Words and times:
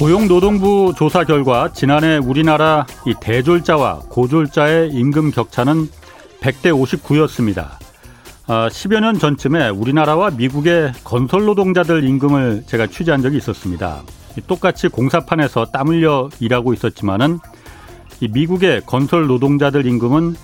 고용노동부 0.00 0.94
조사 0.96 1.24
결과 1.24 1.74
지난해 1.74 2.16
우리나라 2.16 2.86
이 3.04 3.12
대졸자와 3.20 4.04
고졸자의 4.08 4.92
임금 4.92 5.30
격차는 5.30 5.90
100대 6.40 6.72
59였습니다. 6.72 7.72
아, 8.46 8.70
10여 8.70 9.00
년 9.00 9.18
전쯤에 9.18 9.68
우리나라와 9.68 10.30
미국의 10.30 10.92
건설 11.04 11.44
노동자들 11.44 12.02
임금을 12.02 12.62
제가 12.66 12.86
취재한 12.86 13.20
적이 13.20 13.36
있었습니다. 13.36 14.00
똑같이 14.46 14.88
공사판에서 14.88 15.66
땀 15.66 15.88
흘려 15.88 16.30
일하고 16.40 16.72
있었지만은 16.72 17.38
이 18.20 18.28
미국의 18.28 18.84
건설 18.86 19.26
노동자들 19.26 19.84
임금은 19.84 20.34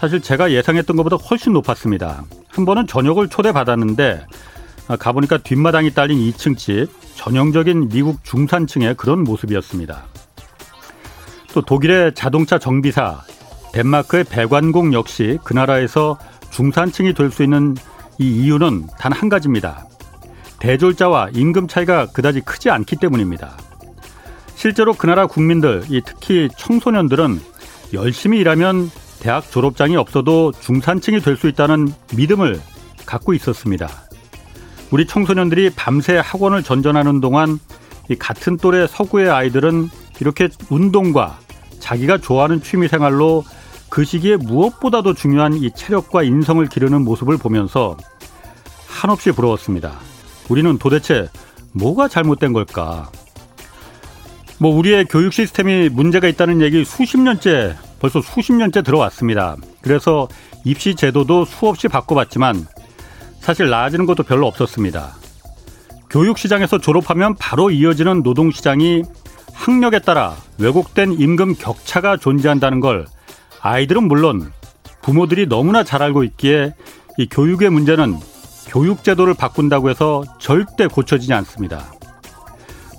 사실 0.00 0.20
제가 0.20 0.50
예상했던 0.50 0.96
것보다 0.96 1.14
훨씬 1.14 1.52
높았습니다. 1.52 2.24
한 2.48 2.64
번은 2.64 2.88
저녁을 2.88 3.28
초대받았는데 3.28 4.24
아, 4.24 4.65
가보니까 4.88 5.38
뒷마당이 5.38 5.94
딸린 5.94 6.18
2층 6.30 6.56
집, 6.56 6.88
전형적인 7.16 7.88
미국 7.88 8.22
중산층의 8.22 8.94
그런 8.96 9.24
모습이었습니다. 9.24 10.04
또 11.54 11.62
독일의 11.62 12.14
자동차 12.14 12.58
정비사, 12.58 13.22
덴마크의 13.72 14.24
배관공 14.24 14.92
역시 14.92 15.38
그 15.42 15.52
나라에서 15.54 16.18
중산층이 16.50 17.14
될 17.14 17.30
수 17.30 17.42
있는 17.42 17.74
이 18.18 18.44
이유는 18.44 18.86
단 18.98 19.12
한 19.12 19.28
가지입니다. 19.28 19.86
대졸자와 20.60 21.30
임금 21.34 21.68
차이가 21.68 22.06
그다지 22.06 22.40
크지 22.42 22.70
않기 22.70 22.96
때문입니다. 22.96 23.56
실제로 24.54 24.94
그 24.94 25.06
나라 25.06 25.26
국민들, 25.26 25.82
특히 26.04 26.48
청소년들은 26.56 27.40
열심히 27.92 28.38
일하면 28.38 28.90
대학 29.20 29.50
졸업장이 29.50 29.96
없어도 29.96 30.52
중산층이 30.52 31.20
될 31.20 31.36
수 31.36 31.48
있다는 31.48 31.92
믿음을 32.14 32.60
갖고 33.04 33.34
있었습니다. 33.34 33.88
우리 34.90 35.06
청소년들이 35.06 35.70
밤새 35.70 36.16
학원을 36.16 36.62
전전하는 36.62 37.20
동안 37.20 37.58
같은 38.18 38.56
또래 38.56 38.86
서구의 38.86 39.30
아이들은 39.30 39.90
이렇게 40.20 40.48
운동과 40.70 41.38
자기가 41.80 42.18
좋아하는 42.18 42.62
취미 42.62 42.88
생활로 42.88 43.44
그 43.88 44.04
시기에 44.04 44.36
무엇보다도 44.36 45.14
중요한 45.14 45.54
이 45.54 45.70
체력과 45.70 46.22
인성을 46.22 46.64
기르는 46.68 47.02
모습을 47.02 47.36
보면서 47.36 47.96
한없이 48.86 49.32
부러웠습니다. 49.32 49.92
우리는 50.48 50.78
도대체 50.78 51.28
뭐가 51.72 52.08
잘못된 52.08 52.52
걸까? 52.52 53.10
뭐 54.58 54.74
우리의 54.74 55.04
교육 55.06 55.32
시스템이 55.32 55.90
문제가 55.90 56.28
있다는 56.28 56.62
얘기 56.62 56.84
수십 56.84 57.18
년째 57.18 57.76
벌써 58.00 58.20
수십 58.22 58.52
년째 58.52 58.82
들어왔습니다. 58.82 59.56
그래서 59.82 60.28
입시 60.64 60.94
제도도 60.94 61.44
수없이 61.44 61.88
바꿔봤지만 61.88 62.66
사실 63.46 63.70
나아지는 63.70 64.06
것도 64.06 64.24
별로 64.24 64.48
없었습니다. 64.48 65.14
교육 66.10 66.36
시장에서 66.36 66.78
졸업하면 66.78 67.36
바로 67.36 67.70
이어지는 67.70 68.24
노동 68.24 68.50
시장이 68.50 69.04
학력에 69.54 70.00
따라 70.00 70.34
왜곡된 70.58 71.12
임금 71.20 71.54
격차가 71.54 72.16
존재한다는 72.16 72.80
걸 72.80 73.06
아이들은 73.60 74.08
물론 74.08 74.50
부모들이 75.00 75.46
너무나 75.46 75.84
잘 75.84 76.02
알고 76.02 76.24
있기에 76.24 76.74
이 77.18 77.28
교육의 77.28 77.70
문제는 77.70 78.16
교육 78.66 79.04
제도를 79.04 79.34
바꾼다고 79.34 79.90
해서 79.90 80.24
절대 80.40 80.88
고쳐지지 80.88 81.32
않습니다. 81.32 81.84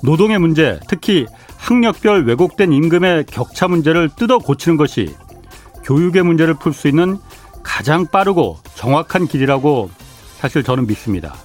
노동의 0.02 0.40
문제, 0.40 0.80
특히 0.88 1.26
학력별 1.58 2.26
왜곡된 2.26 2.72
임금의 2.72 3.26
격차 3.26 3.68
문제를 3.68 4.12
뜯어 4.16 4.38
고치는 4.38 4.78
것이 4.78 5.14
교육의 5.84 6.24
문제를 6.24 6.54
풀 6.54 6.72
수 6.72 6.88
있는 6.88 7.18
가장 7.64 8.08
빠르고 8.08 8.60
정확한 8.76 9.28
길이라고 9.28 9.90
사실 10.40 10.64
저는 10.64 10.88
믿습니다. 10.88 11.36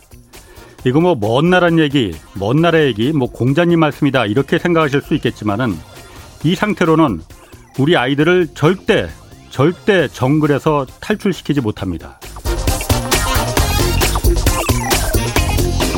이거 0.85 1.01
뭐 1.01 1.15
먼 1.15 1.51
나라는 1.51 1.79
얘기, 1.79 2.15
먼 2.35 2.57
나라 2.61 2.83
얘기, 2.83 3.13
뭐 3.13 3.31
공자님 3.31 3.79
말씀이다 3.81 4.27
이렇게 4.27 4.59
생각하실 4.59 5.03
수 5.03 5.15
있겠지만은 5.15 5.77
이 6.45 6.55
상태로는 6.55 7.21
우리 7.79 7.97
아이들을 7.97 8.49
절대 8.55 9.09
절대 9.51 10.09
정글에서 10.09 10.87
탈출시키지 11.01 11.61
못합니다. 11.61 12.19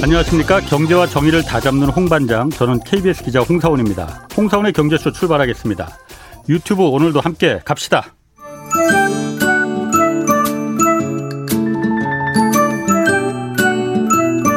안녕하십니까. 0.03 0.61
경제와 0.61 1.07
정의를 1.07 1.43
다잡는 1.45 1.89
홍반장. 1.89 2.51
저는 2.51 2.81
KBS 2.85 3.25
기자 3.25 3.41
홍사원입니다. 3.41 4.29
홍사원의 4.37 4.75
경제쇼 4.75 5.13
출발하겠습니다. 5.13 5.89
유튜브 6.51 6.83
오늘도 6.83 7.21
함께 7.21 7.59
갑시다. 7.65 8.13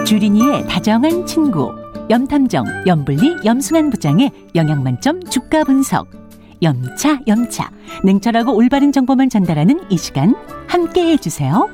주린이의 0.07 0.65
다정한 0.69 1.25
친구. 1.25 1.75
염탐정, 2.09 2.63
염블리, 2.87 3.39
염승한 3.43 3.89
부장의 3.89 4.31
영양만점 4.55 5.25
주가 5.25 5.65
분석. 5.65 6.07
염차, 6.61 7.19
염차. 7.27 7.69
냉철하고 8.05 8.55
올바른 8.55 8.93
정보만 8.93 9.29
전달하는 9.29 9.81
이 9.89 9.97
시간 9.97 10.33
함께 10.65 11.07
해주세요. 11.07 11.69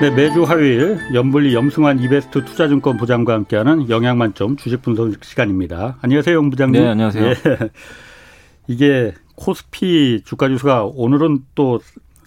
네, 0.00 0.10
매주 0.10 0.42
화요일 0.42 0.98
염블리 1.14 1.54
염승환 1.54 2.00
이베스트 2.00 2.44
투자증권 2.44 2.96
부장과 2.96 3.34
함께하는 3.34 3.88
영양만점 3.88 4.56
주식 4.56 4.82
분석 4.82 5.24
시간입니다. 5.24 5.98
안녕하세요, 6.02 6.34
영 6.34 6.50
부장님. 6.50 6.82
네, 6.82 6.88
안녕하세요. 6.88 7.24
네. 7.28 7.58
이게 8.66 9.14
코스피 9.36 10.22
주가 10.24 10.48
지수가 10.48 10.86
오늘은 10.96 11.44
또 11.54 11.78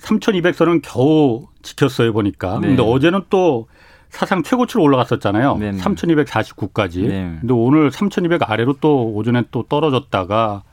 3,200선은 0.01 0.81
겨우 0.83 1.47
지켰어요 1.61 2.13
보니까. 2.13 2.59
네. 2.59 2.67
근데 2.67 2.81
어제는 2.81 3.23
또 3.29 3.67
사상 4.09 4.41
최고치로 4.43 4.81
올라갔었잖아요. 4.81 5.57
네 5.57 5.71
3,249까지. 5.73 7.07
네. 7.07 7.37
근데 7.39 7.53
오늘 7.53 7.91
3,200 7.91 8.49
아래로 8.49 8.77
또 8.81 9.13
오전에 9.13 9.43
또 9.51 9.63
떨어졌다가 9.63 10.63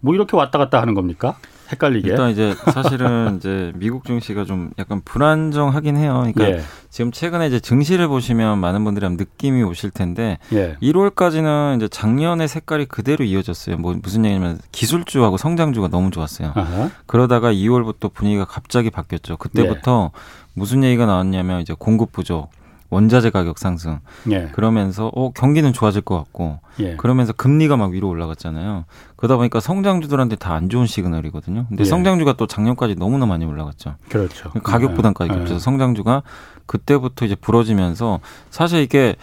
뭐 0.00 0.14
이렇게 0.14 0.36
왔다 0.36 0.58
갔다 0.58 0.80
하는 0.80 0.94
겁니까? 0.94 1.36
헷갈리게. 1.72 2.08
일단 2.08 2.30
이제 2.30 2.54
사실은 2.72 3.36
이제 3.36 3.72
미국 3.74 4.04
증시가 4.04 4.44
좀 4.44 4.70
약간 4.78 5.00
불안정하긴 5.04 5.96
해요. 5.96 6.18
그러니까 6.32 6.58
예. 6.58 6.62
지금 6.90 7.12
최근에 7.12 7.46
이제 7.46 7.60
증시를 7.60 8.08
보시면 8.08 8.58
많은 8.58 8.84
분들이 8.84 9.04
한 9.04 9.16
느낌이 9.16 9.62
오실 9.62 9.90
텐데 9.90 10.38
예. 10.52 10.76
1월까지는 10.82 11.76
이제 11.76 11.88
작년의 11.88 12.48
색깔이 12.48 12.86
그대로 12.86 13.24
이어졌어요. 13.24 13.76
뭐 13.76 13.94
무슨 14.02 14.24
얘기냐면 14.24 14.58
기술주하고 14.72 15.36
성장주가 15.36 15.88
너무 15.88 16.10
좋았어요. 16.10 16.52
아하. 16.54 16.90
그러다가 17.06 17.52
2월부터 17.52 18.12
분위기가 18.12 18.44
갑자기 18.44 18.90
바뀌었죠. 18.90 19.36
그때부터 19.36 20.12
예. 20.14 20.20
무슨 20.54 20.84
얘기가 20.84 21.06
나왔냐면 21.06 21.60
이제 21.60 21.74
공급 21.78 22.12
부족, 22.12 22.50
원자재 22.90 23.30
가격 23.30 23.58
상승. 23.58 24.00
예. 24.30 24.48
그러면서 24.52 25.10
어 25.14 25.30
경기는 25.32 25.72
좋아질 25.72 26.02
것 26.02 26.16
같고 26.16 26.60
예. 26.80 26.96
그러면서 26.96 27.32
금리가 27.32 27.76
막 27.76 27.90
위로 27.92 28.08
올라갔잖아요. 28.08 28.84
그러다 29.16 29.36
보니까 29.36 29.60
성장주들한테 29.60 30.36
다 30.36 30.56
안 30.56 30.68
좋은 30.70 30.86
시그널이거든요. 30.86 31.66
근데 31.68 31.82
예. 31.82 31.84
성장주가 31.84 32.34
또 32.34 32.46
작년까지 32.46 32.94
너무나 32.94 33.26
많이 33.26 33.44
올라갔죠. 33.44 33.96
그렇죠. 34.08 34.50
가격 34.62 34.94
부담까지 34.94 35.30
예. 35.32 35.36
겹쳐서 35.38 35.58
성장주가 35.60 36.22
그때부터 36.66 37.24
이제 37.26 37.34
부러지면서 37.34 38.20
사실 38.50 38.80
이게 38.80 39.16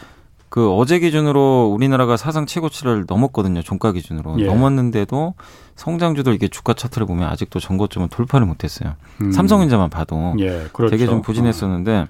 그 0.49 0.71
어제 0.71 0.99
기준으로 0.99 1.71
우리나라가 1.75 2.15
사상 2.15 2.45
최고치를 2.45 3.05
넘었거든요. 3.07 3.63
종가 3.63 3.91
기준으로 3.91 4.39
예. 4.39 4.45
넘었는데도 4.45 5.33
성장주들 5.75 6.35
이게 6.35 6.47
주가 6.47 6.73
차트를 6.73 7.07
보면 7.07 7.27
아직도 7.29 7.59
전고점은 7.59 8.09
돌파를 8.09 8.45
못했어요. 8.45 8.93
음. 9.21 9.31
삼성전자만 9.31 9.89
봐도 9.89 10.35
예, 10.37 10.67
그렇죠. 10.71 10.91
되게 10.91 11.07
좀 11.07 11.23
부진했었는데 11.23 11.91
어. 12.01 12.07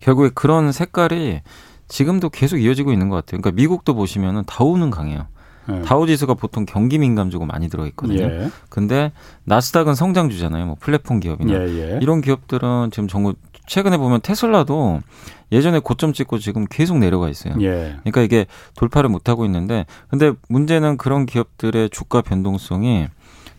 결국에 0.00 0.30
그런 0.34 0.72
색깔이 0.72 1.40
지금도 1.88 2.30
계속 2.30 2.58
이어지고 2.58 2.92
있는 2.92 3.08
것 3.08 3.16
같아요. 3.16 3.40
그러니까 3.40 3.60
미국도 3.60 3.94
보시면은 3.94 4.44
다우는 4.46 4.90
강해요. 4.90 5.26
네. 5.68 5.82
다우 5.82 6.06
지수가 6.06 6.34
보통 6.34 6.64
경기 6.64 6.98
민감주고 6.98 7.44
많이 7.44 7.68
들어 7.68 7.86
있거든요. 7.88 8.24
예. 8.24 8.50
근데 8.68 9.12
나스닥은 9.44 9.94
성장주잖아요. 9.94 10.66
뭐 10.66 10.76
플랫폼 10.78 11.18
기업이나 11.18 11.52
예, 11.54 11.94
예. 11.94 11.98
이런 12.00 12.20
기업들은 12.20 12.90
지금 12.92 13.08
전국 13.08 13.36
최근에 13.66 13.96
보면 13.98 14.20
테슬라도 14.20 15.00
예전에 15.50 15.80
고점 15.80 16.12
찍고 16.12 16.38
지금 16.38 16.66
계속 16.70 16.98
내려가 16.98 17.28
있어요. 17.28 17.54
예. 17.60 17.96
그러니까 18.00 18.22
이게 18.22 18.46
돌파를 18.76 19.10
못 19.10 19.28
하고 19.28 19.44
있는데 19.44 19.86
근데 20.08 20.32
문제는 20.48 20.96
그런 20.96 21.26
기업들의 21.26 21.90
주가 21.90 22.22
변동성이 22.22 23.08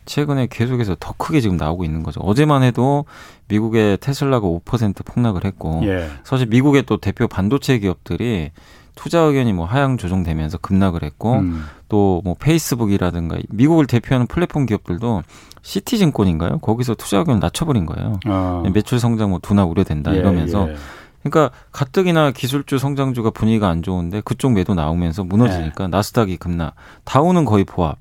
최근에 0.08 0.48
계속해서 0.50 0.96
더 1.00 1.14
크게 1.18 1.42
지금 1.42 1.58
나오고 1.58 1.84
있는 1.84 2.02
거죠. 2.02 2.22
어제만 2.22 2.64
해도 2.64 3.06
미국의 3.50 3.98
테슬라가 4.00 4.48
5% 4.48 5.06
폭락을 5.06 5.46
했고 5.46 5.82
예. 5.84 6.10
사실 6.24 6.48
미국의 6.48 6.84
또 6.84 6.98
대표 6.98 7.28
반도체 7.28 7.78
기업들이 7.78 8.52
투자 8.96 9.20
의견이 9.20 9.54
뭐 9.54 9.66
하향 9.66 9.98
조정되면서 9.98 10.58
급락을 10.58 11.04
했고 11.04 11.36
음. 11.36 11.64
또뭐 11.88 12.36
페이스북이라든가 12.40 13.38
미국을 13.50 13.86
대표하는 13.86 14.26
플랫폼 14.26 14.66
기업들도 14.66 15.22
시티증권인가요? 15.62 16.60
거기서 16.60 16.96
투자 16.96 17.20
의견을 17.20 17.40
낮춰버린 17.40 17.86
거예요. 17.86 18.20
아. 18.26 18.64
매출 18.74 19.00
성장 19.00 19.30
뭐 19.30 19.40
둔화 19.40 19.66
우려된다 19.66 20.14
예, 20.14 20.18
이러면서 20.18 20.70
예. 20.70 20.76
그러니까 21.24 21.56
가뜩이나 21.72 22.32
기술주 22.32 22.78
성장주가 22.78 23.32
분위기가 23.32 23.70
안 23.70 23.84
좋은데 23.84 24.22
그쪽 24.22 24.54
매도 24.54 24.74
나오면서 24.74 25.24
무너지니까 25.24 25.86
예. 25.86 25.88
나스닥이 25.88 26.38
급락, 26.38 26.74
다우는 27.04 27.46
거의 27.46 27.66
보합. 27.66 27.98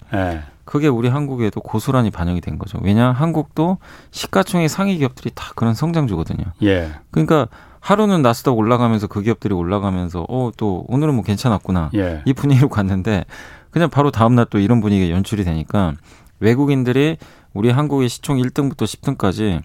예. 0.67 0.71
그게 0.71 0.89
우리 0.89 1.09
한국에도 1.09 1.61
고스란히 1.61 2.11
반영이 2.11 2.41
된 2.41 2.59
거죠. 2.59 2.79
왜냐 2.83 3.13
한국도 3.13 3.79
시가총액 4.11 4.69
상위 4.69 4.99
기업들이 4.99 5.31
다 5.35 5.53
그런 5.55 5.75
성장주거든요. 5.75 6.45
예. 6.63 6.91
그러니까 7.11 7.49
하루는 7.81 8.21
나스닥 8.23 8.59
올라가면서 8.59 9.07
그 9.07 9.23
기업들이 9.23 9.55
올라가면서 9.55 10.27
어 10.29 10.51
또 10.57 10.85
오늘은 10.89 11.15
뭐 11.15 11.23
괜찮았구나 11.25 11.91
예. 11.95 12.23
이 12.25 12.33
분위기로 12.33 12.69
갔는데 12.69 13.25
그냥 13.71 13.91
바로 13.91 14.11
다음 14.11 14.35
날 14.35 14.47
또 14.51 14.59
이런 14.59 14.81
분위기가 14.81 15.15
연출이 15.15 15.45
되니까 15.45 15.95
외국인들이 16.41 17.17
우리 17.55 17.71
한국의 17.71 18.09
시총 18.09 18.37
1등부터 18.39 18.83
10등까지 18.83 19.63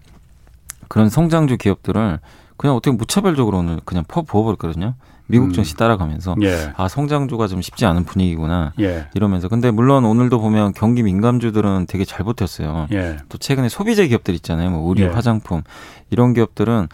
그런 0.87 1.09
성장주 1.09 1.57
기업들을 1.57 2.19
그냥 2.57 2.75
어떻게 2.75 2.95
무차별적으로 2.95 3.57
오늘 3.59 3.79
그냥 3.85 4.03
퍼 4.07 4.21
부어버렸거든요. 4.21 4.93
미국 5.31 5.47
음. 5.47 5.53
증시 5.53 5.75
따라가면서 5.75 6.35
예. 6.43 6.73
아 6.77 6.87
성장주가 6.87 7.47
좀 7.47 7.61
쉽지 7.61 7.85
않은 7.85 8.03
분위기구나 8.03 8.73
예. 8.79 9.07
이러면서 9.15 9.47
근데 9.47 9.71
물론 9.71 10.05
오늘도 10.05 10.39
보면 10.39 10.73
경기 10.73 11.01
민감주들은 11.01 11.87
되게 11.87 12.05
잘 12.05 12.23
버텼어요. 12.25 12.87
예. 12.91 13.17
또 13.29 13.37
최근에 13.37 13.69
소비재 13.69 14.07
기업들 14.07 14.35
있잖아요, 14.35 14.69
뭐 14.69 14.87
의류, 14.89 15.05
예. 15.05 15.07
화장품 15.07 15.63
이런 16.09 16.33
기업들은 16.33 16.89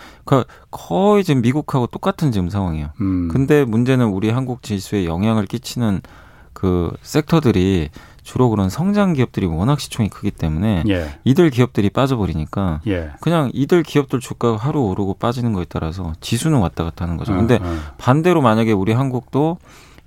거의 0.72 1.24
지금 1.24 1.42
미국하고 1.42 1.88
똑같은 1.88 2.32
지금 2.32 2.50
상황이에요. 2.50 2.90
음. 3.02 3.28
근데 3.30 3.66
문제는 3.66 4.06
우리 4.08 4.30
한국 4.30 4.64
지수에 4.64 5.06
영향을 5.06 5.46
끼치는 5.46 6.02
그 6.54 6.92
섹터들이 7.02 7.90
주로 8.28 8.50
그런 8.50 8.70
성장 8.70 9.14
기업들이 9.14 9.46
워낙 9.46 9.80
시총이 9.80 10.10
크기 10.10 10.32
때문에 10.32 10.84
예. 10.90 11.18
이들 11.24 11.50
기업들이 11.50 11.90
빠져버리니까 11.90 12.82
예. 12.88 13.12
그냥 13.22 13.50
이들 13.54 13.84
기업들 13.84 14.20
주가가 14.20 14.58
하루 14.58 14.82
오르고 14.82 15.14
빠지는 15.14 15.54
거에 15.54 15.64
따라서 15.70 16.12
지수는 16.20 16.60
왔다 16.60 16.84
갔다 16.84 17.06
하는 17.06 17.16
거죠. 17.16 17.32
어, 17.32 17.38
근데 17.38 17.56
어. 17.56 17.78
반대로 17.98 18.42
만약에 18.42 18.74
우리 18.74 18.92
한국도 18.92 19.60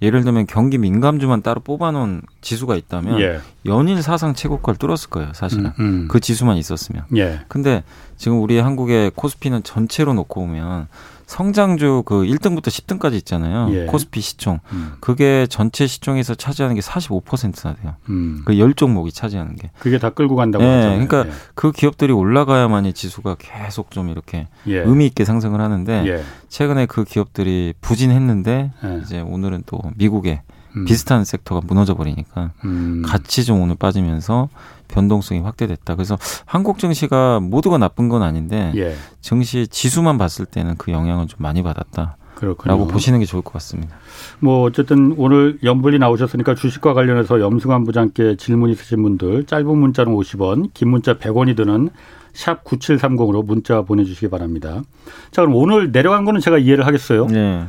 예를 0.03 0.23
들면 0.23 0.47
경기 0.49 0.77
민감주만 0.77 1.41
따로 1.41 1.63
뽑아놓은 1.63 2.21
지수가 2.43 2.77
있다면 2.77 3.21
예. 3.21 3.41
연일 3.65 4.03
사상 4.03 4.35
최고가를 4.35 4.77
뚫었을 4.77 5.09
거예요, 5.09 5.33
사실은. 5.33 5.67
음, 5.67 5.73
음. 5.79 6.09
그 6.11 6.21
지수만 6.21 6.59
있었으면. 6.59 7.05
예. 7.17 7.41
근데 7.49 7.85
지금 8.19 8.43
우리 8.43 8.59
한국의 8.59 9.13
코스피는 9.15 9.63
전체로 9.63 10.13
놓고 10.13 10.41
보면 10.41 10.89
성장주 11.31 12.03
그 12.07 12.23
1등부터 12.23 12.67
10등까지 12.67 13.15
있잖아요. 13.19 13.69
예. 13.71 13.87
코스피 13.87 14.21
시총. 14.21 14.59
음. 14.73 14.95
그게 14.99 15.47
전체 15.49 15.87
시총에서 15.87 16.35
차지하는 16.35 16.75
게 16.75 16.81
45%나 16.81 17.75
돼요. 17.75 17.95
음. 18.09 18.43
그1 18.45 18.77
종목이 18.77 19.13
차지하는 19.13 19.55
게. 19.55 19.71
그게 19.79 19.99
다 19.99 20.11
끌고 20.11 20.35
간다고 20.35 20.65
네, 20.65 20.75
하잖아요. 20.75 21.07
그러니까 21.07 21.31
예. 21.33 21.39
그 21.55 21.71
기업들이 21.71 22.13
올라가야만이 22.13 22.95
지수가 22.95 23.37
계속 23.39 23.93
좀 23.93 24.09
이렇게 24.09 24.49
예. 24.67 24.79
의미 24.79 25.07
있게 25.07 25.25
상승을 25.25 25.61
하는데 25.61 26.05
예. 26.05 26.25
최근에 26.49 26.87
그 26.87 27.05
기업들이 27.05 27.75
부진했는데 27.81 28.73
예. 28.83 29.01
이제 29.01 29.21
오늘은 29.21 29.63
또 29.67 29.81
미국에 29.99 30.43
음. 30.77 30.85
비슷한 30.85 31.25
섹터가 31.25 31.63
무너져 31.67 31.95
버리니까 31.95 32.53
음. 32.65 33.03
같이 33.05 33.45
좀 33.45 33.61
오늘 33.61 33.75
빠지면서 33.77 34.49
변동성이 34.89 35.41
확대됐다. 35.41 35.95
그래서 35.95 36.19
한국 36.45 36.79
증시가 36.79 37.41
모두가 37.41 37.79
나쁜 37.79 38.09
건 38.09 38.23
아닌데 38.23 38.73
예. 38.77 38.95
증시 39.21 39.67
지수만 39.69 40.19
봤을 40.19 40.47
때는 40.47 40.77
그 40.77 40.93
영향을 40.93 41.27
좀 41.27 41.39
많이 41.41 41.63
받았다. 41.63 42.17
그렇군요. 42.35 42.73
라고 42.73 42.87
보시는 42.87 43.21
게 43.21 43.27
좋을 43.27 43.43
것 43.43 43.53
같습니다. 43.55 43.97
뭐 44.39 44.63
어쨌든 44.63 45.15
오늘 45.19 45.59
염불이 45.63 45.99
나오셨으니까 45.99 46.55
주식과 46.55 46.95
관련해서 46.95 47.39
염승환 47.39 47.85
부장께 47.85 48.37
질문 48.37 48.71
있으신 48.71 49.03
분들 49.03 49.45
짧은 49.45 49.67
문자는 49.77 50.15
50원, 50.15 50.71
긴 50.73 50.89
문자 50.89 51.15
100원이 51.19 51.55
드는 51.55 51.91
샵 52.33 52.65
9730으로 52.65 53.45
문자 53.45 53.83
보내주시기 53.83 54.31
바랍니다. 54.31 54.83
자 55.31 55.43
그럼 55.43 55.57
오늘 55.57 55.93
내려간 55.93 56.25
거는 56.25 56.41
제가 56.41 56.59
이해를 56.59 56.87
하겠어요. 56.87 57.27
네. 57.27 57.67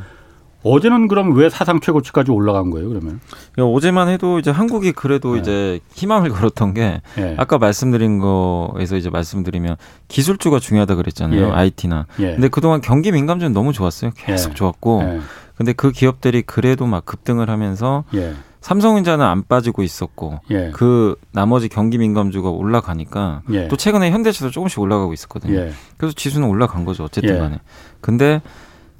어제는 0.63 1.08
그럼 1.08 1.36
왜 1.36 1.50
사상 1.50 1.80
최고치까지 1.80 2.31
올라간 2.31 2.69
거예요, 2.69 2.90
그러면? 2.90 3.19
어제만 3.58 4.10
해도 4.10 4.40
이제 4.40 4.52
한국이 4.52 4.92
그래도 4.92 5.34
네. 5.34 5.40
이제 5.40 5.80
희망을 5.94 6.30
걸었던 6.31 6.74
게 6.74 7.02
네. 7.16 7.36
아까 7.38 7.58
말씀드린 7.58 8.19
거에서 8.19 8.96
이제 8.98 9.10
말씀드리면 9.10 9.78
기술주가 10.08 10.60
중요하다 10.60 10.96
그랬잖아요. 10.96 11.48
예. 11.48 11.52
IT나. 11.52 12.06
예. 12.19 12.34
근데 12.34 12.48
그동안 12.48 12.81
경기 12.81 13.12
민감주는 13.12 13.52
너무 13.54 13.74
좋았어요. 13.74 14.12
계속 14.16 14.52
예. 14.52 14.56
좋았고. 14.56 15.02
예. 15.04 15.19
근데 15.56 15.74
그 15.74 15.92
기업들이 15.92 16.42
그래도 16.42 16.86
막 16.86 17.06
급등을 17.06 17.50
하면서 17.50 18.04
예. 18.16 18.34
삼성전자는 18.62 19.25
안 19.25 19.44
빠지고 19.48 19.81
있었고 19.81 20.40
예. 20.52 20.69
그 20.72 21.16
나머지 21.31 21.68
경기 21.68 21.98
민감주가 21.98 22.50
올라가니까 22.50 23.42
또 23.69 23.75
최근에 23.75 24.12
현대차도 24.12 24.52
조금씩 24.52 24.80
올라가고 24.80 25.13
있었거든요. 25.13 25.69
그래서 25.98 26.13
지수는 26.16 26.48
올라간 26.48 26.86
거죠. 26.86 27.04
어쨌든 27.04 27.40
간에. 27.40 27.60
근데 28.02 28.42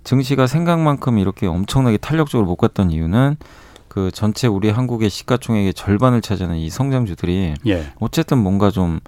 증시가 0.03 0.48
생각만큼 0.48 1.18
이렇게 1.18 1.48
엄청나게 1.48 1.98
탄력적으로 1.98 2.48
못 2.48 2.56
갔던 2.56 2.92
이유는 2.92 3.38
그 3.88 4.09
전체 4.12 4.48
우리 4.48 4.69
한국의 4.69 5.09
시가총액의 5.09 5.74
절반을 5.74 6.21
차지하는 6.21 6.57
이 6.57 6.69
성장주들이 6.69 7.56
예. 7.68 7.94
어쨌든 8.00 8.38
뭔가 8.38 8.71
좀 8.71 9.00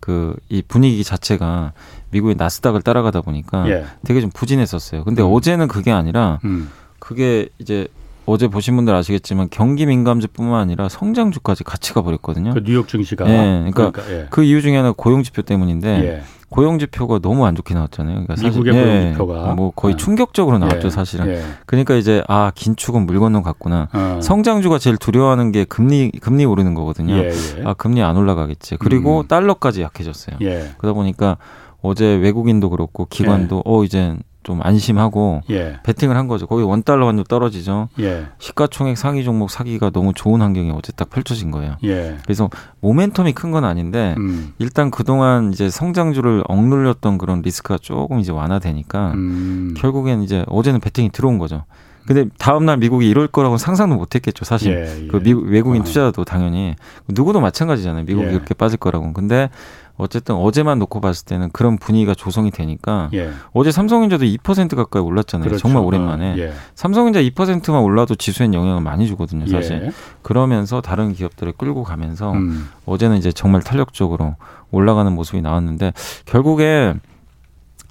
그 0.00 0.36
이 0.48 0.62
분위기 0.62 1.04
자체가 1.04 1.72
미국의 2.10 2.36
나스닥을 2.36 2.82
따라가다 2.82 3.20
보니까 3.20 3.68
예. 3.68 3.84
되게 4.04 4.20
좀 4.20 4.30
부진했었어요. 4.30 5.04
근데 5.04 5.22
음. 5.22 5.32
어제는 5.32 5.68
그게 5.68 5.90
아니라 5.90 6.38
음. 6.44 6.70
그게 6.98 7.48
이제 7.58 7.88
어제 8.28 8.46
보신 8.46 8.76
분들 8.76 8.94
아시겠지만 8.94 9.48
경기 9.50 9.86
민감주뿐만 9.86 10.60
아니라 10.60 10.90
성장주까지 10.90 11.64
같이 11.64 11.94
가버렸거든요. 11.94 12.52
그 12.52 12.62
뉴욕 12.62 12.86
증시가. 12.86 13.24
네, 13.24 13.70
그러니까, 13.72 13.90
그러니까 13.90 14.14
예. 14.14 14.26
그 14.28 14.44
이유 14.44 14.60
중에 14.60 14.76
하나 14.76 14.92
고용 14.94 15.22
지표 15.22 15.40
때문인데 15.40 15.88
예. 15.88 16.22
고용 16.50 16.78
지표가 16.78 17.20
너무 17.20 17.46
안 17.46 17.54
좋게 17.54 17.72
나왔잖아요. 17.72 18.24
그러니까 18.26 18.34
미국의 18.34 18.72
사실, 18.74 18.86
고용 18.86 19.12
지표가 19.12 19.48
예, 19.50 19.54
뭐 19.54 19.70
거의 19.70 19.94
네. 19.94 19.96
충격적으로 19.96 20.58
나왔죠, 20.58 20.88
예. 20.88 20.90
사실은. 20.90 21.26
예. 21.28 21.42
그러니까 21.64 21.94
이제 21.94 22.22
아 22.28 22.52
긴축은 22.54 23.06
물 23.06 23.18
건너 23.18 23.40
갔구나. 23.40 23.88
어. 23.94 24.20
성장주가 24.22 24.78
제일 24.78 24.98
두려워하는 24.98 25.50
게 25.50 25.64
금리 25.64 26.10
금리 26.20 26.44
오르는 26.44 26.74
거거든요. 26.74 27.14
예, 27.14 27.30
예. 27.30 27.62
아 27.64 27.72
금리 27.72 28.02
안 28.02 28.18
올라가겠지. 28.18 28.76
그리고 28.78 29.22
음. 29.22 29.26
달러까지 29.26 29.80
약해졌어요. 29.80 30.36
예. 30.42 30.72
그러다 30.76 30.92
보니까 30.92 31.38
어제 31.80 32.04
외국인도 32.04 32.68
그렇고 32.68 33.06
기관도 33.06 33.62
어 33.64 33.84
이제 33.84 34.16
좀 34.48 34.60
안심하고 34.62 35.42
예. 35.50 35.76
베팅을 35.82 36.16
한 36.16 36.26
거죠. 36.26 36.46
거기 36.46 36.62
원 36.62 36.82
달러 36.82 37.06
환율 37.06 37.24
떨어지죠. 37.24 37.90
예. 38.00 38.28
시가총액 38.38 38.96
상위 38.96 39.22
종목 39.24 39.50
사기가 39.50 39.90
너무 39.90 40.14
좋은 40.14 40.40
환경이 40.40 40.70
어제 40.70 40.90
딱 40.92 41.10
펼쳐진 41.10 41.50
거예요. 41.50 41.76
예. 41.84 42.16
그래서 42.24 42.48
모멘텀이 42.82 43.34
큰 43.34 43.48
건 43.48 43.64
아닌데 43.64 44.14
음. 44.18 44.52
일단 44.58 44.90
그동안 44.90 45.52
이제 45.52 45.68
성장주를 45.68 46.44
억눌렸던 46.48 47.18
그런 47.18 47.42
리스크가 47.42 47.76
조금 47.80 48.20
이제 48.20 48.32
완화되니까 48.32 49.12
음. 49.14 49.74
결국엔 49.76 50.22
이제 50.22 50.44
어제는 50.48 50.80
베팅이 50.80 51.10
들어온 51.10 51.36
거죠. 51.38 51.64
근데 52.06 52.24
다음 52.38 52.64
날 52.64 52.78
미국이 52.78 53.06
이럴 53.06 53.26
거라고 53.26 53.58
상상도 53.58 53.96
못 53.96 54.14
했겠죠, 54.14 54.46
사실. 54.46 54.72
예, 54.72 55.04
예. 55.04 55.06
그 55.08 55.20
미국 55.22 55.46
외국인 55.46 55.82
어. 55.82 55.84
투자도 55.84 56.24
당연히 56.24 56.74
누구도 57.06 57.40
마찬가지잖아요. 57.40 58.04
미국이 58.06 58.28
예. 58.28 58.32
이렇게 58.32 58.54
빠질 58.54 58.78
거라고. 58.78 59.12
근데 59.12 59.50
어쨌든 59.98 60.36
어제만 60.36 60.78
놓고 60.78 61.00
봤을 61.00 61.26
때는 61.26 61.50
그런 61.52 61.76
분위기가 61.76 62.14
조성이 62.14 62.50
되니까 62.52 63.10
예. 63.14 63.30
어제 63.52 63.72
삼성전자도 63.72 64.24
2% 64.24 64.76
가까이 64.76 65.02
올랐잖아요. 65.02 65.48
그렇죠. 65.48 65.60
정말 65.60 65.82
오랜만에. 65.84 66.32
어, 66.32 66.38
예. 66.38 66.52
삼성전자 66.76 67.20
2%만 67.20 67.82
올라도 67.82 68.14
지수엔 68.14 68.54
영향을 68.54 68.80
많이 68.80 69.08
주거든요, 69.08 69.46
사실. 69.48 69.82
예. 69.86 69.90
그러면서 70.22 70.80
다른 70.80 71.12
기업들을 71.12 71.52
끌고 71.52 71.82
가면서 71.82 72.32
음. 72.32 72.68
어제는 72.86 73.18
이제 73.18 73.32
정말 73.32 73.60
탄력적으로 73.60 74.36
올라가는 74.70 75.12
모습이 75.12 75.42
나왔는데 75.42 75.92
결국에 76.26 76.94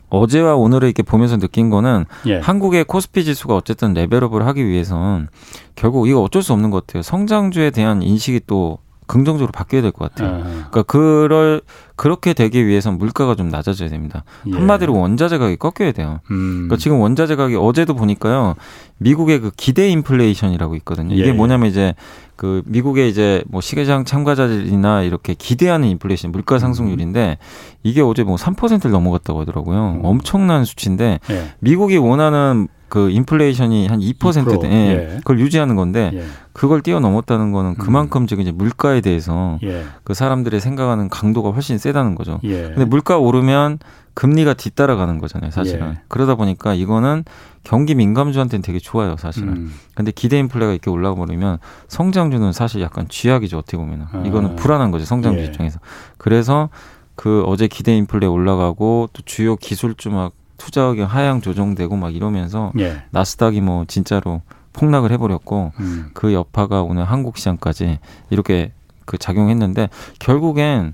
어제와 0.09 0.55
오늘을 0.55 0.87
이렇게 0.87 1.03
보면서 1.03 1.37
느낀 1.37 1.69
거는 1.69 2.05
예. 2.27 2.39
한국의 2.39 2.85
코스피 2.85 3.25
지수가 3.25 3.53
어쨌든 3.53 3.93
레벨업을 3.93 4.45
하기 4.47 4.65
위해선 4.65 5.27
결국 5.75 6.07
이거 6.07 6.21
어쩔 6.21 6.41
수 6.41 6.53
없는 6.53 6.69
것 6.71 6.87
같아요. 6.87 7.03
성장주에 7.03 7.71
대한 7.71 8.01
인식이 8.01 8.41
또 8.47 8.79
긍정적으로 9.07 9.51
바뀌어야 9.51 9.81
될 9.81 9.91
것 9.91 10.09
같아요. 10.13 10.35
아. 10.35 10.43
그러니까 10.43 10.83
그럴 10.83 11.61
그렇게 11.95 12.33
되기 12.33 12.67
위해선 12.67 12.97
물가가 12.99 13.33
좀 13.35 13.49
낮아져야 13.49 13.89
됩니다. 13.89 14.23
예. 14.47 14.51
한마디로 14.51 14.93
원자재 14.95 15.37
가격이 15.39 15.57
꺾여야 15.57 15.93
돼요. 15.93 16.19
음. 16.29 16.53
그러니까 16.67 16.77
지금 16.77 16.99
원자재 16.99 17.35
가격이 17.35 17.55
어제도 17.55 17.95
보니까요. 17.95 18.55
미국의 18.99 19.39
그 19.39 19.51
기대 19.57 19.89
인플레이션이라고 19.89 20.75
있거든요. 20.77 21.15
이게 21.15 21.29
예. 21.29 21.31
뭐냐면 21.31 21.69
이제 21.69 21.95
그 22.35 22.61
미국의 22.65 23.09
이제 23.09 23.43
뭐 23.47 23.61
시계장 23.61 24.05
참가자들이나 24.05 25.01
이렇게 25.03 25.33
기대하는 25.33 25.87
인플레이션 25.87 26.31
물가 26.31 26.59
상승률인데 26.59 27.39
이게 27.81 28.01
어제 28.01 28.23
뭐 28.23 28.35
3%를 28.35 28.91
넘어갔다고 28.91 29.41
하더라고요. 29.41 29.97
음. 29.99 30.05
엄청난 30.05 30.65
수치인데 30.65 31.19
예. 31.31 31.51
미국이 31.59 31.97
원하는 31.97 32.67
그 32.89 33.09
인플레이션이 33.09 33.87
한 33.87 33.99
2%대 33.99 34.67
예. 34.69 34.73
예. 34.73 35.17
그걸 35.17 35.39
유지하는 35.39 35.75
건데 35.75 36.11
예. 36.13 36.23
그걸 36.53 36.81
뛰어넘었다는 36.81 37.51
거는 37.51 37.71
음. 37.71 37.75
그만큼 37.75 38.27
지금 38.27 38.41
이제 38.41 38.51
물가에 38.51 39.01
대해서 39.01 39.59
예. 39.63 39.83
그 40.03 40.13
사람들의 40.13 40.59
생각하는 40.59 41.09
강도가 41.09 41.51
훨씬 41.51 41.77
세다는 41.77 42.15
거죠. 42.15 42.39
예. 42.43 42.63
근데 42.63 42.85
물가 42.85 43.17
오르면 43.17 43.79
금리가 44.13 44.55
뒤따라가는 44.55 45.19
거잖아요, 45.19 45.51
사실은. 45.51 45.89
예. 45.89 46.01
그러다 46.07 46.35
보니까 46.35 46.73
이거는 46.73 47.23
경기 47.63 47.93
민감주한테는 47.93 48.63
되게 48.63 48.79
좋아요, 48.79 49.15
사실은. 49.17 49.49
음. 49.49 49.73
근데 49.93 50.11
기대 50.11 50.39
인플레가 50.39 50.71
이렇게 50.71 50.89
올라가 50.89 51.15
버리면 51.15 51.59
성장주는 51.89 52.51
사실 52.53 52.81
약간 52.81 53.07
쥐약이죠, 53.09 53.57
어떻게 53.59 53.77
보면은. 53.77 54.05
아. 54.11 54.23
이거는 54.25 54.55
불안한 54.55 54.89
거죠, 54.91 55.05
성장주 55.05 55.43
입장에서. 55.43 55.79
그래서 56.17 56.69
그 57.15 57.43
어제 57.45 57.67
기대 57.67 57.95
인플레 57.97 58.25
올라가고 58.25 59.09
또 59.11 59.21
주요 59.25 59.55
기술주 59.55 60.09
막 60.09 60.31
투자 60.57 60.81
의견 60.83 61.07
하향 61.07 61.41
조정되고 61.41 61.95
막 61.95 62.15
이러면서 62.15 62.71
예. 62.79 63.03
나스닥이 63.11 63.61
뭐 63.61 63.85
진짜로 63.87 64.41
폭락을 64.73 65.11
해버렸고 65.11 65.71
음. 65.79 66.09
그 66.13 66.33
여파가 66.33 66.81
오늘 66.83 67.05
한국 67.05 67.37
시장까지 67.37 67.99
이렇게 68.29 68.71
그 69.05 69.17
작용했는데 69.17 69.89
결국엔 70.19 70.93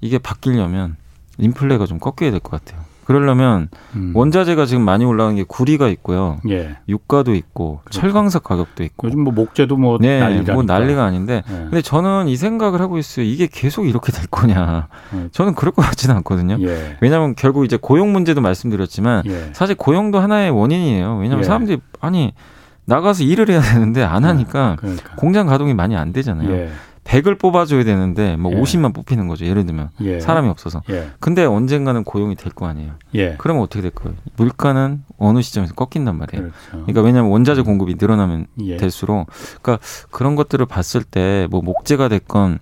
이게 0.00 0.18
바뀌려면 0.18 0.96
인플레가 1.38 1.86
좀 1.86 1.98
꺾여야 1.98 2.30
될 2.30 2.40
것 2.40 2.50
같아요. 2.64 2.84
그러려면 3.08 3.68
음. 3.96 4.12
원자재가 4.14 4.66
지금 4.66 4.82
많이 4.82 5.06
올라간 5.06 5.36
게 5.36 5.42
구리가 5.42 5.88
있고요. 5.88 6.36
예. 6.50 6.76
유가도 6.90 7.34
있고 7.34 7.80
그렇죠. 7.84 8.02
철광석 8.02 8.44
가격도 8.44 8.84
있고. 8.84 9.06
요즘 9.06 9.20
뭐 9.20 9.32
목재도 9.32 9.78
뭐 9.78 9.96
네, 9.98 10.20
난리라니까. 10.20 10.52
뭐 10.52 10.62
난리가 10.62 11.02
아닌데. 11.06 11.42
예. 11.48 11.54
근데 11.54 11.80
저는 11.80 12.28
이 12.28 12.36
생각을 12.36 12.82
하고 12.82 12.98
있어요. 12.98 13.24
이게 13.24 13.48
계속 13.50 13.86
이렇게 13.86 14.12
될 14.12 14.26
거냐. 14.26 14.88
예. 15.14 15.28
저는 15.32 15.54
그럴 15.54 15.72
것 15.72 15.80
같지는 15.80 16.16
않거든요. 16.16 16.58
예. 16.60 16.98
왜냐하면 17.00 17.34
결국 17.34 17.64
이제 17.64 17.78
고용 17.80 18.12
문제도 18.12 18.42
말씀드렸지만 18.42 19.22
예. 19.24 19.52
사실 19.54 19.74
고용도 19.74 20.18
하나의 20.18 20.50
원인이에요. 20.50 21.16
왜냐하면 21.16 21.38
예. 21.38 21.44
사람들이 21.44 21.78
아니 22.02 22.34
나가서 22.84 23.24
일을 23.24 23.48
해야 23.48 23.62
되는데 23.62 24.04
안 24.04 24.26
하니까 24.26 24.76
그러니까. 24.80 25.16
공장 25.16 25.46
가동이 25.46 25.72
많이 25.72 25.96
안 25.96 26.12
되잖아요. 26.12 26.68
100을 27.08 27.38
뽑아줘야 27.38 27.84
되는데 27.84 28.36
뭐 28.36 28.52
예. 28.52 28.60
50만 28.60 28.92
뽑히는 28.94 29.28
거죠. 29.28 29.46
예를 29.46 29.64
들면 29.64 29.88
예. 30.02 30.20
사람이 30.20 30.48
없어서. 30.48 30.82
예. 30.90 31.08
근데 31.20 31.44
언젠가는 31.44 32.04
고용이 32.04 32.34
될 32.36 32.52
거 32.52 32.66
아니에요. 32.66 32.92
예. 33.14 33.34
그러면 33.38 33.62
어떻게 33.62 33.80
될 33.80 33.90
거예요? 33.92 34.14
물가는 34.36 35.02
어느 35.16 35.40
시점에서 35.42 35.72
꺾인단 35.74 36.16
말이에요. 36.18 36.42
그렇죠. 36.50 36.70
그러니까 36.84 37.00
왜냐하면 37.02 37.30
원자재 37.30 37.62
공급이 37.62 37.96
늘어나면 37.98 38.46
예. 38.60 38.76
될수록 38.76 39.26
그러니까 39.62 39.78
그런 40.10 40.36
것들을 40.36 40.64
봤을 40.66 41.02
때 41.02 41.46
뭐 41.50 41.62
목재가 41.62 42.08
됐건 42.08 42.58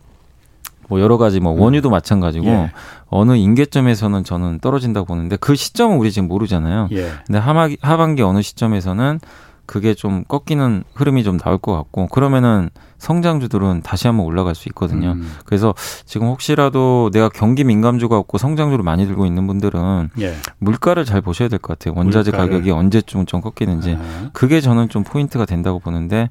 뭐 0.88 1.00
여러 1.00 1.18
가지 1.18 1.40
뭐 1.40 1.52
원유도 1.60 1.88
음. 1.88 1.90
마찬가지고 1.90 2.46
예. 2.46 2.70
어느 3.08 3.34
임계점에서는 3.36 4.22
저는 4.22 4.60
떨어진다고 4.60 5.06
보는데 5.06 5.36
그 5.36 5.56
시점은 5.56 5.96
우리 5.96 6.12
지금 6.12 6.28
모르잖아요. 6.28 6.88
예. 6.92 7.10
근데 7.26 7.38
하반기, 7.40 7.76
하반기 7.82 8.22
어느 8.22 8.42
시점에서는 8.42 9.18
그게 9.66 9.94
좀 9.94 10.22
꺾이는 10.28 10.84
흐름이 10.94 11.24
좀 11.24 11.38
나올 11.38 11.58
것 11.58 11.72
같고 11.76 12.06
그러면은 12.08 12.70
성장주들은 12.98 13.82
다시 13.82 14.06
한번 14.06 14.26
올라갈 14.26 14.54
수 14.54 14.68
있거든요. 14.70 15.12
음. 15.12 15.30
그래서 15.44 15.74
지금 16.04 16.28
혹시라도 16.28 17.10
내가 17.12 17.28
경기 17.28 17.64
민감주가 17.64 18.16
없고 18.18 18.38
성장주를 18.38 18.82
많이 18.84 19.06
들고 19.06 19.26
있는 19.26 19.46
분들은 19.46 20.10
예. 20.20 20.34
물가를 20.58 21.04
잘 21.04 21.20
보셔야 21.20 21.48
될 21.48 21.58
것 21.58 21.78
같아요. 21.78 21.94
원자재 21.96 22.30
물가를. 22.30 22.52
가격이 22.52 22.70
언제쯤 22.70 23.26
좀 23.26 23.40
꺾이는지 23.40 23.96
아. 23.98 24.30
그게 24.32 24.60
저는 24.60 24.88
좀 24.88 25.04
포인트가 25.04 25.44
된다고 25.44 25.78
보는데 25.78 26.30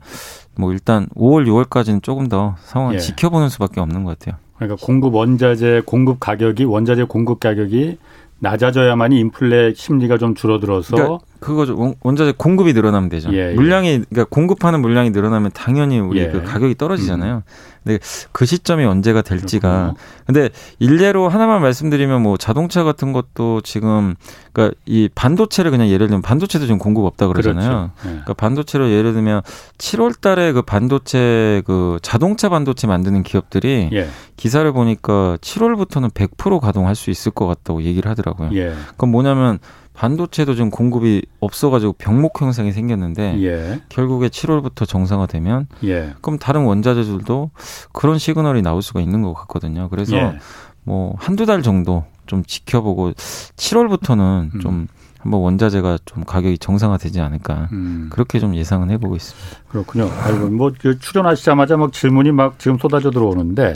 뭐 0.58 0.72
일단 0.72 1.08
5월, 1.16 1.46
6월까지는 1.48 2.02
조금 2.04 2.28
더 2.30 2.56
상황 2.62 2.94
예. 2.94 3.00
지켜보는 3.00 3.50
수밖에 3.50 3.80
없는 3.82 4.04
것 4.04 4.18
같아요. 4.18 4.40
그러니까 4.58 4.84
공급 4.86 5.14
원자재 5.16 5.82
공급 5.86 6.20
가격이 6.20 6.64
원자재 6.64 7.04
공급 7.04 7.40
가격이 7.40 7.98
낮아져야만이 8.40 9.18
인플레 9.20 9.74
심리가 9.76 10.18
좀 10.18 10.36
줄어들어서 10.36 10.96
그러니까 10.96 11.26
그거죠. 11.46 11.94
원자재 12.02 12.34
공급이 12.38 12.74
늘어나면 12.74 13.08
되죠. 13.10 13.32
예, 13.32 13.52
예. 13.52 13.54
물량이 13.54 14.06
그러니까 14.10 14.26
공급하는 14.32 14.82
물량이 14.82 15.12
늘어나면 15.12 15.52
당연히 15.54 16.00
우리 16.00 16.22
예. 16.22 16.30
그 16.30 16.44
가격이 16.44 16.74
떨어지잖아요. 16.76 17.36
음. 17.36 17.42
근데 17.84 18.00
그 18.32 18.48
시점이 18.48 18.84
언제가 18.84 19.22
될지가 19.22 19.70
그렇군요. 19.70 19.96
근데 20.26 20.50
일례로 20.80 21.30
하나만 21.30 21.62
말씀드리면 21.62 22.24
뭐 22.24 22.36
자동차 22.36 22.84
같은 22.84 23.14
것도 23.14 23.62
지금 23.62 24.16
그러니까 24.54 24.76
이 24.88 25.08
반도체를 25.14 25.70
그냥 25.70 25.88
예를 25.88 26.08
들면 26.08 26.24
반도체도 26.24 26.66
지금 26.66 26.80
공급 26.80 27.06
없다 27.06 27.28
그러잖아요. 27.28 27.70
그렇죠. 27.70 27.92
예. 28.06 28.10
그러니까 28.10 28.34
반도체로 28.34 28.90
예를 28.90 29.14
들면 29.14 29.44
7월 29.78 30.20
달에 30.20 30.52
그 30.52 30.64
반도체 30.64 31.62
그 31.68 32.00
자동차 32.02 32.50
반도체 32.50 32.88
만드는 32.88 33.22
기업들이 33.22 33.92
예. 33.94 34.08
기사를 34.36 34.70
보니까 34.74 35.38
7월부터는 35.42 36.12
100% 36.12 36.60
가동할 36.60 36.96
수 36.96 37.12
있을 37.12 37.32
것 37.32 37.46
같다고 37.46 37.84
얘기를 37.84 38.10
하더라고요. 38.10 38.50
예. 38.54 38.74
그건 38.94 39.12
뭐냐면 39.12 39.60
반도체도 39.96 40.56
좀 40.56 40.70
공급이 40.70 41.24
없어가지고 41.40 41.94
병목 41.94 42.42
형상이 42.42 42.72
생겼는데 42.72 43.42
예. 43.44 43.82
결국에 43.90 44.28
7월부터 44.28 44.88
정상화되면 44.88 45.68
예. 45.86 46.14
그럼 46.22 46.38
다른 46.38 46.66
원자재들도 46.66 47.52
그런 47.94 48.18
시그널이 48.18 48.62
나올 48.62 48.82
수가 48.82 49.00
있는 49.02 49.22
것 49.22 49.34
같거든요. 49.34 49.90
그래서 49.90 50.18
예. 50.18 50.38
뭐 50.84 51.16
한두 51.18 51.46
달 51.46 51.62
정도 51.62 52.04
좀 52.28 52.44
지켜보고 52.44 53.14
7월부터는 53.14 54.54
음. 54.56 54.60
좀 54.60 54.88
한번 55.20 55.42
원자재가 55.42 55.98
좀 56.06 56.24
가격이 56.24 56.60
정상화되지 56.60 57.20
않을까 57.20 57.70
음. 57.72 58.10
그렇게 58.12 58.40
좀 58.40 58.54
예상은 58.54 58.92
해보고 58.92 59.16
있습니다. 59.16 59.60
그렇군요. 59.70 60.08
아이고 60.22 60.50
뭐 60.50 60.72
출연하시자마자 60.72 61.78
막 61.78 61.92
질문이 61.92 62.32
막 62.32 62.60
지금 62.60 62.78
쏟아져 62.78 63.10
들어오는데 63.10 63.74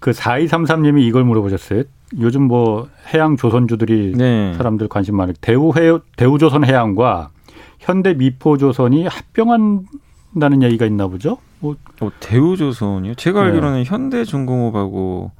그 0.00 0.10
4233님이 0.10 1.02
이걸 1.02 1.24
물어보셨어요. 1.24 1.84
요즘 2.18 2.42
뭐 2.42 2.88
해양 3.14 3.36
조선주들이 3.36 4.14
네. 4.16 4.54
사람들 4.54 4.88
관심 4.88 5.16
많은 5.16 5.34
대우 5.40 5.72
해 5.76 5.98
대우조선 6.16 6.64
해양과 6.64 7.30
현대 7.78 8.14
미포조선이 8.14 9.06
합병한다는 9.06 10.62
얘기가 10.62 10.86
있나 10.86 11.06
보죠? 11.06 11.38
뭐 11.60 11.76
어, 12.00 12.10
대우조선이요? 12.20 13.14
제가 13.14 13.42
네. 13.42 13.48
알기로는 13.48 13.78
네. 13.78 13.84
현대중공업하고 13.84 15.30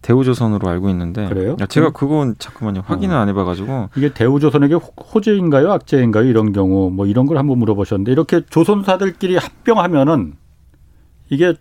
대우조선으로 0.00 0.68
알고 0.68 0.88
있는데 0.90 1.28
그래요? 1.28 1.56
제가 1.68 1.90
그건 1.90 2.34
잠깐만요 2.38 2.82
확인을 2.84 3.14
어. 3.14 3.18
안 3.18 3.28
해봐가지고 3.28 3.90
이게 3.96 4.12
대우조선에게 4.12 4.74
호재인가요, 5.14 5.70
악재인가요? 5.70 6.24
이런 6.24 6.52
경우 6.52 6.90
뭐 6.90 7.06
이런 7.06 7.26
걸 7.26 7.38
한번 7.38 7.58
물어보셨는데 7.58 8.10
이렇게 8.10 8.40
조선사들끼리 8.46 9.36
합병하면은 9.36 10.34
이게 11.30 11.54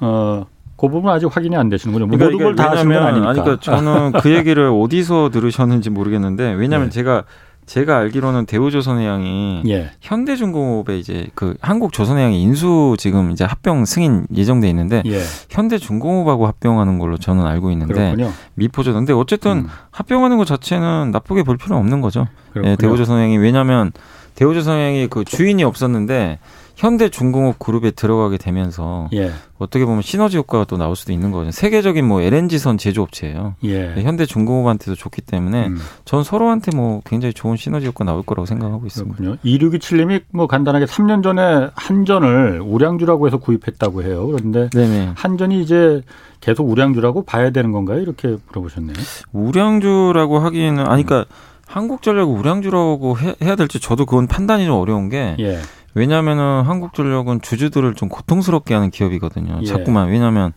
어 0.00 0.44
그 0.86 0.92
부분 0.92 1.10
아직 1.10 1.34
확인이 1.34 1.56
안 1.56 1.68
되시는군요. 1.68 2.06
뭐 2.06 2.16
그러니까 2.16 2.44
모든 2.44 2.56
걸다 2.56 2.72
하시는 2.72 2.94
건 2.94 3.06
아니니까. 3.06 3.30
아니, 3.30 3.40
그러니까 3.40 3.60
저는 3.60 4.12
그 4.20 4.32
얘기를 4.32 4.68
어디서 4.68 5.30
들으셨는지 5.30 5.90
모르겠는데 5.90 6.52
왜냐하면 6.52 6.90
네. 6.90 6.94
제가 6.94 7.24
제가 7.66 7.96
알기로는 7.96 8.44
대우조선해양이 8.44 9.62
예. 9.68 9.90
현대중공업에 10.02 10.98
이제 10.98 11.28
그 11.34 11.54
한국조선해양이 11.62 12.42
인수 12.42 12.96
지금 12.98 13.30
이제 13.30 13.44
합병 13.44 13.86
승인 13.86 14.26
예정돼 14.34 14.68
있는데 14.68 15.02
예. 15.06 15.20
현대중공업하고 15.48 16.46
합병하는 16.46 16.98
걸로 16.98 17.16
저는 17.16 17.46
알고 17.46 17.70
있는데. 17.70 18.14
미포조선 18.54 19.06
근데 19.06 19.12
어쨌든 19.14 19.52
음. 19.52 19.68
합병하는 19.90 20.36
것 20.36 20.46
자체는 20.46 21.10
나쁘게 21.10 21.42
볼 21.42 21.56
필요는 21.56 21.80
없는 21.80 22.00
거죠. 22.02 22.26
예, 22.62 22.76
대우조선해양이 22.76 23.38
왜냐하면 23.38 23.92
대우조선해양이 24.34 25.08
그 25.08 25.24
주인이 25.24 25.64
없었는데 25.64 26.38
현대중공업 26.76 27.58
그룹에 27.58 27.92
들어가게 27.92 28.36
되면서 28.36 29.08
예. 29.14 29.30
어떻게 29.58 29.84
보면 29.84 30.02
시너지 30.02 30.36
효과가 30.36 30.64
또 30.64 30.76
나올 30.76 30.96
수도 30.96 31.12
있는 31.12 31.30
거죠. 31.30 31.50
세계적인 31.50 32.04
뭐 32.06 32.20
LNG선 32.20 32.78
제조업체예요. 32.78 33.54
예. 33.62 33.94
네, 33.94 34.02
현대중공업한테도 34.02 34.94
좋기 34.96 35.22
때문에 35.22 35.68
음. 35.68 35.78
전 36.04 36.24
서로한테 36.24 36.76
뭐 36.76 37.00
굉장히 37.06 37.32
좋은 37.32 37.56
시너지 37.56 37.86
효과 37.86 38.04
나올 38.04 38.22
거라고 38.22 38.44
생각하고 38.46 38.86
있습니다. 38.86 39.16
그렇군요. 39.16 39.38
2627님이 39.44 40.22
뭐 40.32 40.46
간단하게 40.46 40.86
3년 40.86 41.22
전에 41.22 41.68
한전을 41.74 42.60
우량주라고 42.64 43.26
해서 43.28 43.38
구입했다고 43.38 44.02
해요. 44.02 44.26
그런데 44.26 44.68
네네. 44.70 45.12
한전이 45.14 45.62
이제 45.62 46.02
계속 46.40 46.68
우량주라고 46.68 47.24
봐야 47.24 47.50
되는 47.50 47.70
건가요? 47.72 48.00
이렇게 48.00 48.36
물어보셨네요. 48.48 48.94
우량주라고 49.32 50.38
하기에는 50.40 50.86
아니 50.86 51.04
그러니까 51.04 51.30
한국전력 51.66 52.30
우량주라고 52.30 53.18
해 53.18 53.34
야 53.42 53.56
될지 53.56 53.80
저도 53.80 54.04
그건 54.06 54.26
판단이 54.26 54.66
좀 54.66 54.74
어려운 54.76 55.08
게 55.08 55.36
예. 55.38 55.58
왜냐하면은 55.94 56.62
한국전력은 56.62 57.40
주주들을 57.42 57.94
좀 57.94 58.08
고통스럽게 58.08 58.74
하는 58.74 58.90
기업이거든요. 58.90 59.60
예. 59.62 59.66
자꾸만 59.66 60.08
왜냐하면 60.08 60.52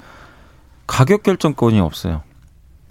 가격 0.87 1.23
결정권이 1.23 1.79
없어요. 1.79 2.21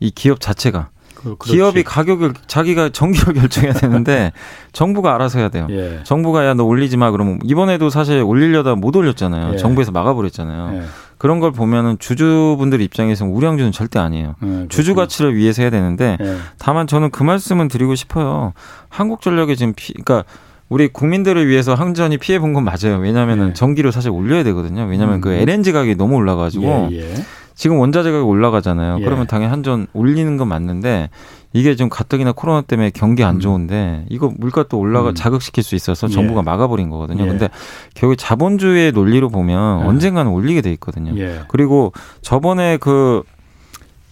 이 0.01 0.11
기업 0.11 0.41
자체가. 0.41 0.91
그, 1.15 1.35
기업이 1.43 1.83
가격을 1.83 2.35
자기가 2.47 2.91
정기로 2.91 3.33
결정해야 3.35 3.73
되는데 3.73 4.33
정부가 4.73 5.15
알아서 5.15 5.39
해야 5.39 5.49
돼요. 5.49 5.67
예. 5.71 6.01
정부가 6.05 6.47
야 6.47 6.55
너 6.55 6.65
올리지 6.65 6.97
마 6.99 7.11
그러면 7.11 7.41
이번에도 7.43 7.91
사실 7.91 8.23
올리려다 8.23 8.75
못 8.77 8.95
올렸잖아요. 8.95 9.55
예. 9.55 9.57
정부에서 9.57 9.91
막아버렸잖아요. 9.93 10.79
예. 10.79 10.87
그런 11.19 11.41
걸 11.41 11.51
보면은 11.51 11.99
주주분들 11.99 12.81
입장에서는 12.83 13.33
우량주는 13.33 13.73
절대 13.73 13.99
아니에요. 13.99 14.35
네, 14.41 14.67
주주 14.69 14.95
가치를 14.95 15.35
위해서 15.35 15.63
해야 15.63 15.71
되는데 15.71 16.19
네. 16.21 16.37
다만 16.59 16.87
저는 16.87 17.11
그 17.11 17.23
말씀은 17.23 17.69
드리고 17.69 17.95
싶어요. 17.95 18.53
한국전력에 18.91 19.55
지금 19.55 19.73
피, 19.75 19.95
그러니까 19.95 20.25
우리 20.69 20.89
국민들을 20.89 21.47
위해서 21.49 21.75
항전이 21.75 22.19
피해 22.19 22.39
본 22.39 22.53
건 22.55 22.65
맞아요. 22.65 22.99
왜냐하면은 23.01 23.49
예. 23.51 23.53
전기료 23.53 23.91
사실 23.91 24.11
올려야 24.11 24.43
되거든요. 24.45 24.85
왜냐하면 24.87 25.21
그 25.21 25.31
음. 25.31 25.37
그 25.37 25.41
LNG 25.43 25.73
가격이 25.73 25.97
너무 25.97 26.17
올라가지고 26.17 26.89
예, 26.93 26.97
예. 26.97 27.15
지금 27.55 27.79
원자재 27.79 28.11
가격이 28.11 28.29
올라가잖아요. 28.29 28.99
예. 29.01 29.05
그러면 29.05 29.27
당연히 29.27 29.51
한전 29.51 29.87
올리는 29.93 30.37
건 30.37 30.49
맞는데 30.49 31.11
이게 31.53 31.75
좀 31.77 31.89
가뜩이나 31.89 32.33
코로나 32.33 32.61
때문에 32.63 32.91
경기 32.95 33.25
안 33.25 33.37
음. 33.37 33.41
좋은데 33.41 34.07
이거 34.11 34.33
물가 34.37 34.65
또 34.69 34.79
올라가 34.79 35.11
음. 35.11 35.15
자극시킬 35.15 35.63
수 35.63 35.75
있어서 35.75 36.09
정부가 36.09 36.41
예. 36.41 36.43
막아버린 36.45 36.91
거거든요. 36.91 37.25
예. 37.25 37.29
근데 37.29 37.49
결국 37.95 38.17
자본주의의 38.17 38.93
논리로 38.93 39.29
보면 39.31 39.83
예. 39.83 39.85
언젠가는 39.87 40.31
올리게 40.31 40.63
돼 40.63 40.73
있거든요. 40.73 41.15
그리고 41.49 41.93
저번에 42.23 42.77
그 42.79 43.23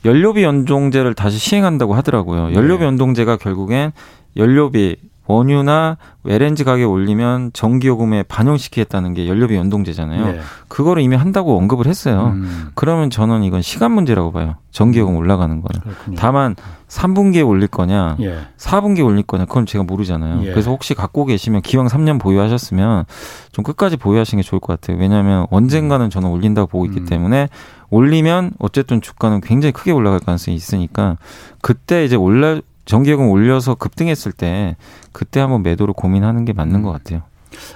연료비 0.04 0.42
연동제를 0.42 1.14
다시 1.14 1.38
시행한다고 1.38 1.94
하더라고요. 1.94 2.52
연료비 2.54 2.84
연동제가 2.84 3.38
결국엔 3.38 3.92
연료비 4.36 4.96
원유나 5.26 5.96
LNG 6.26 6.64
가격 6.64 6.90
올리면 6.90 7.50
전기요금에 7.52 8.24
반영시키겠다는 8.24 9.14
게 9.14 9.28
연료비 9.28 9.54
연동제잖아요. 9.54 10.26
네. 10.26 10.40
그거를 10.68 11.02
이미 11.02 11.16
한다고 11.16 11.56
언급을 11.56 11.86
했어요. 11.86 12.32
음. 12.34 12.70
그러면 12.74 13.10
저는 13.10 13.42
이건 13.42 13.62
시간 13.62 13.92
문제라고 13.92 14.32
봐요. 14.32 14.56
전기요금 14.70 15.16
올라가는 15.16 15.60
거는. 15.60 15.80
그렇군요. 15.80 16.16
다만 16.18 16.56
3분기에 16.88 17.46
올릴 17.46 17.68
거냐, 17.68 18.16
예. 18.20 18.38
4분기에 18.58 19.04
올릴 19.04 19.22
거냐, 19.22 19.46
그건 19.46 19.66
제가 19.66 19.84
모르잖아요. 19.84 20.46
예. 20.46 20.50
그래서 20.50 20.70
혹시 20.70 20.94
갖고 20.94 21.24
계시면 21.24 21.62
기왕 21.62 21.86
3년 21.86 22.20
보유하셨으면 22.20 23.04
좀 23.52 23.62
끝까지 23.64 23.96
보유하시는 23.96 24.42
게 24.42 24.46
좋을 24.46 24.60
것 24.60 24.78
같아요. 24.78 24.98
왜냐하면 25.00 25.46
언젠가는 25.50 26.10
저는 26.10 26.28
올린다고 26.28 26.66
보고 26.66 26.86
있기 26.86 27.00
음. 27.00 27.06
때문에 27.06 27.48
올리면 27.90 28.52
어쨌든 28.58 29.00
주가는 29.00 29.40
굉장히 29.40 29.72
크게 29.72 29.92
올라갈 29.92 30.18
가능성이 30.18 30.56
있으니까 30.56 31.16
그때 31.62 32.04
이제 32.04 32.16
올라 32.16 32.60
전기요금 32.84 33.28
올려서 33.28 33.76
급등했을 33.76 34.32
때 34.32 34.76
그때 35.12 35.40
한번 35.40 35.62
매도를 35.62 35.94
고민하는 35.94 36.44
게 36.44 36.52
맞는 36.52 36.82
것 36.82 36.92
같아요. 36.92 37.22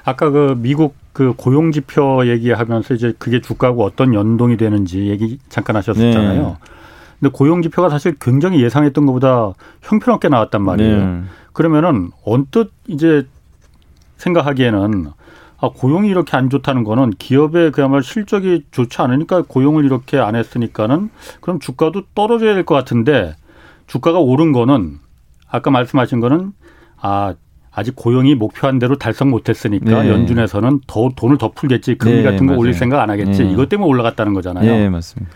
아까 0.04 0.30
그 0.30 0.54
미국 0.58 0.94
그 1.12 1.34
고용 1.36 1.72
지표 1.72 2.26
얘기하면서 2.26 2.94
이제 2.94 3.14
그게 3.18 3.40
주가하고 3.40 3.84
어떤 3.84 4.14
연동이 4.14 4.56
되는지 4.56 5.06
얘기 5.08 5.38
잠깐 5.48 5.76
하셨었잖아요. 5.76 6.42
네. 6.42 6.54
근데 7.20 7.32
고용 7.32 7.62
지표가 7.62 7.88
사실 7.88 8.16
굉장히 8.20 8.62
예상했던 8.62 9.06
것보다 9.06 9.52
형편없게 9.82 10.28
나왔단 10.28 10.62
말이에요. 10.62 10.96
네. 11.04 11.22
그러면은 11.52 12.10
언뜻 12.24 12.70
이제 12.86 13.26
생각하기에는 14.18 15.10
아, 15.60 15.70
고용이 15.74 16.08
이렇게 16.08 16.36
안 16.36 16.50
좋다는 16.50 16.84
거는 16.84 17.10
기업의 17.18 17.72
그야말로 17.72 18.02
실적이 18.02 18.64
좋지 18.70 19.02
않으니까 19.02 19.42
고용을 19.42 19.84
이렇게 19.84 20.18
안 20.18 20.36
했으니까는 20.36 21.10
그럼 21.40 21.58
주가도 21.58 22.02
떨어져야 22.14 22.54
될 22.54 22.64
것 22.64 22.74
같은데 22.76 23.34
주가가 23.88 24.18
오른 24.20 24.52
거는 24.52 24.98
아까 25.50 25.70
말씀하신 25.70 26.20
거는 26.20 26.52
아 27.00 27.34
아직 27.72 27.94
고용이 27.96 28.34
목표한 28.34 28.78
대로 28.78 28.96
달성 28.96 29.30
못했으니까 29.30 30.02
네. 30.02 30.10
연준에서는 30.10 30.80
더 30.86 31.10
돈을 31.14 31.38
더 31.38 31.50
풀겠지 31.52 31.96
금리 31.96 32.16
네, 32.18 32.22
같은 32.22 32.38
거 32.38 32.44
맞아요. 32.52 32.58
올릴 32.60 32.74
생각 32.74 33.00
안 33.00 33.10
하겠지 33.10 33.42
네. 33.44 33.52
이것 33.52 33.68
때문에 33.68 33.88
올라갔다는 33.88 34.34
거잖아요. 34.34 34.64
네 34.64 34.88
맞습니다. 34.88 35.34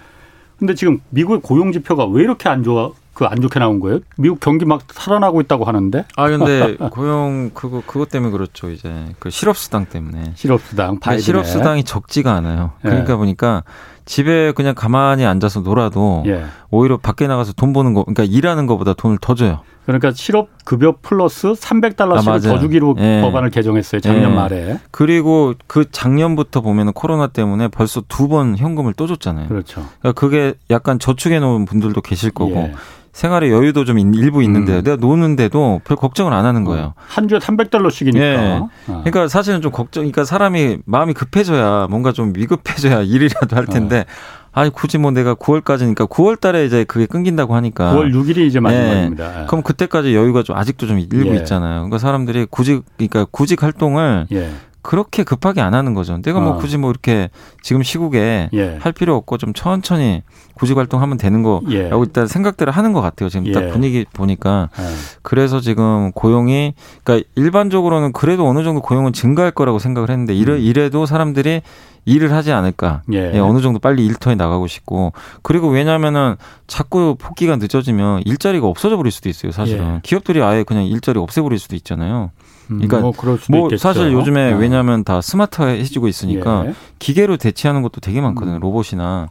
근데 0.59 0.75
지금 0.75 1.01
미국의 1.11 1.41
고용 1.43 1.73
지표가 1.73 2.07
왜 2.07 2.23
이렇게 2.23 2.49
안 2.49 2.63
좋아? 2.63 2.91
그 3.15 3.27
안 3.27 3.41
좋게 3.43 3.59
나온 3.61 3.79
거예요? 3.79 4.01
미국 4.17 4.41
경기 4.41 4.65
막 4.65 4.83
살아나고 4.91 5.41
있다고 5.43 5.65
하는데? 5.65 6.05
아 6.17 6.29
근데 6.29 6.77
고용 6.91 7.51
그거 7.53 7.83
그것 7.87 8.09
때문에 8.09 8.33
그렇죠 8.33 8.71
이제 8.71 8.91
그 9.19 9.29
실업 9.29 9.57
수당 9.59 9.85
때문에 9.85 10.33
실업 10.35 10.63
수당 10.63 10.99
실업 11.21 11.47
수당이 11.47 11.85
적지가 11.85 12.33
않아요. 12.33 12.73
예. 12.85 12.89
그러니까 12.89 13.17
보니까 13.17 13.65
집에 14.05 14.53
그냥 14.53 14.75
가만히 14.75 15.25
앉아서 15.25 15.61
놀아도 15.61 16.23
예. 16.27 16.45
오히려 16.71 16.97
밖에 16.97 17.27
나가서 17.27 17.53
돈 17.53 17.73
버는 17.73 17.95
거 17.95 18.05
그러니까 18.05 18.25
일하는 18.25 18.67
것보다 18.67 18.95
돈을 18.95 19.19
더 19.21 19.35
줘요. 19.35 19.61
그러니까 19.87 20.13
실업 20.13 20.49
급여 20.65 20.95
플러스 21.03 21.53
300달러씩을 21.53 22.29
아, 22.29 22.39
더 22.39 22.59
주기로 22.61 22.95
예. 22.99 23.21
법안을 23.21 23.51
개정했어요 23.51 24.01
작년 24.01 24.31
예. 24.31 24.35
말에. 24.35 24.79
그리고 24.91 25.55
그 25.67 25.91
작년부터 25.91 26.61
보면은 26.61 26.93
코로나 26.93 27.27
때문에 27.27 27.69
벌써 27.69 28.01
두 28.09 28.29
번 28.29 28.57
현금을 28.57 28.95
또 28.95 29.07
줬잖아요. 29.07 29.49
그렇죠. 29.49 29.85
그러니까 30.01 30.13
그게 30.21 30.55
약간 30.71 30.99
저축해 30.99 31.39
놓은 31.41 31.65
분들도 31.65 32.01
계실 32.01 32.31
거고 32.31 32.53
예. 32.57 32.73
생활의 33.13 33.51
여유도 33.51 33.85
좀 33.85 33.99
일부 33.99 34.43
있는데 34.43 34.79
음. 34.79 34.83
내가 34.83 34.97
노는데도 34.97 35.83
별 35.85 35.97
걱정을 35.97 36.33
안 36.33 36.47
하는 36.47 36.65
거예요. 36.65 36.87
어, 36.87 36.95
한 36.97 37.29
주에 37.29 37.39
300달러씩이니까. 37.39 38.17
예. 38.17 38.37
어. 38.37 38.71
그러니까 38.87 39.29
사실은 39.29 39.61
좀 39.61 39.71
걱정, 39.71 40.03
그러니까 40.03 40.25
사람이 40.25 40.79
마음이 40.87 41.13
급해져야 41.13 41.89
뭔가 41.91 42.13
좀 42.13 42.33
위급해져야 42.35 43.03
일이라도 43.05 43.55
할 43.57 43.67
텐데 43.67 44.01
어. 44.01 44.43
아니 44.55 44.71
굳이 44.71 44.99
뭐 44.99 45.11
내가 45.11 45.35
9월까지니까 45.35 46.09
9월 46.09 46.39
달에 46.39 46.67
이제 46.67 46.85
그게 46.85 47.07
끊긴다고 47.07 47.55
하니까 47.55 47.95
9월 47.95 48.13
6일이 48.13 48.39
이제 48.39 48.61
마지막입니다. 48.61 49.43
예. 49.43 49.47
그럼 49.47 49.63
그때까지 49.63 50.15
여유가 50.15 50.43
좀 50.43 50.57
아직도 50.57 50.87
좀 50.87 50.99
일부 50.99 51.29
예. 51.29 51.37
있잖아요. 51.37 51.75
그러니까 51.81 51.99
사람들이 51.99 52.47
구직 52.51 52.85
그러니까 52.97 53.27
구직 53.31 53.63
활동을 53.63 54.27
예. 54.33 54.51
그렇게 54.83 55.23
급하게 55.23 55.61
안 55.61 55.75
하는 55.75 55.95
거죠. 55.95 56.21
내가 56.21 56.41
뭐 56.41 56.55
어. 56.55 56.57
굳이 56.59 56.77
뭐 56.77 56.91
이렇게 56.91 57.31
지금 57.63 57.83
시국에 57.83 58.51
예. 58.53 58.79
할 58.81 58.93
필요 58.93 59.15
없고 59.17 59.39
좀 59.39 59.53
천천히 59.53 60.23
구직 60.55 60.77
활동하면 60.77 61.19
되는 61.19 61.43
거라고 61.43 61.73
예. 61.73 61.91
일단 62.01 62.27
생각들을 62.27 62.73
하는 62.73 62.93
것 62.93 63.01
같아요. 63.01 63.29
지금 63.29 63.51
딱 63.53 63.65
예. 63.65 63.69
분위기 63.69 64.05
보니까 64.13 64.69
예. 64.79 64.83
그래서 65.23 65.61
지금 65.61 66.11
고용이 66.13 66.75
그러니까 67.05 67.29
일반적으로는 67.37 68.13
그래도 68.13 68.47
어느 68.49 68.65
정도 68.65 68.83
고용은 68.83 69.13
증가할 69.13 69.53
거라고 69.53 69.79
생각을 69.79 70.11
했는데 70.11 70.35
이래, 70.35 70.55
음. 70.55 70.59
이래도 70.59 71.07
사람들이 71.07 71.63
일을 72.05 72.33
하지 72.33 72.51
않을까. 72.53 73.03
예. 73.13 73.33
예. 73.35 73.39
어느 73.39 73.61
정도 73.61 73.79
빨리 73.79 74.05
일터에 74.05 74.35
나가고 74.35 74.67
싶고. 74.67 75.13
그리고 75.43 75.69
왜냐하면은 75.69 76.35
자꾸 76.67 77.15
복귀가 77.19 77.57
늦어지면 77.57 78.23
일자리가 78.25 78.67
없어져 78.67 78.97
버릴 78.97 79.13
수도 79.13 79.29
있어요. 79.29 79.53
사실은 79.53 79.95
예. 79.97 80.01
기업들이 80.03 80.43
아예 80.43 80.65
그냥 80.65 80.85
일자리 80.85 81.21
없애버릴 81.21 81.61
수도 81.61 81.77
있잖아요. 81.77 82.31
음, 82.71 82.81
그러니까 82.81 83.01
뭐, 83.01 83.13
뭐 83.51 83.69
사실 83.77 84.13
요즘에 84.13 84.53
네. 84.53 84.59
왜냐하면 84.59 85.05
다 85.05 85.21
스마트해지고 85.21 86.09
있으니까 86.09 86.65
예. 86.67 86.75
기계로 86.99 87.37
대체하는 87.37 87.83
것도 87.83 88.01
되게 88.01 88.21
많거든요. 88.21 88.57
음. 88.57 88.61
로봇이나. 88.61 89.29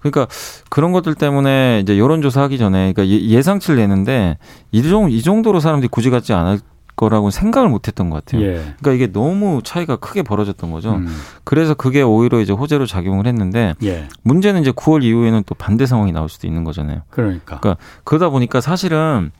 그러니까 0.00 0.26
그런 0.68 0.92
것들 0.92 1.14
때문에 1.14 1.80
이제 1.80 1.96
여론조사 1.96 2.42
하기 2.42 2.58
전에 2.58 2.92
그러니까 2.92 3.06
예, 3.06 3.20
예상치를 3.28 3.76
내는데 3.76 4.36
이 4.72 4.82
정도 4.82 5.08
이 5.08 5.22
정도로 5.22 5.60
사람들이 5.60 5.88
굳이 5.88 6.10
갖지 6.10 6.32
않을 6.32 6.58
거라고 6.96 7.30
생각을 7.30 7.68
못 7.68 7.88
했던 7.88 8.10
것 8.10 8.24
같아요. 8.24 8.42
예. 8.42 8.54
그러니까 8.80 8.92
이게 8.92 9.06
너무 9.10 9.60
차이가 9.64 9.96
크게 9.96 10.22
벌어졌던 10.22 10.70
거죠. 10.70 10.94
음. 10.94 11.08
그래서 11.44 11.74
그게 11.74 12.02
오히려 12.02 12.40
이제 12.40 12.52
호재로 12.52 12.86
작용을 12.86 13.26
했는데 13.26 13.74
예. 13.82 14.08
문제는 14.22 14.60
이제 14.60 14.72
9월 14.72 15.02
이후에는 15.02 15.44
또 15.46 15.54
반대 15.54 15.86
상황이 15.86 16.12
나올 16.12 16.28
수도 16.28 16.46
있는 16.46 16.64
거잖아요. 16.64 17.02
그러니까. 17.10 17.60
그러니까 17.60 17.76
그러다 18.04 18.28
보니까 18.28 18.60
사실은 18.60 19.30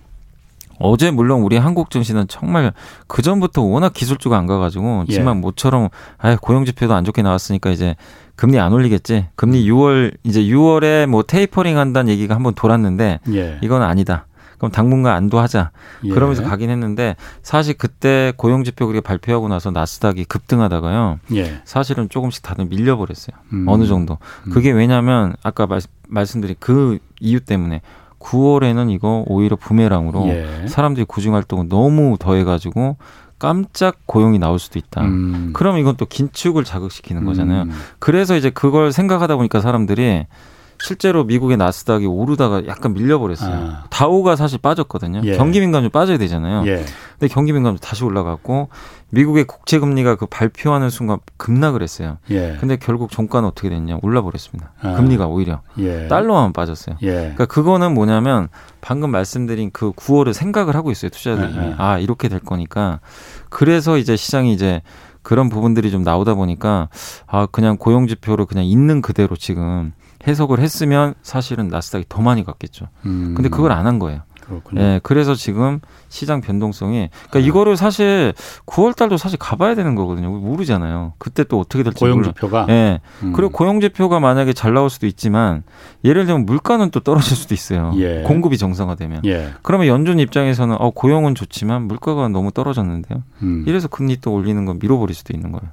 어제 0.79 1.11
물론 1.11 1.43
우리 1.43 1.57
한국 1.57 1.91
증시는 1.91 2.29
정말 2.29 2.73
그 3.07 3.23
전부터 3.23 3.63
워낙 3.63 3.93
기술주가 3.93 4.37
안 4.37 4.47
가가지고 4.47 5.05
예. 5.09 5.13
지만 5.13 5.41
모처럼 5.41 5.89
아 6.19 6.37
고용 6.37 6.65
지표도 6.65 6.95
안 6.95 7.05
좋게 7.05 7.23
나왔으니까 7.23 7.71
이제 7.71 7.97
금리 8.37 8.59
안 8.59 8.73
올리겠지. 8.73 9.29
금리 9.35 9.65
6월 9.67 10.17
이제 10.25 10.43
6월에 10.43 11.07
뭐 11.07 11.23
테이퍼링 11.23 11.79
한다는 11.79 12.13
얘기가 12.13 12.35
한번 12.35 12.55
돌았는데 12.55 13.21
예. 13.33 13.59
이건 13.63 13.83
아니다. 13.83 14.27
그럼 14.63 14.71
당분간 14.71 15.15
안도하자. 15.15 15.73
예. 16.05 16.09
그러면서 16.09 16.45
가긴 16.45 16.71
했는데 16.71 17.17
사실 17.43 17.75
그때 17.75 18.33
고용 18.37 18.63
지표 18.63 18.87
그게 18.87 19.01
발표하고 19.01 19.49
나서 19.49 19.73
나스닥이 19.73 20.25
급등하다가요. 20.27 21.19
예. 21.35 21.61
사실은 21.65 22.09
조금씩 22.09 22.45
다들 22.45 22.67
밀려버렸어요. 22.67 23.37
음. 23.55 23.65
어느 23.67 23.87
정도. 23.87 24.19
음. 24.47 24.53
그게 24.53 24.71
왜냐하면 24.71 25.35
아까 25.43 25.67
말, 25.67 25.81
말씀드린 26.07 26.55
그 26.61 26.99
이유 27.19 27.41
때문에 27.41 27.81
9월에는 28.23 28.91
이거 28.91 29.25
오히려 29.27 29.57
부메랑으로 29.57 30.29
예. 30.29 30.67
사람들이 30.69 31.05
구중 31.07 31.35
활동을 31.35 31.69
너무 31.69 32.17
더해가지고 32.19 32.97
깜짝 33.39 33.97
고용이 34.07 34.39
나올 34.39 34.61
수도 34.61 34.79
있다. 34.79 35.03
음. 35.03 35.51
그럼 35.53 35.77
이건 35.79 35.97
또 35.97 36.07
긴축을 36.07 36.63
자극시키는 36.63 37.25
거잖아요. 37.25 37.63
음. 37.63 37.73
그래서 37.99 38.37
이제 38.37 38.51
그걸 38.51 38.93
생각하다 38.93 39.37
보니까 39.37 39.61
사람들이 39.61 40.27
실제로 40.83 41.23
미국의 41.23 41.57
나스닥이 41.59 42.07
오르다가 42.07 42.67
약간 42.67 42.93
밀려버렸어요. 42.93 43.55
아. 43.55 43.85
다우가 43.89 44.35
사실 44.35 44.59
빠졌거든요. 44.59 45.21
예. 45.23 45.37
경기 45.37 45.61
민감주 45.61 45.91
빠져야 45.91 46.19
되잖아요. 46.19 46.67
예. 46.67 46.85
근데 47.19 47.33
경기 47.33 47.53
민감주 47.53 47.81
다시 47.81 48.03
올라갔고 48.03 48.69
미국의 49.11 49.45
국채 49.45 49.79
금리가 49.79 50.17
그 50.17 50.27
발표하는 50.27 50.91
순간 50.91 51.19
급락을 51.37 51.83
했어요. 51.83 52.19
예. 52.31 52.57
근데 52.59 52.77
결국 52.77 53.13
종가는 53.13 53.49
어떻게 53.49 53.69
됐냐? 53.69 53.99
올라버렸습니다. 54.03 54.73
아. 54.83 54.95
금리가 54.95 55.29
오히려 55.29 55.61
예. 55.79 56.09
달러만 56.09 56.53
빠졌어요. 56.53 56.97
예. 57.03 57.13
그러니까 57.13 57.47
그거는 57.47 57.95
뭐냐면 57.95 58.49
방금 58.81 59.11
말씀드린 59.11 59.71
그 59.73 59.93
9월을 59.93 60.33
생각을 60.33 60.75
하고 60.75 60.91
있어요. 60.91 61.11
투자자들이. 61.11 61.59
예, 61.59 61.69
예. 61.69 61.75
아, 61.79 61.99
이렇게 62.01 62.29
될 62.29 62.41
거니까. 62.41 62.99
그래서 63.51 63.99
이제 63.99 64.17
시장이 64.17 64.53
이제 64.53 64.83
그런 65.23 65.49
부분들이 65.49 65.93
좀 65.93 66.03
나오다 66.03 66.35
보니까 66.35 66.89
아 67.29 67.47
그냥 67.47 67.77
고용 67.77 68.09
지표를 68.09 68.47
그냥 68.47 68.65
있는 68.65 69.01
그대로 69.01 69.37
지금 69.37 69.93
해석을 70.27 70.61
했으면 70.61 71.15
사실은 71.23 71.69
나스닥이 71.69 72.07
더 72.09 72.23
많이 72.23 72.45
갔겠죠. 72.45 72.87
음. 73.07 73.35
근데 73.37 73.49
그걸 73.49 73.73
안 73.73 73.87
한 73.87 73.99
거예요. 73.99 74.23
그렇군요. 74.43 74.83
예, 74.83 75.01
그래서 75.05 75.35
지금 75.37 75.81
시장 76.09 76.41
변동성이 76.41 77.11
그러니까 77.31 77.39
아. 77.39 77.41
이거를 77.41 77.77
사실 77.77 78.35
9월 78.67 78.95
달도 78.95 79.17
사실 79.17 79.39
가봐야 79.39 79.75
되는 79.77 79.95
거거든요. 79.95 80.31
모르잖아요. 80.31 81.13
그때 81.19 81.45
또 81.45 81.61
어떻게 81.61 81.83
될지 81.85 82.01
고용 82.01 82.23
지표가 82.25 82.67
예. 82.69 83.01
음. 83.23 83.33
그리고 83.33 83.53
고용 83.53 83.81
지표가 83.81 84.19
만약에 84.21 84.53
잘 84.53 84.75
나올 84.75 84.91
수도 84.91 85.07
있지만 85.07 85.63
예를 86.05 86.27
들면 86.27 86.45
물가는 86.45 86.91
또 86.91 87.01
떨어질 87.01 87.37
수도 87.37 87.55
있어요. 87.55 87.93
예. 87.97 88.23
공급이 88.27 88.59
정상화되면. 88.59 89.23
예. 89.27 89.51
그러면 89.63 89.87
연준 89.87 90.19
입장에서는 90.19 90.77
어 90.79 90.91
고용은 90.91 91.35
좋지만 91.37 91.83
물가가 91.83 92.29
너무 92.29 92.51
떨어졌는데요. 92.51 93.23
음. 93.43 93.65
이래서 93.69 93.87
금리 93.89 94.21
또 94.21 94.33
올리는 94.35 94.65
건 94.65 94.79
밀어버릴 94.81 95.15
수도 95.15 95.33
있는 95.35 95.53
거예요. 95.53 95.71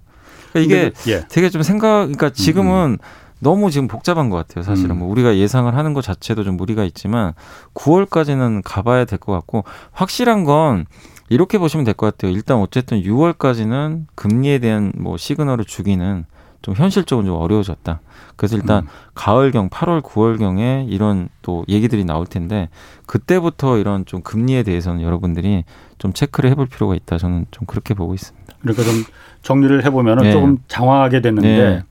그러니까 0.53 0.75
이게 0.75 0.91
예. 1.11 1.25
되게 1.27 1.49
좀 1.49 1.63
생각 1.63 2.01
그러니까 2.05 2.29
지금은 2.29 2.91
음. 2.91 2.97
음. 3.39 3.43
너무 3.43 3.71
지금 3.71 3.87
복잡한 3.87 4.29
것 4.29 4.37
같아요. 4.37 4.63
사실은 4.63 4.91
음. 4.91 4.99
뭐 4.99 5.09
우리가 5.09 5.37
예상을 5.37 5.73
하는 5.75 5.93
것 5.93 6.01
자체도 6.03 6.43
좀 6.43 6.57
무리가 6.57 6.83
있지만 6.83 7.33
9월까지는 7.73 8.61
가봐야 8.63 9.05
될 9.05 9.19
것 9.19 9.31
같고 9.33 9.63
확실한 9.91 10.43
건 10.43 10.85
이렇게 11.29 11.57
보시면 11.57 11.83
될 11.85 11.93
것 11.93 12.05
같아요. 12.07 12.31
일단 12.31 12.57
어쨌든 12.57 13.01
6월까지는 13.03 14.05
금리에 14.15 14.59
대한 14.59 14.91
뭐 14.97 15.17
시그널을 15.17 15.65
주기는 15.65 16.25
좀 16.61 16.75
현실적으로 16.75 17.25
좀 17.25 17.35
어려워졌다. 17.37 18.01
그래서 18.35 18.57
일단 18.57 18.83
음. 18.83 18.87
가을경 19.15 19.69
8월 19.69 20.01
9월경에 20.01 20.87
이런 20.89 21.29
또 21.41 21.63
얘기들이 21.69 22.03
나올 22.03 22.25
텐데 22.27 22.67
그때부터 23.05 23.77
이런 23.77 24.05
좀 24.05 24.21
금리에 24.21 24.63
대해서는 24.63 25.01
여러분들이 25.01 25.63
좀 25.99 26.11
체크를 26.13 26.49
해볼 26.51 26.67
필요가 26.67 26.95
있다. 26.95 27.17
저는 27.17 27.45
좀 27.51 27.65
그렇게 27.65 27.93
보고 27.93 28.13
있습니다. 28.13 28.55
그러니까 28.61 28.83
좀 28.83 29.03
정리를 29.41 29.85
해보면 29.85 30.19
은 30.19 30.23
네. 30.23 30.31
조금 30.33 30.57
장황하게 30.67 31.21
됐는데 31.21 31.47
네. 31.47 31.83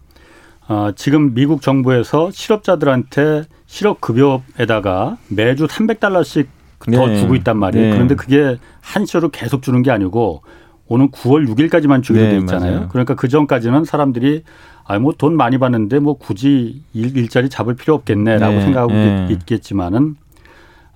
어, 0.68 0.90
지금 0.94 1.32
미국 1.34 1.62
정부에서 1.62 2.30
실업자들한테 2.30 3.44
실업급여에다가 3.66 5.16
매주 5.28 5.66
300달러씩 5.66 6.46
더 6.94 7.06
네. 7.06 7.16
주고 7.18 7.34
있단 7.36 7.56
말이에요. 7.58 7.86
네. 7.86 7.92
그런데 7.92 8.14
그게 8.14 8.58
한시로 8.80 9.30
계속 9.30 9.62
주는 9.62 9.82
게 9.82 9.90
아니고 9.90 10.42
오는 10.86 11.10
9월 11.10 11.48
6일까지만 11.48 12.02
주기로 12.02 12.24
네, 12.24 12.30
돼 12.32 12.38
있잖아요. 12.38 12.72
맞아요. 12.72 12.88
그러니까 12.88 13.14
그 13.14 13.28
전까지는 13.28 13.84
사람들이 13.84 14.44
아, 14.84 14.98
뭐 14.98 15.12
돈 15.12 15.36
많이 15.36 15.58
받는데 15.58 15.98
뭐 15.98 16.14
굳이 16.16 16.82
일, 16.94 17.16
일자리 17.16 17.48
잡을 17.50 17.74
필요 17.74 17.94
없겠네라고 17.94 18.54
네, 18.54 18.60
생각하고 18.62 18.92
네. 18.92 19.28
있겠지만은 19.30 20.16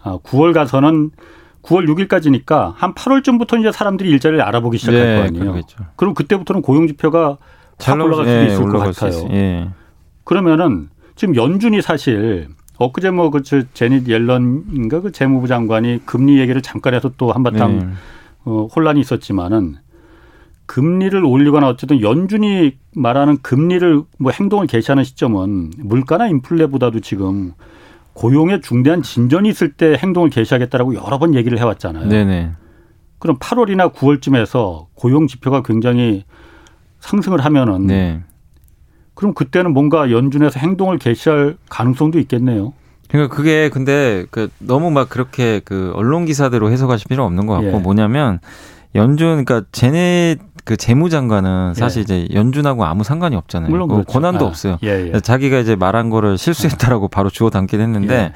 아, 0.03 0.19
9월 0.23 0.55
가서는 0.55 1.11
9월 1.63 1.87
6일까지니까 2.09 2.73
한 2.75 2.95
8월쯤부터 2.95 3.61
이제 3.61 3.71
사람들이 3.71 4.11
일자리를 4.11 4.43
알아보기 4.43 4.79
시작할 4.79 5.01
네, 5.01 5.17
거 5.17 5.23
아니에요. 5.25 5.45
그러겠죠. 5.45 5.79
그럼 5.97 6.15
그때부터는 6.15 6.63
고용 6.63 6.87
지표가 6.87 7.37
잘 7.83 8.01
올라갈 8.01 8.27
수도 8.27 8.39
예, 8.39 8.47
있을 8.47 8.69
것 8.69 8.79
같아요. 8.79 9.29
예. 9.33 9.69
그러면은 10.25 10.89
지금 11.17 11.37
연준이 11.37 11.83
사실 11.83 12.49
엊그제 12.79 13.11
뭐그 13.11 13.43
제닛 13.75 14.09
옐런인가 14.09 15.01
그 15.01 15.13
재무부 15.13 15.47
장관이 15.47 16.03
금리 16.07 16.39
얘기를 16.41 16.63
잠깐 16.63 16.95
해서 16.95 17.11
또 17.17 17.33
한바탕 17.33 17.79
네. 17.79 17.89
어, 18.45 18.67
혼란이 18.75 19.01
있었지만은 19.01 19.77
금리를 20.67 21.23
올리거나 21.25 21.69
어쨌든 21.69 22.01
연준이 22.01 22.77
말하는 22.95 23.39
금리를 23.43 24.03
뭐 24.19 24.33
행동을 24.33 24.67
개시하는 24.67 25.05
시점은 25.05 25.73
물가나 25.79 26.29
인플레보다도 26.29 27.01
지금 27.01 27.53
고용에 28.15 28.61
중대한 28.61 29.03
진전이 29.03 29.49
있을 29.49 29.73
때 29.73 29.97
행동을 29.97 30.31
개시하겠다라고 30.31 30.95
여러 30.95 31.19
번 31.19 31.35
얘기를 31.35 31.59
해왔잖아요. 31.59 32.09
네네. 32.09 32.53
그럼 33.19 33.39
8월이나 33.39 33.93
9월쯤에서 33.93 34.87
고용 34.95 35.27
지표가 35.27 35.63
굉장히 35.63 36.25
상승을 37.03 37.45
하면은 37.45 37.87
네. 37.87 38.21
그럼 39.15 39.35
그때는 39.35 39.73
뭔가 39.73 40.11
연준에서 40.11 40.59
행동을 40.59 40.99
개시할 40.99 41.57
가능성도 41.69 42.19
있겠네요. 42.21 42.73
그러니까 43.09 43.35
그게 43.35 43.69
근데 43.69 44.25
그 44.31 44.49
너무 44.59 44.91
막 44.91 45.11
그렇게 45.11 45.61
그 45.65 45.93
언론 45.95 46.25
기사대로 46.25 46.71
해석하실 46.71 47.09
필요 47.09 47.25
없는 47.25 47.47
것 47.47 47.55
같고 47.55 47.77
예. 47.77 47.79
뭐냐면 47.79 48.39
연준 48.95 49.45
그러니까 49.45 49.69
쟤네 49.73 50.37
그 50.65 50.77
재무장관은 50.77 51.75
사실 51.75 52.01
예. 52.01 52.03
이제 52.03 52.29
연준하고 52.33 52.87
아무 52.87 53.05
상관이 53.05 53.37
없잖아요. 53.37 53.69
물론 53.69 53.89
그 53.89 53.95
그렇죠. 53.97 54.13
권한도 54.13 54.47
아. 54.47 54.49
없어요. 54.49 54.79
예, 54.83 55.11
예. 55.13 55.21
자기가 55.21 55.59
이제 55.59 55.77
말한 55.77 56.09
거를 56.09 56.39
실수했다라고 56.39 57.09
바로 57.09 57.29
주워 57.29 57.51
담긴 57.51 57.81
했는데 57.81 58.15
예. 58.15 58.33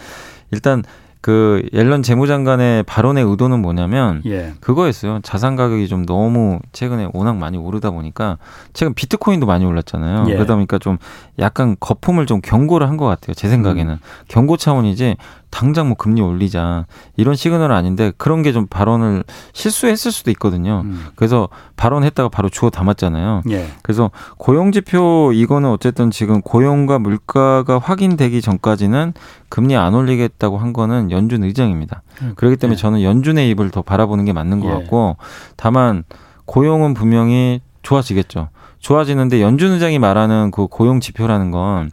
일단 0.50 0.82
그 1.26 1.60
옐런 1.72 2.04
재무장관의 2.04 2.84
발언의 2.84 3.24
의도는 3.24 3.60
뭐냐면 3.60 4.22
예. 4.26 4.52
그거였어요. 4.60 5.18
자산 5.24 5.56
가격이 5.56 5.88
좀 5.88 6.06
너무 6.06 6.60
최근에 6.70 7.08
워낙 7.14 7.36
많이 7.36 7.58
오르다 7.58 7.90
보니까 7.90 8.38
최근 8.74 8.94
비트코인도 8.94 9.44
많이 9.44 9.64
올랐잖아요. 9.64 10.26
예. 10.28 10.34
그러다 10.34 10.54
보니까 10.54 10.78
좀 10.78 10.98
약간 11.40 11.74
거품을 11.80 12.26
좀 12.26 12.40
경고를 12.40 12.86
한 12.88 12.96
것 12.96 13.06
같아요. 13.06 13.34
제 13.34 13.48
생각에는 13.48 13.94
음. 13.94 13.98
경고 14.28 14.56
차원이지 14.56 15.16
당장 15.50 15.88
뭐 15.88 15.96
금리 15.96 16.20
올리자 16.20 16.86
이런 17.16 17.34
시그널은 17.34 17.74
아닌데 17.74 18.12
그런 18.16 18.42
게 18.42 18.52
좀 18.52 18.66
발언을 18.66 19.24
실수했을 19.52 20.12
수도 20.12 20.30
있거든요. 20.32 20.82
음. 20.84 21.06
그래서 21.14 21.48
발언했다가 21.76 22.28
바로 22.30 22.48
주워 22.48 22.70
담았잖아요. 22.70 23.42
예. 23.50 23.68
그래서 23.82 24.10
고용 24.38 24.72
지표 24.72 25.32
이거는 25.32 25.68
어쨌든 25.70 26.10
지금 26.10 26.40
고용과 26.42 26.98
물가가 26.98 27.78
확인되기 27.78 28.40
전까지는 28.40 29.12
금리 29.48 29.76
안 29.76 29.94
올리겠다고 29.94 30.58
한 30.58 30.72
거는 30.72 31.10
연준 31.10 31.44
의장입니다. 31.44 32.02
음. 32.22 32.32
그렇기 32.36 32.56
때문에 32.56 32.76
예. 32.76 32.80
저는 32.80 33.02
연준의 33.02 33.48
입을 33.50 33.70
더 33.70 33.82
바라보는 33.82 34.24
게 34.24 34.32
맞는 34.32 34.60
것 34.60 34.68
예. 34.68 34.72
같고 34.72 35.16
다만 35.56 36.04
고용은 36.46 36.94
분명히 36.94 37.60
좋아지겠죠. 37.82 38.48
좋아지는데 38.78 39.40
연준 39.42 39.72
의장이 39.72 39.98
말하는 39.98 40.50
그 40.50 40.66
고용 40.66 41.00
지표라는 41.00 41.50
건 41.50 41.90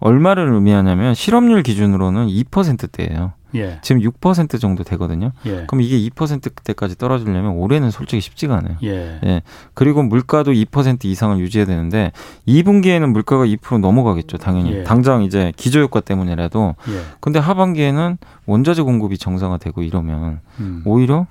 얼마를 0.00 0.52
의미하냐면 0.52 1.14
실업률 1.14 1.62
기준으로는 1.62 2.28
2%대예요. 2.28 3.32
예. 3.54 3.78
지금 3.82 4.02
6% 4.02 4.60
정도 4.60 4.84
되거든요. 4.84 5.32
예. 5.46 5.64
그럼 5.66 5.80
이게 5.80 5.98
2%대까지 6.10 6.98
떨어지려면 6.98 7.52
올해는 7.52 7.90
솔직히 7.90 8.20
쉽지가 8.20 8.56
않아요. 8.56 8.76
예. 8.82 9.18
예. 9.24 9.42
그리고 9.74 10.02
물가도 10.02 10.52
2% 10.52 11.04
이상을 11.04 11.38
유지해야 11.38 11.66
되는데 11.66 12.12
2분기에는 12.46 13.06
물가가 13.10 13.46
2% 13.46 13.78
넘어가겠죠, 13.78 14.36
당연히. 14.36 14.72
예. 14.72 14.84
당장 14.84 15.22
이제 15.22 15.52
기저 15.56 15.80
효과 15.80 16.00
때문이라도. 16.00 16.74
예. 16.88 17.00
근데 17.20 17.38
하반기에는 17.38 18.18
원자재 18.46 18.82
공급이 18.82 19.16
정상화되고 19.16 19.82
이러면 19.82 20.40
음. 20.60 20.82
오히려 20.84 21.26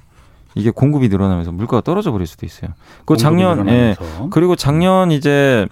이게 0.55 0.71
공급이 0.71 1.09
늘어나면서 1.09 1.51
물가가 1.51 1.81
떨어져 1.81 2.11
버릴 2.11 2.25
수도 2.25 2.45
있어요. 2.45 2.71
그 3.05 3.17
작년 3.17 3.67
예. 3.67 3.95
그리고 4.31 4.55
작년 4.55 5.11
이제 5.11 5.67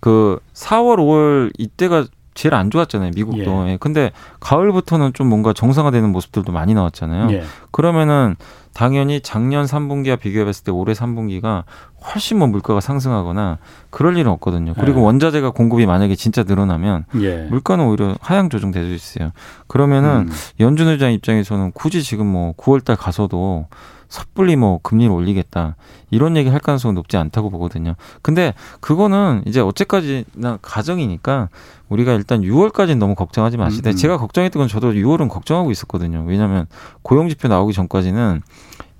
그 0.00 0.38
4월, 0.54 0.96
5월 0.98 1.52
이때가 1.56 2.06
제일 2.38 2.54
안 2.54 2.70
좋았잖아요, 2.70 3.10
미국도. 3.16 3.66
예. 3.66 3.72
예. 3.72 3.76
근데 3.80 4.12
가을부터는 4.38 5.12
좀 5.12 5.26
뭔가 5.26 5.52
정상화되는 5.52 6.12
모습들도 6.12 6.52
많이 6.52 6.72
나왔잖아요. 6.72 7.32
예. 7.32 7.42
그러면은 7.72 8.36
당연히 8.74 9.20
작년 9.20 9.64
3분기와 9.64 10.20
비교해 10.20 10.44
봤을 10.44 10.62
때 10.62 10.70
올해 10.70 10.92
3분기가 10.92 11.64
훨씬 12.00 12.38
뭐 12.38 12.46
물가가 12.46 12.78
상승하거나 12.78 13.58
그럴 13.90 14.16
일은 14.16 14.30
없거든요. 14.30 14.74
그리고 14.74 15.00
예. 15.00 15.04
원자재가 15.06 15.50
공급이 15.50 15.84
만약에 15.86 16.14
진짜 16.14 16.44
늘어나면 16.44 17.06
예. 17.20 17.48
물가는 17.50 17.84
오히려 17.84 18.14
하향 18.20 18.50
조정될 18.50 18.84
수 18.84 18.94
있어요. 18.94 19.32
그러면은 19.66 20.28
음. 20.28 20.32
연준 20.60 20.86
의장 20.86 21.12
입장에서는 21.12 21.72
굳이 21.72 22.04
지금 22.04 22.26
뭐 22.26 22.52
9월 22.52 22.84
달 22.84 22.94
가서도 22.94 23.66
섣불리 24.08 24.56
뭐 24.56 24.78
금리를 24.82 25.12
올리겠다 25.12 25.76
이런 26.10 26.36
얘기 26.36 26.48
할 26.48 26.60
가능성은 26.60 26.94
높지 26.94 27.16
않다고 27.16 27.50
보거든요. 27.50 27.94
근데 28.22 28.54
그거는 28.80 29.42
이제 29.46 29.60
어째까지나 29.60 30.58
가정이니까 30.62 31.48
우리가 31.88 32.12
일단 32.14 32.42
6월까지는 32.42 32.98
너무 32.98 33.14
걱정하지 33.14 33.56
마시되 33.56 33.90
음, 33.90 33.92
음. 33.92 33.96
제가 33.96 34.18
걱정했던 34.18 34.60
건 34.60 34.68
저도 34.68 34.92
6월은 34.92 35.28
걱정하고 35.28 35.70
있었거든요. 35.70 36.24
왜냐하면 36.26 36.66
고용지표 37.02 37.48
나오기 37.48 37.72
전까지는 37.72 38.42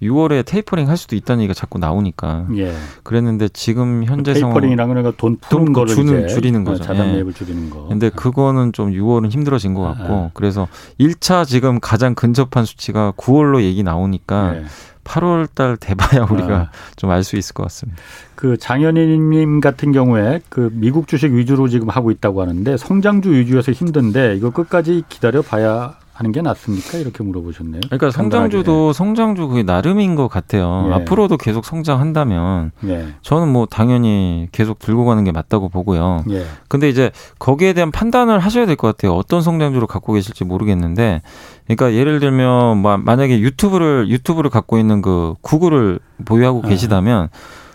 6월에 0.02 0.44
테이퍼링 0.46 0.88
할 0.88 0.96
수도 0.96 1.16
있다는 1.16 1.42
얘기가 1.42 1.54
자꾸 1.54 1.78
나오니까. 1.78 2.46
예. 2.56 2.72
그랬는데 3.02 3.48
지금 3.48 4.04
현재 4.04 4.32
상황 4.34 4.54
테이퍼링이라는 4.54 5.02
건돈 5.02 5.38
푸는 5.38 5.72
거를 5.72 5.94
주는 5.94 6.28
줄이는 6.28 6.64
거죠. 6.64 6.92
매입을 6.92 7.28
예. 7.28 7.32
줄이는 7.32 7.70
거. 7.70 7.86
근데 7.88 8.08
그거는 8.08 8.72
좀 8.72 8.92
6월은 8.92 9.30
힘들어진 9.30 9.74
것 9.74 9.82
같고 9.82 10.14
아. 10.14 10.30
그래서 10.34 10.68
1차 11.00 11.44
지금 11.46 11.80
가장 11.80 12.14
근접한 12.14 12.64
수치가 12.64 13.12
9월로 13.16 13.62
얘기 13.62 13.82
나오니까 13.82 14.56
예. 14.56 14.64
8월 15.08 15.48
달 15.54 15.76
돼봐야 15.76 16.24
우리가 16.30 16.56
아. 16.56 16.70
좀알 16.96 17.24
수 17.24 17.36
있을 17.36 17.54
것 17.54 17.62
같습니다. 17.64 18.00
그 18.34 18.56
장현희님 18.56 19.60
같은 19.60 19.92
경우에 19.92 20.40
그 20.48 20.70
미국 20.72 21.08
주식 21.08 21.32
위주로 21.32 21.68
지금 21.68 21.88
하고 21.88 22.10
있다고 22.10 22.42
하는데 22.42 22.76
성장주 22.76 23.32
위주여서 23.32 23.72
힘든데 23.72 24.36
이거 24.36 24.50
끝까지 24.50 25.02
기다려 25.08 25.42
봐야 25.42 25.96
하는 26.18 26.32
게 26.32 26.42
낫습니까? 26.42 26.98
이렇게 26.98 27.22
물어보셨네요. 27.22 27.80
그러니까 27.86 28.10
성장주도 28.10 28.92
성장주 28.92 29.46
그게 29.46 29.62
나름인 29.62 30.16
것 30.16 30.26
같아요. 30.26 30.86
예. 30.90 30.94
앞으로도 30.94 31.36
계속 31.36 31.64
성장한다면 31.64 32.72
예. 32.88 33.14
저는 33.22 33.46
뭐 33.52 33.66
당연히 33.66 34.48
계속 34.50 34.80
들고 34.80 35.04
가는 35.04 35.22
게 35.22 35.30
맞다고 35.30 35.68
보고요. 35.68 36.24
예. 36.30 36.44
근데 36.66 36.88
이제 36.88 37.12
거기에 37.38 37.72
대한 37.72 37.92
판단을 37.92 38.40
하셔야 38.40 38.66
될 38.66 38.74
것 38.74 38.88
같아요. 38.88 39.14
어떤 39.14 39.42
성장주를 39.42 39.86
갖고 39.86 40.12
계실지 40.12 40.42
모르겠는데 40.44 41.22
그러니까 41.66 41.92
예를 41.94 42.18
들면 42.18 42.82
만약에 43.04 43.38
유튜브를 43.38 44.08
유튜브를 44.08 44.50
갖고 44.50 44.76
있는 44.76 45.02
그 45.02 45.34
구글을 45.42 46.00
보유하고 46.24 46.62
아. 46.64 46.68
계시다면 46.68 47.28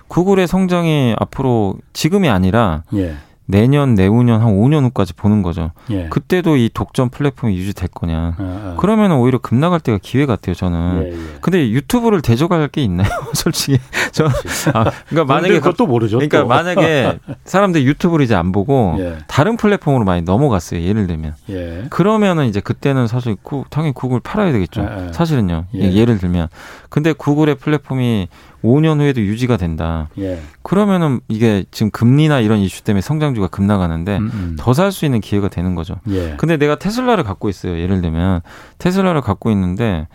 구글의 0.09 0.47
성장이 0.47 1.15
앞으로 1.17 1.75
지금이 1.93 2.27
아니라 2.27 2.83
예. 2.93 3.15
내년, 3.45 3.93
내후년 3.95 4.41
한 4.41 4.53
5년 4.53 4.83
후까지 4.85 5.13
보는 5.13 5.41
거죠. 5.41 5.71
예. 5.89 6.07
그때도 6.09 6.55
이 6.55 6.69
독점 6.73 7.09
플랫폼이 7.09 7.55
유지될 7.57 7.89
거냐. 7.89 8.17
아, 8.17 8.35
아. 8.39 8.75
그러면 8.79 9.11
오히려 9.11 9.37
급 9.37 9.55
나갈 9.55 9.79
때가 9.79 9.99
기회 10.01 10.25
같아요, 10.25 10.55
저는. 10.55 11.03
예, 11.03 11.11
예. 11.11 11.17
근데 11.41 11.69
유튜브를 11.69 12.21
대적할 12.21 12.67
게 12.69 12.81
있나요? 12.83 13.09
솔직히. 13.33 13.79
저, 14.13 14.25
아, 14.73 14.91
그러니까 15.09 15.33
만약에. 15.33 15.59
그것도 15.59 15.87
모르죠. 15.87 16.17
그러니까 16.17 16.41
또. 16.41 16.47
만약에 16.47 17.19
사람들이 17.43 17.85
유튜브를 17.85 18.23
이제 18.23 18.35
안 18.35 18.51
보고 18.51 18.95
예. 18.99 19.17
다른 19.27 19.57
플랫폼으로 19.57 20.05
많이 20.05 20.21
넘어갔어요, 20.21 20.81
예를 20.81 21.07
들면. 21.07 21.35
예. 21.49 21.85
그러면은 21.89 22.47
이제 22.47 22.61
그때는 22.61 23.07
사실 23.07 23.35
구, 23.41 23.65
당연히 23.69 23.93
구글 23.93 24.19
팔아야 24.21 24.51
되겠죠. 24.53 24.81
아, 24.81 24.85
아. 24.85 25.11
사실은요. 25.11 25.65
예. 25.75 25.91
예를 25.91 26.17
들면. 26.17 26.47
근데 26.89 27.11
구글의 27.11 27.55
플랫폼이 27.55 28.29
5년 28.63 28.99
후에도 28.99 29.21
유지가 29.21 29.57
된다. 29.57 30.09
예. 30.17 30.41
그러면은 30.61 31.19
이게 31.27 31.65
지금 31.71 31.91
금리나 31.91 32.39
이런 32.39 32.59
이슈 32.59 32.83
때문에 32.83 33.01
성장주가 33.01 33.47
급나가는데 33.47 34.17
음, 34.17 34.31
음. 34.33 34.55
더살 34.57 34.91
수 34.91 35.05
있는 35.05 35.21
기회가 35.21 35.49
되는 35.49 35.75
거죠. 35.75 35.95
예. 36.09 36.35
근데 36.37 36.57
내가 36.57 36.75
테슬라를 36.75 37.23
갖고 37.23 37.49
있어요. 37.49 37.77
예를 37.77 38.01
들면 38.01 38.41
테슬라를 38.77 39.21
갖고 39.21 39.51
있는데 39.51 40.07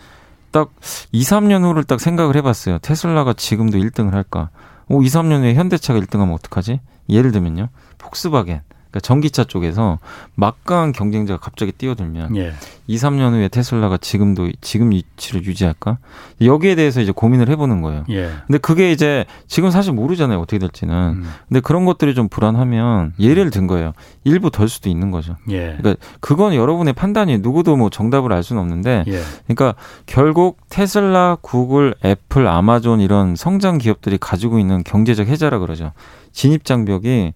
딱 0.50 0.70
2, 1.12 1.22
3년 1.22 1.62
후를 1.64 1.84
딱 1.84 2.00
생각을 2.00 2.36
해봤어요. 2.36 2.78
테슬라가 2.78 3.34
지금도 3.34 3.78
1등을 3.78 4.12
할까? 4.12 4.48
오, 4.88 5.02
2, 5.02 5.06
3년 5.06 5.42
후에 5.42 5.54
현대차가 5.54 6.00
1등하면 6.00 6.32
어떡하지? 6.32 6.80
예를 7.10 7.32
들면요. 7.32 7.68
폭스바겐. 7.98 8.62
그러니까 8.90 9.00
전기차 9.00 9.44
쪽에서 9.44 9.98
막강한 10.34 10.92
경쟁자가 10.92 11.38
갑자기 11.38 11.72
뛰어들면 11.72 12.36
예. 12.36 12.52
2, 12.86 12.96
3년 12.96 13.32
후에 13.32 13.48
테슬라가 13.48 13.98
지금도 13.98 14.50
지금 14.62 14.90
위치를 14.90 15.44
유지할까? 15.44 15.98
여기에 16.40 16.74
대해서 16.74 17.02
이제 17.02 17.12
고민을 17.12 17.50
해보는 17.50 17.82
거예요. 17.82 18.04
예. 18.08 18.30
근데 18.46 18.58
그게 18.58 18.90
이제 18.90 19.26
지금 19.46 19.70
사실 19.70 19.92
모르잖아요 19.92 20.38
어떻게 20.40 20.58
될지는. 20.58 20.94
음. 20.94 21.30
근데 21.48 21.60
그런 21.60 21.84
것들이 21.84 22.14
좀 22.14 22.28
불안하면 22.28 23.12
예를 23.20 23.50
든 23.50 23.66
거예요. 23.66 23.92
일부 24.24 24.50
덜 24.50 24.68
수도 24.68 24.88
있는 24.88 25.10
거죠. 25.10 25.36
예. 25.50 25.76
그러니까 25.78 25.96
그건 26.20 26.54
여러분의 26.54 26.94
판단이 26.94 27.38
누구도 27.38 27.76
뭐 27.76 27.90
정답을 27.90 28.32
알 28.32 28.42
수는 28.42 28.62
없는데, 28.62 29.04
예. 29.06 29.20
그러니까 29.46 29.74
결국 30.06 30.58
테슬라, 30.70 31.36
구글, 31.42 31.94
애플, 32.04 32.46
아마존 32.46 33.00
이런 33.00 33.36
성장 33.36 33.76
기업들이 33.76 34.16
가지고 34.18 34.58
있는 34.58 34.82
경제적 34.82 35.28
해자라 35.28 35.58
그러죠. 35.58 35.92
진입 36.32 36.64
장벽이 36.64 37.32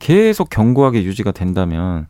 계속 0.00 0.50
견고하게 0.50 1.04
유지가 1.04 1.30
된다면 1.30 2.08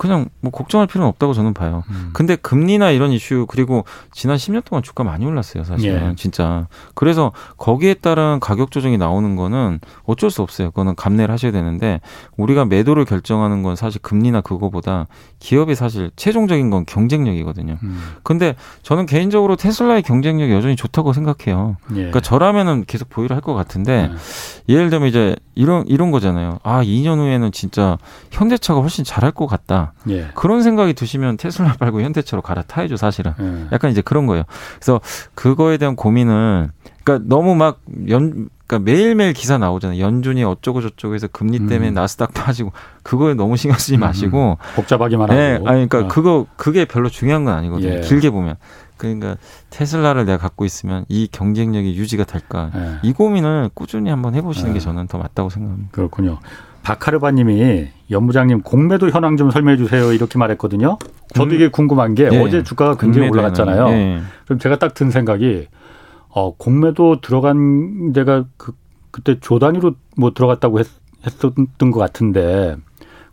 그냥 0.00 0.30
뭐 0.40 0.50
걱정할 0.50 0.86
필요는 0.86 1.06
없다고 1.10 1.34
저는 1.34 1.52
봐요. 1.52 1.84
음. 1.90 2.08
근데 2.14 2.34
금리나 2.34 2.90
이런 2.90 3.12
이슈 3.12 3.44
그리고 3.50 3.84
지난 4.12 4.38
10년 4.38 4.64
동안 4.64 4.82
주가 4.82 5.04
많이 5.04 5.26
올랐어요, 5.26 5.62
사실은. 5.62 6.10
예. 6.12 6.14
진짜. 6.16 6.68
그래서 6.94 7.32
거기에 7.58 7.92
따른 7.92 8.40
가격 8.40 8.70
조정이 8.70 8.96
나오는 8.96 9.36
거는 9.36 9.78
어쩔 10.04 10.30
수 10.30 10.40
없어요. 10.40 10.70
그거는 10.70 10.94
감내를 10.94 11.30
하셔야 11.30 11.52
되는데 11.52 12.00
우리가 12.38 12.64
매도를 12.64 13.04
결정하는 13.04 13.62
건 13.62 13.76
사실 13.76 14.00
금리나 14.00 14.40
그거보다 14.40 15.06
기업이 15.38 15.74
사실 15.74 16.10
최종적인 16.16 16.70
건 16.70 16.86
경쟁력이거든요. 16.86 17.76
음. 17.82 18.00
근데 18.22 18.56
저는 18.82 19.04
개인적으로 19.04 19.56
테슬라의 19.56 20.00
경쟁력이 20.02 20.50
여전히 20.50 20.76
좋다고 20.76 21.12
생각해요. 21.12 21.76
예. 21.90 21.94
그러니까 21.96 22.20
저라면은 22.20 22.84
계속 22.86 23.10
보유를 23.10 23.36
할 23.36 23.40
것 23.42 23.52
같은데 23.54 24.10
예. 24.68 24.74
예를 24.74 24.88
들면 24.88 25.08
이제 25.08 25.36
이런 25.54 25.84
이런 25.88 26.10
거잖아요. 26.10 26.58
아, 26.62 26.82
2년 26.82 27.18
후에는 27.18 27.52
진짜 27.52 27.98
현대차가 28.30 28.80
훨씬 28.80 29.04
잘할 29.04 29.32
것 29.32 29.46
같다. 29.46 29.89
예. 30.08 30.28
그런 30.34 30.62
생각이 30.62 30.94
드시면 30.94 31.36
테슬라 31.36 31.76
말고 31.78 32.00
현대차로 32.02 32.42
갈아타야죠, 32.42 32.96
사실은. 32.96 33.32
예. 33.40 33.66
약간 33.72 33.90
이제 33.90 34.00
그런 34.00 34.26
거예요. 34.26 34.44
그래서 34.76 35.00
그거에 35.34 35.76
대한 35.76 35.96
고민은 35.96 36.70
그러니까 37.04 37.28
너무 37.28 37.54
막 37.54 37.80
연, 38.08 38.48
그러니까 38.66 38.90
매일매일 38.90 39.32
기사 39.32 39.58
나오잖아요. 39.58 40.00
연준이 40.00 40.44
어쩌고 40.44 40.80
저쩌고 40.80 41.14
해서 41.14 41.26
금리 41.26 41.66
때문에 41.66 41.88
음. 41.88 41.94
나스닥 41.94 42.32
빠지고 42.32 42.72
그거에 43.02 43.34
너무 43.34 43.56
신경 43.56 43.78
쓰지 43.78 43.96
음. 43.96 44.00
마시고 44.00 44.58
음. 44.60 44.74
복잡하기만 44.76 45.30
하고. 45.30 45.34
네, 45.34 45.54
아니 45.54 45.88
그러니까 45.88 46.00
어. 46.00 46.08
그거 46.08 46.46
그게 46.56 46.84
별로 46.84 47.08
중요한 47.08 47.44
건 47.44 47.54
아니거든요. 47.54 47.96
예. 47.96 48.00
길게 48.00 48.30
보면. 48.30 48.56
그러니까 48.96 49.38
테슬라를 49.70 50.26
내가 50.26 50.36
갖고 50.36 50.66
있으면 50.66 51.06
이 51.08 51.26
경쟁력이 51.26 51.96
유지가 51.96 52.24
될까? 52.24 52.70
예. 52.76 52.98
이 53.02 53.14
고민을 53.14 53.70
꾸준히 53.72 54.10
한번 54.10 54.34
해 54.34 54.42
보시는 54.42 54.70
예. 54.70 54.74
게 54.74 54.78
저는 54.78 55.06
더 55.06 55.16
맞다고 55.16 55.48
생각합니다. 55.48 55.88
그렇군요. 55.92 56.38
박하르바님이 56.82 57.88
연부장님 58.10 58.62
공매도 58.62 59.10
현황 59.10 59.36
좀 59.36 59.50
설명해 59.50 59.76
주세요 59.76 60.12
이렇게 60.12 60.38
말했거든요. 60.38 60.98
저도 61.34 61.54
이게 61.54 61.68
궁금한 61.68 62.14
게 62.14 62.28
네. 62.28 62.42
어제 62.42 62.62
주가가 62.62 62.96
굉장히 62.96 63.28
올라갔잖아요. 63.28 63.88
네. 63.88 64.20
그럼 64.46 64.58
제가 64.58 64.76
딱 64.76 64.94
든 64.94 65.10
생각이 65.10 65.68
어 66.28 66.54
공매도 66.56 67.20
들어간 67.20 68.12
데가 68.12 68.44
그 68.56 68.72
그때 69.10 69.38
조 69.40 69.58
단위로 69.58 69.94
뭐 70.16 70.32
들어갔다고 70.32 70.78
했, 70.80 70.86
했었던 71.26 71.90
것 71.90 71.98
같은데 71.98 72.76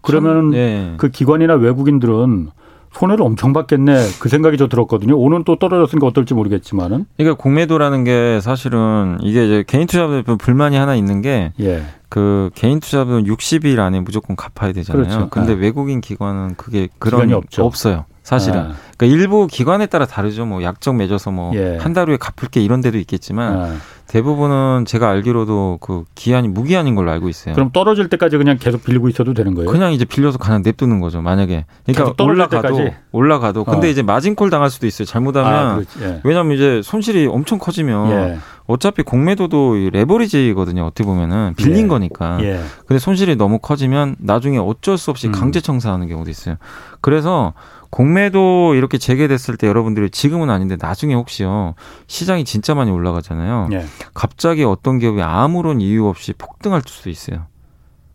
그러면 0.02 0.52
네. 0.52 0.94
그 0.98 1.10
기관이나 1.10 1.56
외국인들은 1.56 2.50
손해를 2.94 3.24
엄청 3.24 3.54
받겠네 3.54 3.96
그 4.20 4.30
생각이 4.30 4.58
저 4.58 4.68
들었거든요. 4.68 5.18
오늘 5.18 5.44
또 5.44 5.58
떨어졌으니까 5.58 6.08
어떨지 6.08 6.34
모르겠지만은. 6.34 7.06
그러니까 7.18 7.42
공매도라는 7.42 8.04
게 8.04 8.40
사실은 8.42 9.18
이게 9.22 9.46
이제 9.46 9.64
개인 9.68 9.86
투자자들 9.86 10.38
불만이 10.38 10.76
하나 10.78 10.96
있는 10.96 11.22
게. 11.22 11.52
예. 11.60 11.84
그 12.10 12.50
개인 12.56 12.80
투자자들은 12.80 13.26
60일 13.26 13.80
안에 13.80 14.00
무조건 14.00 14.36
갚아야 14.36 14.72
되잖아요. 14.74 15.04
그렇죠. 15.04 15.30
근데 15.30 15.56
네. 15.56 15.62
외국인 15.62 16.02
기관은 16.02 16.56
그게 16.56 16.88
그런 17.00 17.32
없죠. 17.34 17.66
없어요. 17.66 18.06
사실은. 18.28 18.70
네. 18.70 18.74
그러니까 18.98 19.22
일부 19.22 19.48
기관에 19.48 19.86
따라 19.86 20.06
다르죠. 20.06 20.46
뭐 20.46 20.62
약정 20.62 20.98
맺어서 20.98 21.32
뭐 21.32 21.54
한달 21.80 22.08
예. 22.08 22.12
후에 22.12 22.18
갚을게 22.18 22.62
이런 22.62 22.82
데도 22.82 22.98
있겠지만 22.98 23.64
네. 23.64 23.78
대부분은 24.08 24.84
제가 24.86 25.10
알기로도 25.10 25.78
그 25.80 26.04
기한이 26.16 26.50
무기한인 26.50 26.96
걸로 26.96 27.12
알고 27.12 27.30
있어요. 27.30 27.56
그럼 27.56 27.72
떨어질 27.72 28.10
때까지 28.10 28.38
그냥 28.38 28.58
계속 28.58 28.84
빌리고 28.84 29.08
있어도 29.08 29.34
되는 29.34 29.54
거예요? 29.54 29.70
그냥 29.70 29.94
이제 29.94 30.04
빌려서 30.04 30.38
그냥 30.40 30.62
냅두는 30.62 31.00
거죠. 31.00 31.22
만약에 31.22 31.66
그러니까 31.86 32.22
올라가도 32.22 32.78
때까지? 32.78 32.96
올라가도 33.14 33.64
근데 33.64 33.88
어. 33.88 33.90
이제 33.90 34.02
마진콜 34.02 34.50
당할 34.50 34.70
수도 34.70 34.88
있어요. 34.88 35.06
잘못하면 35.06 35.54
아, 35.54 35.84
예. 36.02 36.22
왜냐하면 36.26 36.56
이제 36.56 36.82
손실이 36.84 37.28
엄청 37.28 37.60
커지면 37.60 38.12
예. 38.12 38.38
어차피 38.68 39.02
공매도도 39.02 39.90
레버리지거든요. 39.94 40.86
어떻게 40.86 41.06
보면은 41.06 41.54
빌린 41.56 41.86
예. 41.86 41.88
거니까. 41.88 42.38
예. 42.44 42.62
근데 42.86 43.00
손실이 43.00 43.38
너무 43.38 43.60
커지면 43.60 44.18
나중에 44.20 44.58
어쩔 44.58 44.98
수 44.98 45.10
없이 45.10 45.28
음. 45.28 45.32
강제 45.32 45.62
청산하는 45.62 46.08
경우도 46.08 46.30
있어요. 46.30 46.58
그래서 47.02 47.54
공매도 47.90 48.76
이렇게 48.76 48.98
재개됐을 48.98 49.56
때 49.56 49.68
여러분들이 49.68 50.10
지금은 50.10 50.50
아닌데 50.50 50.76
나중에 50.80 51.14
혹시요 51.14 51.76
시장이 52.08 52.44
진짜 52.44 52.76
많이 52.76 52.92
올라가잖아요. 52.92 53.70
예. 53.72 53.86
갑자기 54.14 54.66
어떤 54.66 55.00
기업이 55.00 55.22
아무런 55.22 55.80
이유 55.80 56.06
없이 56.06 56.34
폭등할 56.38 56.82
수도 56.86 57.10
있어요. 57.10 57.46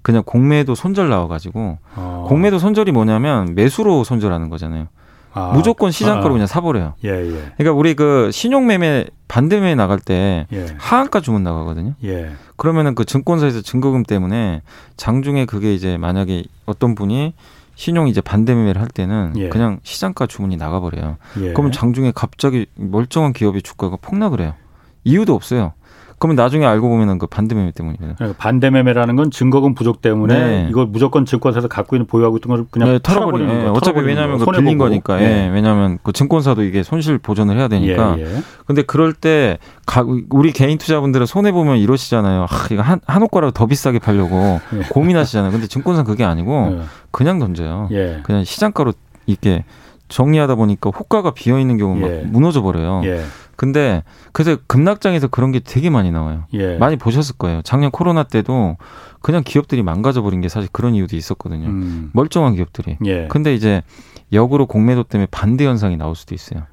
그냥 0.03 0.23
공매도 0.27 0.75
손절 0.75 1.09
나와가지고 1.09 1.79
어. 1.97 2.27
공매도 2.29 2.59
손절이 2.59 2.93
뭐냐면 2.93 3.55
매수로 3.55 4.05
손절하는 4.05 4.51
거잖아요. 4.51 4.89
아. 5.35 5.53
무조건 5.53 5.91
시장가로 5.91 6.29
아. 6.29 6.33
그냥 6.33 6.47
사버려요. 6.47 6.95
예, 7.05 7.11
예. 7.11 7.53
그러니까 7.57 7.73
우리 7.73 7.95
그 7.95 8.31
신용매매 8.33 9.07
반대매매 9.29 9.75
나갈 9.75 9.99
때 9.99 10.47
예. 10.53 10.67
하한가 10.79 11.21
주문 11.21 11.43
나가거든요. 11.43 11.95
예. 12.05 12.33
그러면은 12.57 12.95
그 12.95 13.05
증권사에서 13.05 13.63
증거금 13.63 14.03
때문에 14.03 14.63
장중에 14.97 15.47
그게 15.47 15.75
이제 15.75 15.97
만약에 15.97 16.45
어떤 16.67 16.95
분이 16.95 17.35
신용 17.75 18.09
이제 18.09 18.21
반대 18.21 18.55
매매를 18.55 18.81
할 18.81 18.89
때는 18.89 19.33
예. 19.37 19.49
그냥 19.49 19.81
시장가 19.83 20.27
주문이 20.27 20.57
나가버려요. 20.57 21.17
예. 21.41 21.53
그러면 21.53 21.73
장중에 21.73 22.13
갑자기 22.15 22.67
멀쩡한 22.75 23.33
기업의 23.33 23.63
주가가 23.63 23.97
폭락을 24.01 24.41
해요. 24.41 24.55
이유도 25.05 25.35
없어요. 25.35 25.73
그러면 26.23 26.37
나중에 26.37 26.65
알고 26.65 26.89
보면은 26.89 27.19
그 27.19 27.27
반대매매 27.27 27.73
때문이에요. 27.73 28.15
그러니까 28.15 28.39
반대매매라는 28.39 29.17
건 29.17 29.33
증거금 29.33 29.75
부족 29.75 30.01
때문에 30.01 30.35
네. 30.39 30.67
이걸 30.71 30.87
무조건 30.87 31.25
증권사에서 31.25 31.67
갖고 31.67 31.97
있는 31.97 32.07
보유하고 32.07 32.37
있던 32.37 32.49
걸 32.49 32.65
그냥 32.71 32.91
네, 32.91 33.01
털어버리는 33.03 33.59
네. 33.59 33.65
거. 33.65 33.73
어차피 33.73 33.99
왜냐하면 34.03 34.39
그 34.39 34.45
빌린 34.45 34.79
거니까. 34.79 35.21
예. 35.21 35.51
왜냐하면 35.53 35.99
그 36.05 36.13
증권사도 36.13 36.63
이게 36.63 36.85
손실 36.85 37.19
보전을 37.19 37.59
해야 37.59 37.67
되니까. 37.67 38.15
예, 38.19 38.23
예. 38.23 38.43
근데 38.67 38.83
그럴 38.83 39.15
때 39.15 39.59
가, 39.85 40.07
우리 40.31 40.53
개인 40.53 40.79
투자분들은 40.79 41.27
손해 41.27 41.51
보면 41.51 41.79
이러시잖아요. 41.79 42.47
아, 42.49 42.69
이거 42.71 42.83
한, 42.83 43.01
한 43.05 43.23
호가라도 43.23 43.51
더 43.51 43.67
비싸게 43.67 43.99
팔려고 43.99 44.61
예. 44.75 44.83
고민하시잖아요. 44.91 45.51
근데 45.51 45.67
증권사 45.67 46.05
그게 46.05 46.23
아니고 46.23 46.79
예. 46.79 46.83
그냥 47.11 47.41
던져요. 47.41 47.89
예. 47.91 48.21
그냥 48.23 48.45
시장가로 48.45 48.93
이렇게 49.27 49.65
정리하다 50.07 50.55
보니까 50.55 50.91
호가가 50.97 51.33
비어 51.33 51.59
있는 51.59 51.79
경우 51.79 51.97
막 51.97 52.09
무너져 52.27 52.63
버려요. 52.63 53.03
근데 53.63 54.03
그래서 54.33 54.59
급락장에서 54.67 55.29
그런 55.29 55.53
게 55.53 55.61
되게 55.61 55.89
많이 55.89 56.11
나와요. 56.11 56.47
예. 56.53 56.77
많이 56.79 56.97
보셨을 56.97 57.37
거예요. 57.39 57.63
작년 57.63 57.93
코로나 57.93 58.25
때도 58.25 58.77
그냥 59.21 59.45
기업들이 59.45 59.85
망가져 59.85 60.21
버린 60.21 60.41
게 60.41 60.49
사실 60.49 60.69
그런 60.73 60.97
이유도 60.97 61.17
있었거든요. 61.17 61.69
음. 61.69 62.11
멀쩡한 62.13 62.57
기업들이. 62.57 62.99
예. 63.05 63.29
근데 63.29 63.55
이제 63.55 63.83
역으로 64.33 64.67
공매도 64.67 65.05
때문에 65.05 65.29
반대 65.31 65.65
현상이 65.65 65.97
나올 65.97 66.17
수도 66.17 66.35
있어요. 66.35 66.65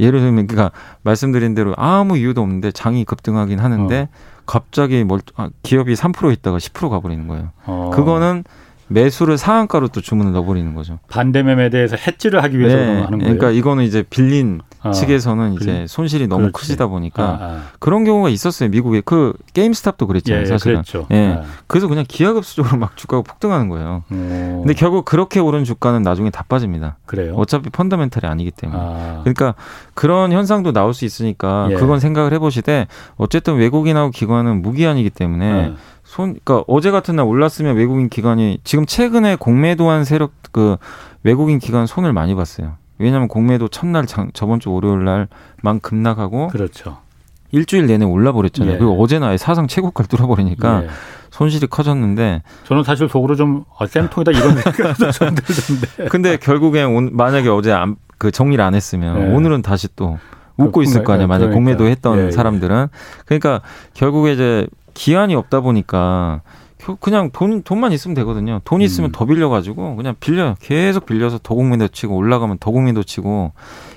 예를 0.00 0.18
들면 0.18 0.48
그니까 0.48 0.72
말씀드린 1.04 1.54
대로 1.54 1.74
아무 1.76 2.18
이유도 2.18 2.42
없는데 2.42 2.72
장이 2.72 3.04
급등하긴 3.04 3.60
하는데 3.60 4.08
어. 4.12 4.42
갑자기 4.44 5.04
멀 5.04 5.20
아, 5.36 5.48
기업이 5.62 5.94
3% 5.94 6.32
있다가 6.32 6.56
10% 6.56 6.90
가버리는 6.90 7.28
거예요. 7.28 7.50
어. 7.66 7.92
그거는 7.94 8.42
매수를 8.92 9.38
상한가로 9.38 9.88
또 9.88 10.00
주문을 10.00 10.32
넣어버리는 10.32 10.74
거죠. 10.74 10.98
반대 11.08 11.42
매매에 11.42 11.70
대해서 11.70 11.96
해지를 11.96 12.42
하기 12.44 12.58
위해서 12.58 12.76
네. 12.76 12.84
하는 12.84 13.18
거예요. 13.18 13.18
그러니까 13.18 13.50
이거는 13.50 13.84
이제 13.84 14.02
빌린 14.08 14.60
아, 14.82 14.90
측에서는 14.90 15.54
이제 15.54 15.64
그래. 15.64 15.86
손실이 15.86 16.26
너무 16.26 16.42
그렇지. 16.42 16.52
크시다 16.52 16.88
보니까 16.88 17.22
아, 17.22 17.38
아. 17.40 17.62
그런 17.78 18.04
경우가 18.04 18.28
있었어요. 18.30 18.68
미국에 18.68 19.00
그 19.04 19.32
게임스탑도 19.54 20.06
그랬잖아요. 20.08 20.42
예, 20.42 20.46
사실은. 20.46 20.74
그랬죠. 20.76 21.06
예. 21.12 21.38
아. 21.38 21.44
그래서 21.68 21.86
그냥 21.86 22.04
기하급수적으로 22.08 22.78
막 22.78 22.96
주가가 22.96 23.22
폭등하는 23.22 23.68
거예요. 23.68 24.02
오. 24.10 24.14
근데 24.62 24.74
결국 24.74 25.04
그렇게 25.04 25.38
오른 25.38 25.62
주가는 25.64 26.02
나중에 26.02 26.30
다 26.30 26.44
빠집니다. 26.48 26.96
그래요. 27.06 27.34
어차피 27.36 27.70
펀더멘탈이 27.70 28.28
아니기 28.30 28.50
때문에. 28.50 28.80
아. 28.82 29.20
그러니까 29.22 29.54
그런 29.94 30.32
현상도 30.32 30.72
나올 30.72 30.94
수 30.94 31.04
있으니까 31.04 31.68
예. 31.70 31.74
그건 31.74 32.00
생각을 32.00 32.32
해보시되 32.32 32.88
어쨌든 33.16 33.56
외국인하고 33.56 34.10
기관은 34.10 34.62
무기한이기 34.62 35.10
때문에 35.10 35.52
네. 35.52 35.74
손, 36.12 36.36
그러니까 36.44 36.62
어제 36.68 36.90
같은 36.90 37.16
날 37.16 37.24
올랐으면 37.24 37.74
외국인 37.74 38.10
기관이 38.10 38.58
지금 38.64 38.84
최근에 38.84 39.36
공매도한 39.36 40.04
세력 40.04 40.32
그 40.52 40.76
외국인 41.22 41.58
기관 41.58 41.86
손을 41.86 42.12
많이 42.12 42.34
봤어요. 42.34 42.74
왜냐하면 42.98 43.28
공매도 43.28 43.68
첫날 43.68 44.04
장, 44.04 44.30
저번 44.34 44.60
주 44.60 44.70
월요일 44.70 45.06
날만 45.06 45.80
급락하고 45.80 46.48
그렇죠. 46.48 46.98
일주일 47.50 47.86
내내 47.86 48.04
올라 48.04 48.32
버렸잖아요. 48.32 48.74
예. 48.74 48.78
그리고 48.78 49.02
어제는 49.02 49.26
아예 49.26 49.38
사상 49.38 49.66
최고가를 49.66 50.06
뚫어 50.06 50.26
버리니까 50.26 50.82
예. 50.82 50.88
손실이 51.30 51.68
커졌는데 51.68 52.42
저는 52.64 52.84
사실 52.84 53.08
속으로 53.08 53.34
좀 53.34 53.64
아, 53.78 53.86
쌤통이다 53.86 54.32
이런 54.32 54.58
생각도 54.58 55.10
좀 55.12 55.34
들던데. 55.34 56.08
근데 56.12 56.36
결국에 56.36 56.82
온, 56.82 57.08
만약에 57.16 57.48
어제 57.48 57.72
안, 57.72 57.96
그 58.18 58.30
정리를 58.30 58.62
안 58.62 58.74
했으면 58.74 59.30
예. 59.30 59.34
오늘은 59.34 59.62
다시 59.62 59.88
또 59.96 60.18
웃고 60.58 60.82
있을 60.82 61.04
거 61.04 61.14
아니야. 61.14 61.26
만약 61.26 61.46
그러니까. 61.46 61.54
공매도 61.54 61.86
했던 61.86 62.18
예, 62.18 62.26
예. 62.26 62.30
사람들은 62.30 62.88
그러니까 63.24 63.62
결국에 63.94 64.32
이제 64.34 64.66
기한이 64.94 65.34
없다 65.34 65.60
보니까 65.60 66.42
그냥 67.00 67.30
돈 67.32 67.62
돈만 67.62 67.92
있으면 67.92 68.14
되거든요. 68.14 68.60
돈 68.64 68.82
있으면 68.82 69.10
음. 69.10 69.12
더 69.12 69.24
빌려 69.24 69.48
가지고 69.48 69.94
그냥 69.96 70.16
빌려 70.18 70.56
계속 70.60 71.06
빌려서 71.06 71.38
도공매도 71.38 71.88
치고 71.88 72.16
올라가면 72.16 72.58
도공매도 72.58 73.04
치고 73.04 73.52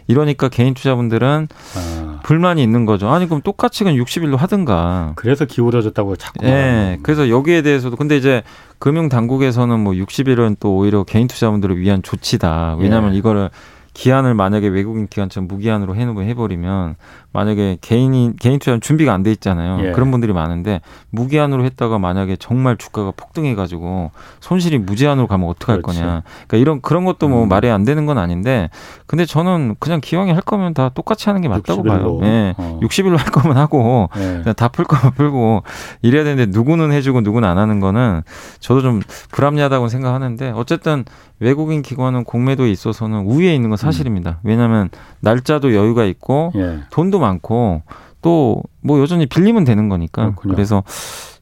이러니까 0.08 0.50
개인 0.50 0.76
투자분들은 0.76 1.48
아. 1.76 2.20
불만이 2.24 2.62
있는 2.62 2.86
거죠. 2.86 3.10
아니 3.10 3.26
그럼 3.26 3.42
똑같이 3.42 3.84
그냥 3.84 3.98
60일로 4.04 4.38
하든가. 4.38 5.14
그래서 5.16 5.46
기울어졌다고 5.46 6.16
자꾸. 6.16 6.46
네. 6.46 7.00
그래서 7.02 7.30
여기에 7.30 7.64
대해서도 7.64 7.96
근데 7.96 8.18
이제 8.18 8.44
금융 8.78 9.10
당국에서는 9.10 9.80
뭐 9.80 9.94
60일은 9.94 10.58
또 10.60 10.78
오히려 10.78 11.04
개인 11.04 11.28
투자분들을 11.28 11.80
위한 11.80 12.04
조치다. 12.04 12.76
왜냐하면 12.80 13.14
예. 13.14 13.18
이거를 13.18 13.50
기한을 13.96 14.34
만약에 14.36 14.68
외국인 14.68 15.08
기관처럼 15.08 15.48
무기한으로 15.48 15.96
해버리면 15.96 16.96
만약에 17.32 17.78
개인이 17.82 18.34
개인 18.40 18.60
투자 18.60 18.78
준비가 18.80 19.14
안 19.14 19.24
돼 19.24 19.32
있잖아요. 19.32 19.80
예. 19.88 19.92
그런 19.92 20.12
분들이 20.12 20.32
많은데 20.34 20.82
무기한으로 21.10 21.64
했다가 21.66 21.98
만약에 21.98 22.36
정말 22.38 22.78
주가가 22.78 23.12
폭등해 23.16 23.56
가지고 23.56 24.12
손실이 24.42 24.78
무제한으로 24.80 25.28
가면 25.28 25.50
어떡할 25.50 25.82
그렇지. 25.82 26.00
거냐. 26.02 26.22
그러니까 26.48 26.58
이런 26.58 26.82
그런 26.82 27.06
것도 27.06 27.28
뭐 27.28 27.44
음. 27.44 27.50
말이 27.50 27.70
안 27.70 27.84
되는 27.86 28.06
건 28.06 28.18
아닌데 28.18 28.70
근데 29.08 29.26
저는 29.26 29.76
그냥 29.80 30.00
기왕에 30.02 30.32
할 30.34 30.42
거면 30.42 30.74
다 30.74 30.90
똑같이 30.90 31.28
하는 31.30 31.42
게 31.42 31.48
맞다고 31.48 31.82
60일로. 31.84 31.88
봐요. 31.88 32.20
예. 32.24 32.54
어. 32.58 32.80
60일로 32.84 33.18
할 33.18 33.26
거면 33.32 33.58
하고 33.58 34.10
예. 34.18 34.54
다 34.54 34.68
풀 34.68 34.86
거면 34.86 35.14
풀고 35.16 35.64
이래야 36.02 36.24
되는데 36.26 36.52
누구는 36.58 36.92
해 36.92 37.02
주고 37.02 37.22
누구는 37.22 37.48
안 37.48 37.58
하는 37.58 37.80
거는 37.80 38.22
저도 38.60 38.82
좀 38.82 39.02
불합리하다고 39.32 39.88
생각하는데 39.88 40.52
어쨌든 40.52 41.06
외국인 41.40 41.82
기관은 41.82 42.24
공매도에 42.24 42.70
있어서는 42.72 43.26
우위에 43.26 43.54
있는 43.56 43.70
건 43.70 43.78
사실입니다. 43.86 44.32
음. 44.32 44.36
왜냐하면 44.44 44.90
날짜도 45.22 45.74
여유가 45.74 46.04
있고 46.06 46.52
예. 46.56 46.80
돈도 46.92 47.20
많고 47.20 47.82
또 48.22 48.62
뭐 48.82 49.00
여전히 49.02 49.26
빌리면 49.26 49.64
되는 49.64 49.90
거니까 49.90 50.26
그렇군요. 50.26 50.54
그래서 50.54 50.84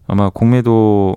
아마 0.08 0.30
공매도에 0.30 1.16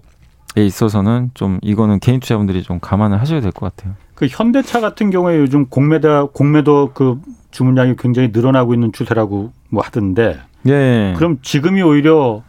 있어서는 0.59 1.31
좀 1.35 1.59
이거는 1.63 2.01
개인 2.01 2.19
투자분들이 2.21 2.63
좀 2.65 2.81
감안을 2.81 3.21
하셔야 3.21 3.41
될 3.41 3.53
것 3.53 3.75
같아요. 3.77 3.95
그 4.17 4.27
현대차 4.29 4.81
같은 4.81 5.11
경우에 5.11 5.39
요즘 5.39 5.67
공매도 5.67 6.29
공매도 6.33 6.91
그 6.95 7.21
주문량이 7.53 7.95
굉장히 7.97 8.31
늘어나고 8.33 8.75
있는 8.75 8.93
추세라고 8.93 9.53
뭐 9.71 9.83
하던데. 9.85 10.39
예. 10.67 11.15
그럼 11.17 11.39
지금이 11.43 11.81
오히려 11.83 12.43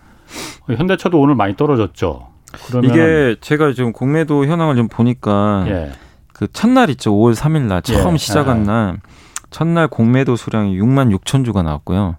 현대차도 0.68 1.20
오늘 1.20 1.36
많이 1.36 1.56
떨어졌죠. 1.56 2.28
그러면 2.68 2.90
이게 2.90 3.36
제가 3.42 3.74
지금 3.74 3.92
공매도 3.94 4.46
현황을 4.46 4.76
좀 4.76 4.88
보니까 4.88 5.66
예. 5.68 5.92
그 6.38 6.47
첫날 6.54 6.89
있죠. 6.91 7.12
5월 7.12 7.36
3일 7.36 7.63
날 7.63 7.82
처음 7.82 8.13
예. 8.13 8.17
시작한 8.17 8.63
날 8.63 9.00
첫날 9.50 9.88
공매도 9.88 10.36
수량이 10.36 10.80
6만 10.80 11.15
6천 11.17 11.43
주가 11.43 11.63
나왔고요. 11.63 12.17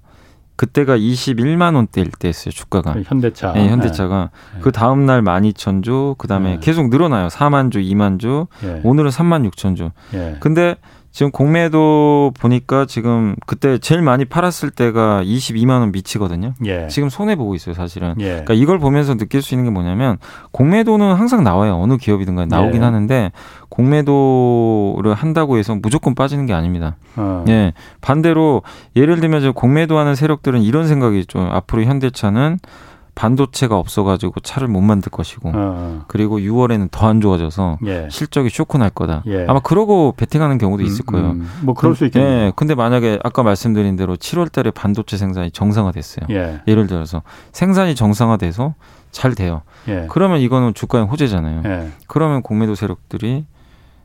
그때가 0.56 0.98
21만 0.98 1.76
원대일 1.76 2.10
때였어요 2.10 2.50
주가가. 2.50 2.94
그 2.94 3.02
현대차. 3.06 3.52
네, 3.52 3.68
현대차가 3.68 4.30
네. 4.54 4.60
그 4.60 4.72
다음 4.72 5.06
날 5.06 5.22
12,000 5.22 5.82
주, 5.82 6.16
그다음에 6.18 6.54
네. 6.54 6.58
계속 6.60 6.88
늘어나요. 6.88 7.28
4만 7.28 7.70
주, 7.70 7.78
2만 7.78 8.18
주, 8.18 8.48
예. 8.64 8.80
오늘은 8.82 9.10
3만 9.10 9.48
6천 9.48 9.76
주. 9.76 9.90
예. 10.14 10.36
근데 10.40 10.74
지금 11.18 11.32
공매도 11.32 12.32
보니까 12.38 12.86
지금 12.86 13.34
그때 13.44 13.78
제일 13.78 14.02
많이 14.02 14.24
팔았을 14.24 14.70
때가 14.70 15.24
22만 15.24 15.80
원 15.80 15.90
미치거든요. 15.90 16.54
예. 16.64 16.86
지금 16.86 17.08
손해 17.08 17.34
보고 17.34 17.56
있어요, 17.56 17.74
사실은. 17.74 18.14
예. 18.20 18.28
그러니까 18.28 18.54
이걸 18.54 18.78
보면서 18.78 19.16
느낄 19.16 19.42
수 19.42 19.52
있는 19.52 19.64
게 19.64 19.72
뭐냐면 19.72 20.18
공매도는 20.52 21.16
항상 21.16 21.42
나와요. 21.42 21.74
어느 21.74 21.96
기업이든 21.96 22.36
간에 22.36 22.46
나오긴 22.46 22.82
예. 22.82 22.84
하는데 22.84 23.32
공매도를 23.68 25.12
한다고 25.12 25.58
해서 25.58 25.74
무조건 25.74 26.14
빠지는 26.14 26.46
게 26.46 26.52
아닙니다. 26.52 26.94
어. 27.16 27.44
예. 27.48 27.72
반대로 28.00 28.62
예를 28.94 29.18
들면 29.18 29.42
저 29.42 29.50
공매도하는 29.50 30.14
세력들은 30.14 30.62
이런 30.62 30.86
생각이 30.86 31.26
좀 31.26 31.48
앞으로 31.50 31.82
현대차는 31.82 32.60
반도체가 33.18 33.76
없어가지고 33.76 34.38
차를 34.40 34.68
못 34.68 34.80
만들 34.80 35.10
것이고 35.10 35.48
어. 35.48 35.52
어. 35.54 36.04
그리고 36.06 36.38
6월에는 36.38 36.88
더 36.92 37.08
안 37.08 37.20
좋아져서 37.22 37.78
예. 37.86 38.06
실적이 38.10 38.50
쇼크 38.50 38.76
날 38.76 38.90
거다. 38.90 39.22
예. 39.26 39.46
아마 39.48 39.60
그러고 39.60 40.12
베팅하는 40.16 40.58
경우도 40.58 40.82
있을 40.82 41.04
음, 41.04 41.06
거예요. 41.06 41.30
음, 41.30 41.48
뭐 41.62 41.74
그럴 41.74 41.96
수 41.96 42.04
있겠네요. 42.04 42.30
예. 42.46 42.52
근데 42.54 42.74
만약에 42.74 43.18
아까 43.24 43.42
말씀드린 43.42 43.96
대로 43.96 44.14
7월달에 44.16 44.74
반도체 44.74 45.16
생산이 45.16 45.50
정상화됐어요. 45.50 46.26
예. 46.30 46.60
를 46.74 46.86
들어서 46.86 47.22
생산이 47.52 47.94
정상화돼서 47.94 48.74
잘 49.10 49.34
돼요. 49.34 49.62
예. 49.88 50.06
그러면 50.10 50.40
이거는 50.40 50.74
주가의 50.74 51.06
호재잖아요. 51.06 51.62
예. 51.64 51.88
그러면 52.08 52.42
공매도 52.42 52.74
세력들이 52.74 53.46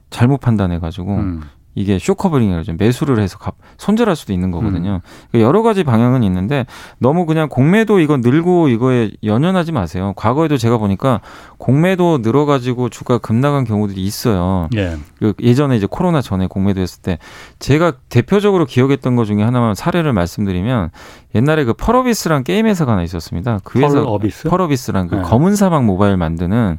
잘못 0.10 0.40
판단해가지고 0.40 1.16
음. 1.16 1.42
이게 1.76 1.98
short 2.00 2.18
covering이라죠. 2.18 2.74
매수를 2.78 3.20
해서 3.20 3.38
갚, 3.38 3.56
손절할 3.78 4.16
수도 4.16 4.34
있는 4.34 4.52
거거든요. 4.52 4.96
음. 4.96 5.00
그러니까 5.32 5.48
여러 5.48 5.62
가지 5.64 5.84
방향은 5.84 6.24
있는데 6.24 6.66
너무 7.00 7.26
그냥 7.26 7.50
공매도 7.50 8.00
이거 8.00 8.18
늘고 8.18 8.70
이거에 8.70 9.12
연연하지 9.24 9.72
마세요. 9.72 10.14
과거에도 10.16 10.58
제가 10.58 10.78
보니까 10.78 11.22
공매도 11.58 12.20
늘어가지고 12.22 12.90
주가 12.90 13.18
급락한 13.18 13.64
경우들이 13.64 14.02
있어요. 14.02 14.68
예. 14.76 14.98
그 15.20 15.34
예전에 15.42 15.76
이제 15.78 15.88
코로나 15.90 16.22
전에 16.22 16.48
공매도 16.48 16.82
했을 16.82 17.02
때 17.02 17.18
제가 17.60 17.94
대표적으로 18.10 18.66
기억했던 18.66 19.16
것 19.16 19.26
중에 19.26 19.42
하나만 19.42 19.76
사례를 19.76 20.14
말씀드리면 20.14 20.92
옛날에 21.36 21.64
그 21.64 21.74
펄어비스란 21.74 22.44
게임 22.44 22.68
회사가 22.68 22.92
하나 22.92 23.04
있었습니다. 23.04 23.60
그 23.64 23.80
회사 23.80 24.00
펄어비스? 24.02 24.50
펄어비스란 24.50 25.08
그 25.08 25.16
네. 25.16 25.22
검은 25.22 25.56
사막 25.56 25.84
모바일 25.86 26.18
만드는 26.18 26.78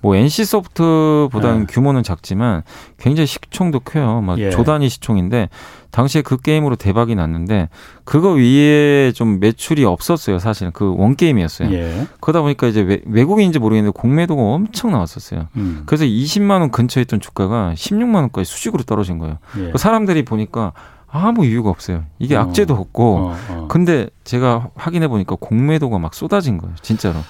뭐 0.00 0.14
NC 0.14 0.44
소프트보다는 0.44 1.60
네. 1.60 1.66
규모는 1.68 2.02
작지만 2.02 2.62
굉장히 2.98 3.26
시총도 3.26 3.80
커요. 3.80 4.20
막 4.20 4.38
예. 4.38 4.50
조단위 4.50 4.88
시총인데 4.88 5.48
당시에 5.90 6.22
그 6.22 6.36
게임으로 6.36 6.76
대박이 6.76 7.14
났는데 7.14 7.68
그거 8.04 8.32
위에 8.32 9.12
좀 9.12 9.40
매출이 9.40 9.84
없었어요. 9.84 10.38
사실은 10.38 10.72
그 10.72 10.92
원 10.94 11.16
게임이었어요. 11.16 11.72
예. 11.72 12.06
그러다 12.20 12.42
보니까 12.42 12.66
이제 12.66 13.00
외, 13.06 13.24
국인인지 13.24 13.58
모르겠는데 13.58 13.98
공매도가 13.98 14.40
엄청 14.40 14.92
나왔었어요. 14.92 15.48
음. 15.56 15.82
그래서 15.86 16.04
20만 16.04 16.60
원 16.60 16.70
근처에 16.70 17.02
있던 17.02 17.20
주가가 17.20 17.72
16만 17.74 18.14
원까지 18.16 18.50
수직으로 18.50 18.82
떨어진 18.84 19.18
거예요. 19.18 19.38
예. 19.58 19.70
그 19.72 19.78
사람들이 19.78 20.24
보니까 20.24 20.72
아무 21.08 21.46
이유가 21.46 21.70
없어요. 21.70 22.04
이게 22.18 22.36
어. 22.36 22.40
악재도 22.40 22.74
없고. 22.74 23.16
어, 23.16 23.36
어. 23.50 23.66
근데 23.68 24.08
제가 24.24 24.68
확인해 24.74 25.08
보니까 25.08 25.36
공매도가 25.40 25.98
막 25.98 26.12
쏟아진 26.14 26.58
거예요. 26.58 26.74
진짜로. 26.82 27.20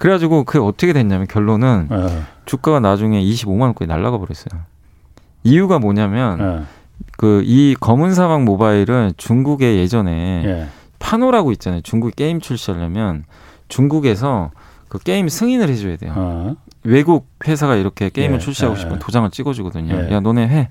그래가지고 0.00 0.44
그게 0.44 0.58
어떻게 0.58 0.94
됐냐면 0.94 1.26
결론은 1.26 1.88
네. 1.90 2.22
주가가 2.46 2.80
나중에 2.80 3.22
25만 3.22 3.60
원까지 3.60 3.86
날라가 3.86 4.16
버렸어요. 4.16 4.62
이유가 5.44 5.78
뭐냐면 5.78 6.38
네. 6.38 6.62
그이 7.18 7.76
검은 7.78 8.14
사막 8.14 8.42
모바일은 8.44 9.12
중국에 9.18 9.76
예전에 9.76 10.42
네. 10.42 10.68
파노라고 10.98 11.52
있잖아요. 11.52 11.82
중국 11.82 12.16
게임 12.16 12.40
출시하려면 12.40 13.24
중국에서 13.68 14.52
그 14.88 14.98
게임 14.98 15.28
승인을 15.28 15.68
해줘야 15.68 15.98
돼요. 15.98 16.14
어. 16.16 16.56
외국 16.82 17.28
회사가 17.46 17.76
이렇게 17.76 18.08
게임을 18.08 18.36
예. 18.36 18.38
출시하고 18.38 18.76
싶으면 18.76 19.00
도장을 19.00 19.30
찍어주거든요. 19.30 20.06
예. 20.08 20.14
야 20.14 20.20
너네 20.20 20.48
해. 20.48 20.70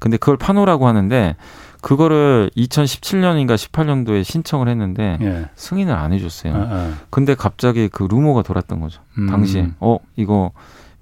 근데 0.00 0.16
그걸 0.16 0.36
파노라고 0.36 0.88
하는데 0.88 1.36
그거를 1.84 2.50
2017년인가 2.56 3.56
18년도에 3.56 4.24
신청을 4.24 4.68
했는데 4.68 5.18
예. 5.20 5.44
승인을 5.54 5.92
안 5.92 6.14
해줬어요. 6.14 6.54
아, 6.54 6.58
아. 6.58 6.94
근데 7.10 7.34
갑자기 7.34 7.88
그 7.88 8.04
루머가 8.04 8.40
돌았던 8.40 8.80
거죠. 8.80 9.02
음. 9.18 9.26
당시에 9.26 9.68
어 9.80 9.98
이거 10.16 10.52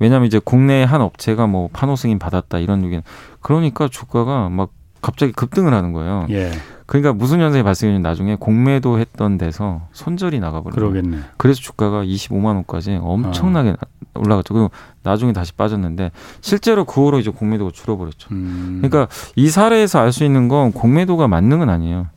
왜냐하면 0.00 0.26
이제 0.26 0.40
국내 0.44 0.82
한 0.82 1.00
업체가 1.00 1.46
뭐 1.46 1.68
판호 1.72 1.94
승인 1.94 2.18
받았다 2.18 2.58
이런 2.58 2.84
얘기는 2.84 3.00
그러니까 3.40 3.86
주가가 3.86 4.48
막 4.48 4.70
갑자기 5.00 5.30
급등을 5.30 5.72
하는 5.72 5.92
거예요. 5.92 6.26
예. 6.30 6.50
그러니까 6.86 7.12
무슨 7.12 7.40
현상이 7.40 7.62
발생했냐면 7.62 8.02
나중에 8.02 8.36
공매도 8.36 8.98
했던 8.98 9.38
데서 9.38 9.82
손절이 9.92 10.40
나가버려요. 10.40 10.74
그러겠네. 10.74 11.18
그래서 11.36 11.60
주가가 11.60 12.02
25만 12.04 12.46
원까지 12.46 12.98
엄청나게 13.00 13.70
아. 13.70 13.74
올라갔죠. 14.14 14.52
그리고 14.54 14.70
나중에 15.02 15.32
다시 15.32 15.52
빠졌는데 15.54 16.10
실제로 16.40 16.84
그 16.84 17.00
후로 17.02 17.18
이제 17.18 17.30
공매도가 17.30 17.70
줄어버렸죠. 17.72 18.28
음. 18.32 18.80
그러니까 18.82 19.08
이 19.36 19.48
사례에서 19.48 20.00
알 20.00 20.12
수 20.12 20.24
있는 20.24 20.48
건 20.48 20.72
공매도가 20.72 21.28
맞는 21.28 21.58
건 21.60 21.70
아니에요. 21.70 22.08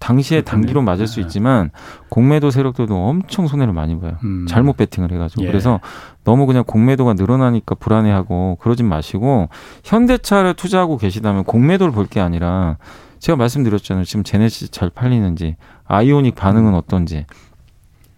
당시에 0.00 0.42
단기로 0.42 0.82
맞을 0.82 1.06
수 1.06 1.16
네. 1.16 1.22
있지만 1.22 1.70
공매도 2.10 2.50
세력들도 2.50 2.94
엄청 2.94 3.46
손해를 3.46 3.72
많이 3.72 3.98
봐요. 3.98 4.16
음. 4.24 4.44
잘못 4.46 4.76
베팅을 4.76 5.10
해가지고 5.12 5.44
예. 5.44 5.46
그래서 5.46 5.80
너무 6.24 6.44
그냥 6.46 6.64
공매도가 6.66 7.14
늘어나니까 7.14 7.76
불안해하고 7.76 8.58
그러진 8.60 8.86
마시고 8.86 9.48
현대차를 9.84 10.54
투자하고 10.54 10.98
계시다면 10.98 11.44
공매도를 11.44 11.92
볼 11.92 12.06
게 12.10 12.20
아니라 12.20 12.76
제가 13.24 13.36
말씀드렸잖아요. 13.36 14.04
지금 14.04 14.22
제네시스 14.22 14.70
잘 14.70 14.90
팔리는지 14.90 15.56
아이오닉 15.86 16.34
반응은 16.34 16.72
음. 16.72 16.74
어떤지 16.74 17.24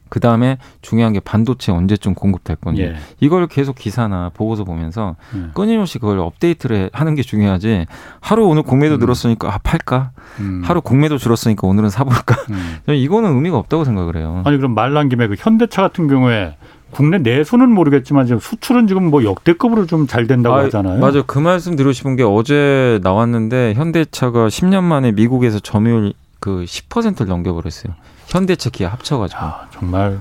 그 0.08 0.18
다음에 0.18 0.58
중요한 0.82 1.12
게 1.12 1.20
반도체 1.20 1.70
언제쯤 1.70 2.14
공급될 2.14 2.56
건지 2.56 2.82
예. 2.82 2.96
이걸 3.20 3.46
계속 3.46 3.76
기사나 3.76 4.32
보고서 4.34 4.64
보면서 4.64 5.14
예. 5.36 5.50
끊임없이 5.54 6.00
그걸 6.00 6.18
업데이트를 6.18 6.90
하는 6.92 7.14
게 7.14 7.22
중요하지 7.22 7.86
하루 8.20 8.46
오늘 8.46 8.64
공매도 8.64 8.96
음. 8.96 8.98
늘었으니까 8.98 9.54
아 9.54 9.58
팔까 9.62 10.10
음. 10.40 10.62
하루 10.64 10.80
공매도 10.80 11.18
줄었으니까 11.18 11.68
오늘은 11.68 11.88
사볼까 11.88 12.34
음. 12.50 12.78
이거는 12.92 13.32
의미가 13.32 13.58
없다고 13.58 13.84
생각을 13.84 14.16
해요. 14.16 14.42
아니 14.44 14.56
그럼 14.56 14.74
말 14.74 14.92
난 14.92 15.08
김에 15.08 15.28
그 15.28 15.36
현대차 15.38 15.82
같은 15.82 16.08
경우에 16.08 16.56
국내 16.90 17.18
내수는 17.18 17.70
모르겠지만 17.70 18.26
지금 18.26 18.38
수출은 18.40 18.86
지금 18.86 19.10
뭐 19.10 19.24
역대급으로 19.24 19.86
좀 19.86 20.06
잘 20.06 20.26
된다고 20.26 20.56
아, 20.56 20.64
하잖아요. 20.64 21.00
맞아요. 21.00 21.24
그 21.26 21.38
말씀 21.38 21.76
싶은 21.92 22.16
게 22.16 22.22
어제 22.22 23.00
나왔는데 23.02 23.74
현대차가 23.74 24.46
10년 24.48 24.82
만에 24.84 25.12
미국에서 25.12 25.58
점유율 25.58 26.12
그 26.38 26.64
10%를 26.64 27.26
넘겨버렸어요. 27.26 27.92
현대차 28.28 28.70
기아 28.70 28.88
합쳐가지고. 28.90 29.40
아, 29.40 29.66
정말 29.72 30.20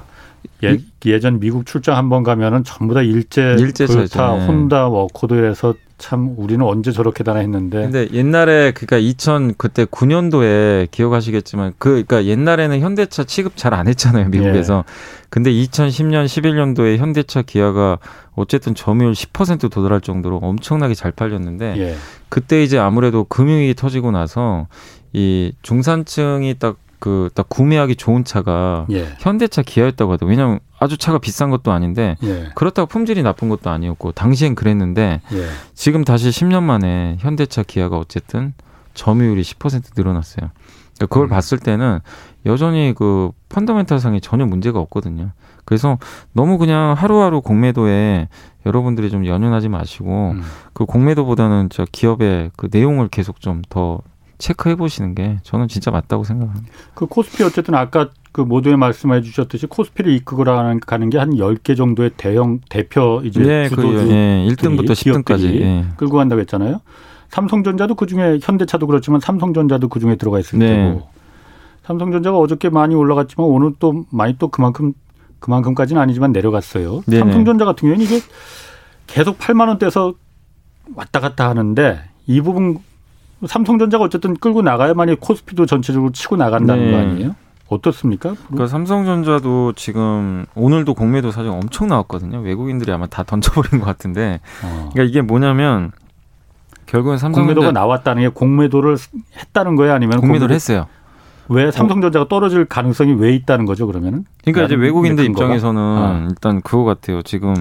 예, 0.64 0.78
전 1.20 1.40
미국 1.40 1.66
출장 1.66 1.98
한번 1.98 2.24
가면은 2.24 2.64
전부 2.64 2.94
다 2.94 3.02
일제, 3.02 3.56
일제 3.60 3.86
토요타, 3.86 4.38
네. 4.38 4.48
혼다, 4.48 4.88
워코드에서 4.88 5.76
참 5.98 6.36
우리는 6.38 6.64
언제 6.66 6.92
저렇게 6.92 7.24
다나 7.24 7.40
했는데. 7.40 7.82
근데 7.82 8.08
옛날에 8.12 8.72
그니까 8.72 8.98
2000 8.98 9.56
그때 9.58 9.86
9년도에 9.86 10.92
기억하시겠지만 10.92 11.74
그 11.78 12.04
그러니까 12.06 12.26
옛날에는 12.26 12.80
현대차 12.82 13.24
취급 13.24 13.56
잘 13.56 13.74
안 13.74 13.88
했잖아요 13.88 14.30
미국에서. 14.30 14.84
예. 14.88 14.94
근데 15.30 15.52
2010년 15.52 16.26
11년도에 16.26 16.98
현대차 16.98 17.42
기아가 17.42 17.98
어쨌든 18.36 18.76
점유율 18.76 19.14
10% 19.14 19.72
도달할 19.72 20.02
정도로 20.02 20.38
엄청나게 20.38 20.94
잘 20.94 21.12
팔렸는데 21.12 21.76
예. 21.78 21.96
그때 22.30 22.64
이제 22.64 22.78
아무래도 22.78 23.24
금융위기 23.24 23.74
터지고 23.74 24.12
나서 24.12 24.68
이 25.14 25.54
중산층이 25.62 26.56
딱 26.60 26.78
그딱 27.00 27.50
구매하기 27.50 27.96
좋은 27.96 28.24
차가 28.24 28.86
예. 28.92 29.08
현대차 29.20 29.62
기아였다고 29.62 30.14
하더라고요. 30.14 30.30
왜냐하면 30.30 30.60
아주 30.86 30.98
차가 30.98 31.18
비싼 31.18 31.50
것도 31.50 31.72
아닌데 31.72 32.16
예. 32.24 32.50
그렇다고 32.56 32.88
품질이 32.88 33.24
나쁜 33.24 33.50
것도 33.50 33.70
아니었고 33.70 34.14
당시엔 34.14 34.56
그랬는데 34.56 35.22
예. 35.34 35.48
지금 35.74 36.04
다시 36.04 36.30
10년 36.30 36.64
만에 36.64 37.18
현대차 37.20 37.64
기아가 37.64 37.98
어쨌든 37.98 38.54
점유율이 38.94 39.42
10% 39.42 39.92
늘어났어요. 39.98 40.52
그러니까 40.96 41.06
그걸 41.08 41.24
음. 41.26 41.30
봤을 41.30 41.58
때는 41.58 42.00
여전히 42.46 42.94
그 42.96 43.32
펀더멘탈상에 43.50 44.20
전혀 44.22 44.46
문제가 44.46 44.80
없거든요. 44.80 45.32
그래서 45.66 45.98
너무 46.32 46.58
그냥 46.58 46.94
하루하루 46.98 47.42
공매도에 47.42 48.30
여러분들이 48.66 49.10
좀 49.10 49.26
연연하지 49.26 49.68
마시고 49.68 50.32
음. 50.32 50.44
그 50.74 50.86
공매도보다는 50.86 51.70
저 51.72 51.86
기업의 51.92 52.52
그 52.56 52.70
내용을 52.72 53.10
계속 53.10 53.42
좀 53.42 53.62
더 53.70 54.02
체크해 54.38 54.76
보시는 54.76 55.16
게 55.16 55.40
저는 55.44 55.68
진짜 55.68 55.92
맞다고 55.92 56.24
생각합니다. 56.24 56.72
그 56.94 57.06
코스피 57.06 57.44
어쨌든 57.44 57.76
아까 57.76 58.10
그 58.36 58.42
모두에 58.42 58.76
말씀해 58.76 59.22
주셨듯이 59.22 59.66
코스피를 59.66 60.12
이끌고 60.12 60.44
가는 60.44 61.10
게한 61.10 61.36
10개 61.36 61.78
정도의 61.78 62.12
대형 62.18 62.60
대표 62.68 63.22
이제 63.24 63.42
네, 63.42 63.70
그, 63.70 63.78
주도주 63.78 64.08
그, 64.08 64.12
예, 64.12 64.46
1등부터 64.50 64.90
10등까지 64.90 65.62
예. 65.62 65.86
끌고 65.96 66.18
간다고 66.18 66.42
했잖아요. 66.42 66.82
삼성전자도 67.30 67.96
그중에 67.96 68.40
현대차도 68.44 68.88
그렇지만 68.88 69.22
삼성전자도 69.22 69.88
그중에 69.88 70.18
들어가 70.18 70.38
있을 70.42 70.60
네. 70.60 70.76
테고. 70.76 71.08
삼성전자가 71.84 72.38
어저께 72.38 72.68
많이 72.68 72.94
올라갔지만 72.94 73.48
오늘 73.48 73.72
또 73.80 74.04
많이 74.10 74.38
또 74.38 74.50
그만큼 74.50 74.92
그만큼까지는 75.40 76.02
아니지만 76.02 76.34
내려갔어요. 76.34 77.04
네네. 77.08 77.20
삼성전자 77.20 77.64
같은 77.64 77.88
경우는 77.88 78.04
이게 78.04 78.20
계속 79.08 79.40
8만 79.40 79.70
원대에서 79.70 80.14
왔다 80.94 81.22
갔다 81.22 81.48
하는데 81.48 82.02
이 82.28 82.42
부분 82.42 82.80
삼성전자가 83.48 84.04
어쨌든 84.04 84.36
끌고 84.36 84.62
나가야만이 84.62 85.22
코스피도 85.22 85.68
전체적으로 85.68 86.12
치고 86.12 86.36
나간다는 86.36 86.86
네. 86.86 86.92
거 86.92 86.98
아니에요? 86.98 87.45
어떻습니까? 87.68 88.36
그러니까 88.48 88.68
삼성전자도 88.68 89.74
지금 89.76 90.46
오늘도 90.56 90.94
공매도 90.94 91.32
사정 91.32 91.56
엄청 91.56 91.88
나왔거든요. 91.88 92.40
외국인들이 92.40 92.92
아마 92.92 93.08
다 93.08 93.24
던져버린 93.24 93.80
것 93.80 93.86
같은데. 93.86 94.40
어. 94.64 94.90
그러니까 94.94 95.04
이게 95.04 95.22
뭐냐면 95.22 95.92
결국은 96.86 97.18
삼성 97.18 97.44
공매도가 97.44 97.72
나왔다는 97.72 98.22
게 98.22 98.28
공매도를 98.30 98.98
했다는 99.38 99.76
거예요, 99.76 99.94
아니면 99.94 100.22
공매도를 100.22 100.54
했어요. 100.54 100.88
왜 101.50 101.72
삼성전자가 101.72 102.28
떨어질 102.28 102.66
가능성이 102.66 103.14
왜 103.14 103.34
있다는 103.34 103.66
거죠, 103.66 103.88
그러면은? 103.88 104.26
그러니까 104.44 104.66
이제 104.66 104.76
외국인들 104.76 105.26
입장에서는 105.26 105.82
어. 105.82 106.28
일단 106.30 106.62
그거 106.62 106.84
같아요. 106.84 107.22
지금 107.24 107.56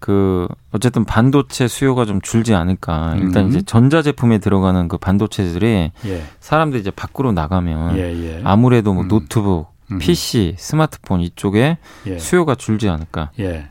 그 0.00 0.48
어쨌든 0.72 1.04
반도체 1.04 1.68
수요가 1.68 2.06
좀 2.06 2.20
줄지 2.22 2.54
않을까. 2.54 3.14
일단 3.18 3.44
음. 3.44 3.48
이제 3.50 3.62
전자 3.62 4.02
제품에 4.02 4.38
들어가는 4.38 4.88
그 4.88 4.96
반도체들이 4.96 5.92
예. 6.06 6.22
사람들이 6.40 6.80
이제 6.80 6.90
밖으로 6.90 7.32
나가면 7.32 7.96
예, 7.98 8.02
예. 8.02 8.40
아무래도 8.42 8.94
뭐 8.94 9.04
음. 9.04 9.08
노트북, 9.08 9.68
음. 9.92 9.98
PC, 9.98 10.56
스마트폰 10.58 11.20
이쪽에 11.20 11.76
예. 12.06 12.18
수요가 12.18 12.54
줄지 12.54 12.88
않을까. 12.88 13.30
예. 13.38 13.68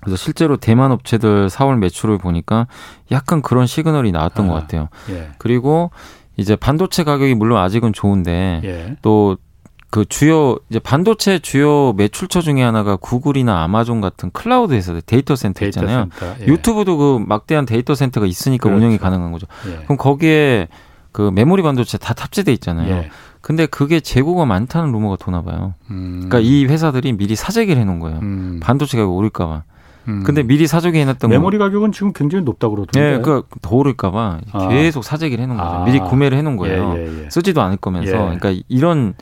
그래서 0.00 0.16
실제로 0.16 0.56
대만 0.56 0.90
업체들 0.90 1.48
4월 1.48 1.78
매출을 1.78 2.18
보니까 2.18 2.66
약간 3.12 3.40
그런 3.40 3.66
시그널이 3.66 4.12
나왔던 4.12 4.46
아, 4.46 4.48
것 4.48 4.54
같아요. 4.54 4.88
예. 5.10 5.28
그리고 5.38 5.90
이제 6.36 6.56
반도체 6.56 7.04
가격이 7.04 7.34
물론 7.34 7.58
아직은 7.58 7.92
좋은데 7.92 8.96
또 9.02 9.36
그 9.90 10.04
주요 10.04 10.56
이제 10.70 10.78
반도체 10.78 11.40
주요 11.40 11.92
매출처 11.94 12.40
중에 12.42 12.62
하나가 12.62 12.94
구글이나 12.96 13.64
아마존 13.64 14.00
같은 14.00 14.30
클라우드 14.32 14.72
회사들 14.72 15.02
데이터 15.02 15.34
센터 15.34 15.66
있잖아요. 15.66 16.08
데이터 16.10 16.26
센터, 16.26 16.42
예. 16.44 16.46
유튜브도 16.46 16.96
그 16.96 17.24
막대한 17.26 17.66
데이터 17.66 17.96
센터가 17.96 18.26
있으니까 18.26 18.64
그렇죠. 18.64 18.78
운영이 18.78 18.98
가능한 18.98 19.32
거죠. 19.32 19.46
예. 19.68 19.82
그럼 19.84 19.96
거기에 19.98 20.68
그 21.10 21.30
메모리 21.34 21.62
반도체 21.62 21.98
다 21.98 22.14
탑재돼 22.14 22.52
있잖아요. 22.54 22.94
예. 22.94 23.10
근데 23.40 23.66
그게 23.66 24.00
재고가 24.00 24.44
많다는 24.44 24.92
루머가 24.92 25.16
도나 25.16 25.42
봐요. 25.42 25.74
음. 25.90 26.28
그러니까 26.28 26.38
이 26.38 26.66
회사들이 26.66 27.14
미리 27.14 27.34
사재기를 27.34 27.80
해놓은 27.82 27.98
거예요. 27.98 28.18
음. 28.20 28.60
반도체 28.62 28.96
가격 28.96 29.12
오를까 29.12 29.46
봐. 29.46 29.62
음. 30.08 30.22
근데 30.24 30.42
미리 30.42 30.66
사재기 30.66 30.98
해놨던 30.98 31.30
메모리 31.30 31.58
거. 31.58 31.64
가격은 31.64 31.90
지금 31.92 32.12
굉장히 32.12 32.44
높다고 32.44 32.76
그러던데. 32.76 33.16
네, 33.16 33.22
그더 33.22 33.74
오를까봐 33.76 34.40
아. 34.52 34.68
계속 34.68 35.02
사재기를 35.02 35.42
해놓은 35.42 35.58
거죠. 35.58 35.68
아. 35.68 35.84
미리 35.84 35.98
구매를 35.98 36.38
해놓은 36.38 36.56
거예요. 36.56 36.94
예, 36.96 37.00
예, 37.00 37.24
예. 37.24 37.30
쓰지도 37.30 37.60
않을 37.60 37.78
거면서. 37.78 38.12
예. 38.12 38.38
그러니까 38.38 38.54
이런 38.68 39.14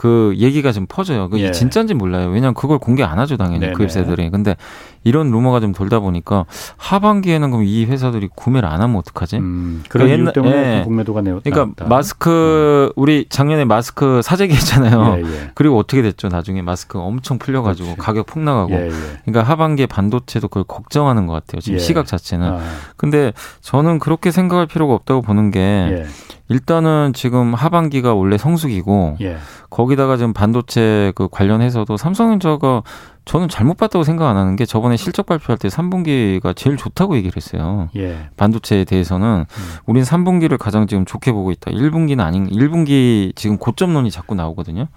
그 0.00 0.32
얘기가 0.38 0.72
좀 0.72 0.86
퍼져요. 0.88 1.28
그게 1.28 1.48
예. 1.48 1.50
진짜인지 1.50 1.92
몰라요. 1.92 2.30
왜냐하면 2.30 2.54
그걸 2.54 2.78
공개 2.78 3.02
안 3.02 3.18
하죠, 3.18 3.36
당연히 3.36 3.60
네네. 3.60 3.72
그 3.74 3.82
회사들이. 3.82 4.30
근데 4.30 4.56
이런 5.02 5.30
루머가 5.30 5.60
좀 5.60 5.72
돌다 5.72 6.00
보니까 6.00 6.44
하반기에는 6.76 7.50
그럼 7.50 7.64
이 7.64 7.84
회사들이 7.86 8.28
구매를 8.34 8.68
안 8.68 8.82
하면 8.82 8.96
어떡하지? 8.96 9.38
음, 9.38 9.82
그런 9.88 10.06
그러니까 10.06 10.18
옛날, 10.20 10.32
때문에 10.32 10.78
예. 10.80 10.84
공매도가 10.84 11.22
내었다. 11.22 11.42
그러니까 11.48 11.88
마스크 11.88 12.90
음. 12.90 12.92
우리 12.96 13.26
작년에 13.28 13.64
마스크 13.64 14.20
사재기 14.22 14.54
했잖아요. 14.54 15.16
예, 15.18 15.22
예. 15.22 15.50
그리고 15.54 15.78
어떻게 15.78 16.02
됐죠? 16.02 16.28
나중에 16.28 16.62
마스크 16.62 16.98
엄청 16.98 17.38
풀려가지고 17.38 17.94
그렇지. 17.94 18.00
가격 18.00 18.26
폭 18.26 18.42
나가고. 18.42 18.72
예, 18.72 18.86
예. 18.86 18.90
그러니까 19.24 19.42
하반기에 19.50 19.86
반도체도 19.86 20.48
그걸 20.48 20.64
걱정하는 20.64 21.26
것 21.26 21.32
같아요. 21.32 21.60
지금 21.60 21.76
예. 21.76 21.78
시각 21.78 22.06
자체는. 22.06 22.46
아. 22.46 22.60
근데 22.96 23.32
저는 23.62 23.98
그렇게 23.98 24.30
생각할 24.30 24.66
필요가 24.66 24.94
없다고 24.94 25.22
보는 25.22 25.50
게 25.50 26.04
일단은 26.48 27.12
지금 27.14 27.54
하반기가 27.54 28.14
원래 28.14 28.36
성수기고 28.36 29.18
예. 29.20 29.38
거기다가 29.70 30.16
지금 30.16 30.32
반도체 30.32 31.12
그 31.14 31.28
관련해서도 31.28 31.96
삼성전자가 31.96 32.82
저는 33.30 33.48
잘못 33.48 33.76
봤다고 33.76 34.02
생각 34.02 34.28
안 34.28 34.36
하는 34.36 34.56
게 34.56 34.66
저번에 34.66 34.96
실적 34.96 35.24
발표할 35.24 35.56
때 35.56 35.68
3분기가 35.68 36.56
제일 36.56 36.76
좋다고 36.76 37.14
얘기를 37.16 37.36
했어요. 37.36 37.88
예. 37.94 38.28
반도체에 38.36 38.84
대해서는 38.84 39.46
음. 39.48 39.64
우린 39.86 40.02
3분기를 40.02 40.58
가장 40.58 40.88
지금 40.88 41.04
좋게 41.04 41.30
보고 41.30 41.52
있다. 41.52 41.70
1분기는 41.70 42.18
아닌 42.18 42.50
1분기 42.50 43.30
지금 43.36 43.56
고점론이 43.56 44.10
자꾸 44.10 44.34
나오거든요. 44.34 44.88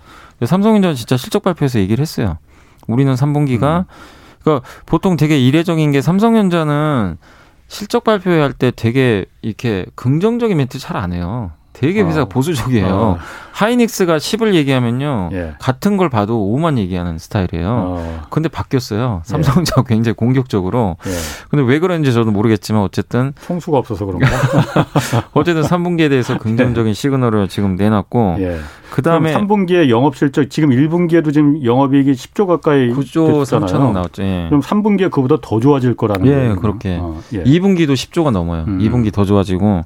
삼성전자 0.43 0.95
진짜 0.95 1.15
실적 1.15 1.43
발표에서 1.43 1.77
얘기를 1.77 2.01
했어요. 2.01 2.39
우리는 2.87 3.13
3분기가 3.13 3.81
음. 3.81 3.83
그러니까 4.41 4.67
보통 4.87 5.15
되게 5.15 5.37
이례적인 5.37 5.91
게 5.91 6.01
삼성전자는 6.01 7.17
실적 7.67 8.03
발표할 8.03 8.53
때 8.53 8.71
되게 8.75 9.25
이렇게 9.43 9.85
긍정적인 9.93 10.57
멘트 10.57 10.79
잘 10.79 10.97
안 10.97 11.13
해요. 11.13 11.51
되게 11.73 12.01
어. 12.01 12.05
회사가 12.05 12.23
어. 12.23 12.29
보수적이에요. 12.29 12.87
어. 12.87 13.17
하이닉스가 13.51 14.17
10을 14.17 14.55
얘기하면요. 14.55 15.29
예. 15.33 15.53
같은 15.59 15.97
걸 15.97 16.09
봐도 16.09 16.39
5만 16.55 16.77
얘기하는 16.79 17.19
스타일이에요. 17.19 17.67
어. 17.69 18.21
근데 18.29 18.49
바뀌었어요. 18.49 19.21
삼성전자 19.25 19.75
예. 19.77 19.83
굉장히 19.87 20.15
공격적으로. 20.15 20.97
예. 21.05 21.11
근데 21.49 21.63
왜 21.63 21.79
그런지 21.79 22.13
저도 22.13 22.31
모르겠지만 22.31 22.81
어쨌든 22.81 23.33
총수가 23.45 23.77
없어서 23.77 24.05
그런가? 24.05 24.27
어쨌든 25.33 25.61
3분기에 25.61 26.09
대해서 26.09 26.37
긍정적인 26.37 26.93
시그널을 26.93 27.47
지금 27.47 27.75
내놨고 27.75 28.37
예. 28.39 28.57
그다음에 28.93 29.33
3분기에 29.33 29.89
영업 29.89 30.15
실적 30.15 30.49
지금 30.51 30.69
1분기에도 30.69 31.33
지금 31.33 31.63
영업 31.63 31.95
이익이 31.95 32.11
10조 32.11 32.45
가까이 32.45 32.89
9조 32.89 33.43
3천억 33.43 33.91
나왔죠. 33.91 34.21
예. 34.23 34.45
그럼 34.49 34.61
3분기에 34.61 35.09
그보다 35.09 35.37
더 35.41 35.59
좋아질 35.59 35.95
거라는 35.95 36.27
예, 36.27 36.31
거예요. 36.31 36.55
그렇게. 36.57 36.97
어, 37.01 37.19
예. 37.33 37.43
2분기도 37.43 37.93
10조가 37.93 38.29
넘어요. 38.31 38.65
음. 38.67 38.79
2분기 38.79 39.11
더 39.11 39.25
좋아지고 39.25 39.83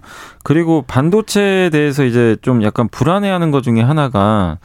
그리고 0.48 0.82
반도체에 0.88 1.70
대해서 1.72 2.06
이제 2.06 2.38
좀 2.42 2.64
약간 2.64 2.88
불안해하는 2.88 3.52
것 3.52 3.64
중에 3.64 3.82
하나가 3.82 4.60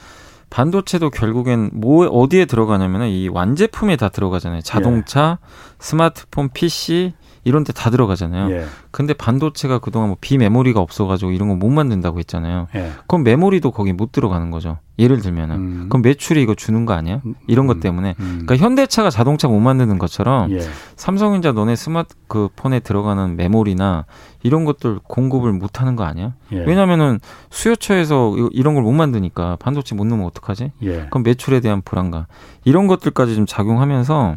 반도체도 0.49 1.11
결국엔 1.11 1.71
뭐 1.73 2.07
어디에 2.07 2.45
들어가냐면은 2.45 3.09
이 3.09 3.27
완제품에 3.29 3.97
다 3.97 4.09
들어가잖아요. 4.09 4.61
자동차, 4.61 5.39
예. 5.43 5.47
스마트폰, 5.81 6.51
PC 6.51 7.15
이런 7.45 7.65
데 7.65 7.73
다 7.73 7.91
들어가잖아요. 7.91 8.51
예. 8.55 8.65
근데 8.93 9.15
반도체가 9.15 9.79
그동안 9.81 10.09
뭐 10.11 10.17
비메모리가 10.21 10.79
없어가지고 10.81 11.33
이런 11.33 11.49
거 11.49 11.55
못 11.57 11.69
만든다고 11.71 12.19
했잖아요. 12.21 12.69
예. 12.77 12.93
그럼 13.09 13.25
메모리도 13.25 13.73
거기 13.73 13.93
못 13.93 14.13
들어가는 14.13 14.51
거죠. 14.51 14.79
예를 14.99 15.21
들면은 15.21 15.57
음. 15.57 15.87
그럼 15.89 16.03
매출이 16.03 16.41
이거 16.43 16.55
주는 16.55 16.85
거 16.87 16.93
아니야? 16.93 17.21
이런 17.49 17.67
것 17.67 17.79
음. 17.79 17.81
때문에 17.81 18.15
음. 18.21 18.43
그러니까 18.45 18.57
현대차가 18.57 19.11
자동차 19.11 19.49
못 19.49 19.59
만드는 19.59 19.99
것처럼 19.99 20.51
예. 20.53 20.61
삼성전자 20.97 21.51
너네 21.53 21.75
스마트 21.77 22.15
그 22.29 22.49
폰에 22.55 22.81
들어가는 22.81 23.37
메모리나 23.37 24.05
이런 24.45 24.65
것들 24.65 25.01
공급을 25.03 25.53
못 25.53 25.81
하는 25.81 25.97
거 25.97 26.05
아니야? 26.05 26.35
예. 26.53 26.59
왜냐면은 26.65 27.19
수요처에서 27.51 28.35
이런 28.53 28.75
걸 28.75 28.83
못 28.83 28.93
만드니까 28.93 29.57
반도체 29.61 29.95
못 29.95 30.05
넣으면 30.07 30.27
어떡하지? 30.27 30.73
예. 30.83 31.07
그럼 31.11 31.23
매출에 31.23 31.61
대한 31.61 31.83
불안감 31.83 32.27
이런 32.65 32.87
것들까지 32.87 33.35
좀 33.35 33.47
작용하면서 33.47 34.37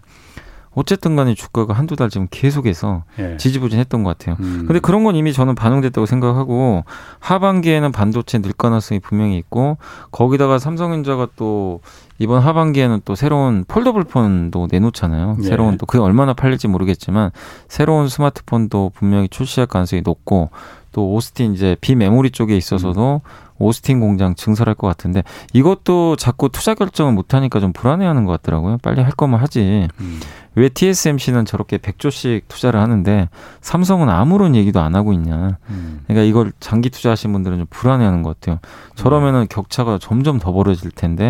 어쨌든 0.76 1.16
간에 1.16 1.34
주가가 1.34 1.74
한두 1.74 1.96
달 1.96 2.10
지금 2.10 2.28
계속해서 2.30 3.04
예. 3.20 3.38
지지부진했던 3.38 4.04
것 4.04 4.18
같아요. 4.18 4.36
음. 4.42 4.66
근데 4.68 4.80
그런 4.80 5.04
건 5.04 5.16
이미 5.16 5.34
저는 5.34 5.56
반영됐다고 5.56 6.06
생각하고 6.06 6.84
하반기에는 7.20 7.92
반도체 7.92 8.40
늘 8.40 8.52
가능성이 8.54 9.00
분명히 9.00 9.38
있고 9.38 9.78
거기다가 10.12 10.60
삼성전자가 10.60 11.30
또 11.38 11.80
이번 12.20 12.42
하반기에는 12.42 13.02
또 13.06 13.16
새로운 13.16 13.66
폴더블 13.68 14.04
폰도 14.04 14.68
내놓잖아요. 14.72 15.38
예. 15.40 15.44
새로운 15.44 15.78
또 15.78 15.86
그게 15.86 16.02
얼마나 16.02 16.34
팔릴지 16.34 16.68
모르겠지만 16.68 17.32
새로운 17.68 18.08
스마트폰도 18.10 18.92
분명히 18.96 19.28
출시할 19.30 19.68
가능성이 19.68 20.02
높고 20.06 20.50
또 20.92 21.12
오스틴 21.12 21.54
이제 21.54 21.76
비메모리 21.82 22.32
쪽에 22.32 22.56
있어서도 22.56 23.22
음. 23.24 23.45
오스틴 23.58 23.99
공장 23.99 24.36
증설할 24.36 24.76
것 24.76 24.88
같은데 24.88 25.24
이것도 25.53 26.16
자꾸 26.18 26.49
투자 26.49 26.74
결정을 26.74 27.14
못 27.14 27.34
하니까 27.34 27.60
좀 27.60 27.74
불안해하는 27.74 28.26
것 28.26 28.32
같더라고요. 28.34 28.78
빨리 28.82 29.01
할 29.01 29.12
거면 29.12 29.39
하지. 29.39 29.88
음. 29.99 30.20
왜 30.56 30.70
TSMC는 30.70 31.45
저렇게 31.45 31.78
100조씩 31.78 32.43
투자를 32.47 32.80
하는데 32.80 33.30
삼성은 33.62 34.10
아무런 34.10 34.56
얘기도 34.56 34.80
안 34.80 34.95
하고 34.95 35.12
있냐. 35.14 35.58
음. 35.70 36.01
그러니까 36.08 36.24
이걸 36.24 36.53
장기 36.60 36.89
투자하신 36.89 37.34
분들은 37.34 37.58
좀 37.58 37.68
불안해하는 37.70 38.24
것 38.24 38.39
같아요. 38.39 38.60
저러면은 38.95 39.41
음. 39.41 39.47
격차가 39.49 39.97
점점 39.99 40.39
더 40.39 40.53
벌어질 40.53 40.91
텐데 40.91 41.28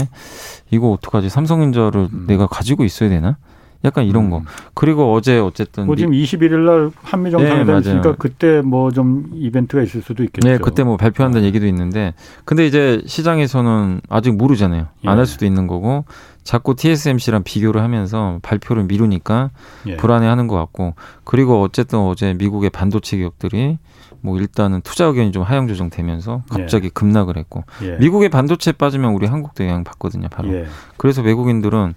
이거 0.69 0.91
어떡하지? 0.91 1.29
삼성전자를 1.29 2.09
음. 2.13 2.25
내가 2.27 2.45
가지고 2.47 2.83
있어야 2.83 3.09
되나? 3.09 3.37
약간 3.85 4.05
이런 4.05 4.29
거. 4.29 4.39
음. 4.39 4.45
그리고 4.73 5.13
어제 5.13 5.37
어쨌든 5.39 5.85
뭐 5.85 5.95
지금 5.95 6.11
21일 6.11 6.57
날 6.65 6.91
한미 7.03 7.31
정상회담 7.31 7.67
네, 7.67 7.79
있으니까 7.79 8.15
그때 8.17 8.61
뭐 8.61 8.91
좀 8.95 9.29
이벤트가 9.33 9.83
있을 9.83 10.01
수도 10.01 10.23
있겠죠. 10.23 10.47
네, 10.47 10.57
그때 10.57 10.83
뭐 10.83 10.95
발표한다는 10.97 11.41
네. 11.41 11.47
얘기도 11.47 11.65
있는데 11.67 12.13
근데 12.45 12.65
이제 12.65 13.01
시장에서는 13.05 14.01
아직 14.09 14.35
모르잖아요. 14.35 14.87
예. 15.03 15.09
안할 15.09 15.25
수도 15.25 15.45
있는 15.45 15.67
거고 15.67 16.05
자꾸 16.43 16.75
TSMC랑 16.75 17.43
비교를 17.43 17.81
하면서 17.81 18.39
발표를 18.41 18.83
미루니까 18.85 19.49
예. 19.87 19.97
불안해하는 19.97 20.47
것 20.47 20.55
같고 20.55 20.93
그리고 21.23 21.61
어쨌든 21.61 21.99
어제 21.99 22.33
미국의 22.33 22.69
반도체 22.69 23.17
기업들이 23.17 23.77
뭐 24.21 24.37
일단은 24.39 24.81
투자 24.81 25.05
의견이 25.05 25.31
좀 25.31 25.43
하향 25.43 25.67
조정되면서 25.67 26.43
갑자기 26.49 26.85
예. 26.85 26.89
급락을 26.89 27.37
했고 27.37 27.63
예. 27.83 27.97
미국의 27.97 28.29
반도체 28.29 28.71
빠지면 28.71 29.13
우리 29.13 29.27
한국도 29.27 29.65
영향 29.65 29.83
받거든요. 29.83 30.27
바로 30.29 30.53
예. 30.53 30.65
그래서 30.97 31.21
외국인들은 31.21 31.95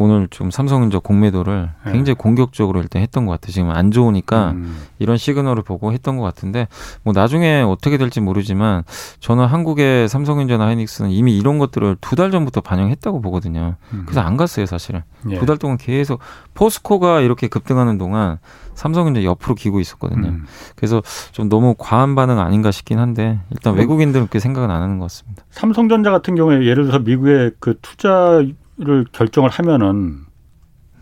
오늘 0.00 0.28
좀 0.30 0.50
삼성전자 0.50 0.98
공매도를 0.98 1.68
네. 1.84 1.92
굉장히 1.92 2.14
공격적으로 2.16 2.80
일단 2.80 3.02
했던 3.02 3.26
것 3.26 3.32
같아요. 3.32 3.52
지금 3.52 3.70
안 3.70 3.90
좋으니까 3.90 4.52
음. 4.52 4.78
이런 4.98 5.18
시그널을 5.18 5.62
보고 5.62 5.92
했던 5.92 6.16
것 6.16 6.22
같은데 6.22 6.68
뭐 7.02 7.12
나중에 7.12 7.60
어떻게 7.60 7.98
될지 7.98 8.22
모르지만 8.22 8.82
저는 9.20 9.44
한국의 9.44 10.08
삼성전자나 10.08 10.66
하이닉스는 10.66 11.10
이미 11.10 11.36
이런 11.36 11.58
것들을 11.58 11.98
두 12.00 12.20
달 12.20 12.30
전부터 12.30 12.60
반영했다고 12.60 13.20
보거든요. 13.22 13.76
음. 13.92 14.02
그래서 14.04 14.20
안 14.20 14.36
갔어요, 14.36 14.66
사실은. 14.66 15.02
예. 15.30 15.38
두달 15.38 15.56
동안 15.58 15.76
계속 15.78 16.20
포스코가 16.54 17.20
이렇게 17.20 17.48
급등하는 17.48 17.96
동안 17.98 18.38
삼성전자 18.74 19.22
옆으로 19.22 19.54
기고 19.54 19.80
있었거든요. 19.80 20.28
음. 20.28 20.44
그래서 20.76 21.02
좀 21.32 21.48
너무 21.48 21.74
과한 21.78 22.14
반응 22.14 22.38
아닌가 22.40 22.70
싶긴 22.70 22.98
한데 22.98 23.38
일단 23.50 23.74
외국인들은 23.74 24.26
그렇게 24.26 24.38
생각은 24.38 24.70
안 24.70 24.82
하는 24.82 24.98
것 24.98 25.04
같습니다. 25.04 25.44
삼성전자 25.50 26.10
같은 26.10 26.34
경우에 26.36 26.64
예를 26.66 26.84
들어서 26.84 26.98
미국의 27.00 27.52
그 27.58 27.78
투자 27.82 28.42
를 28.80 29.04
결정을 29.12 29.50
하면은 29.50 30.20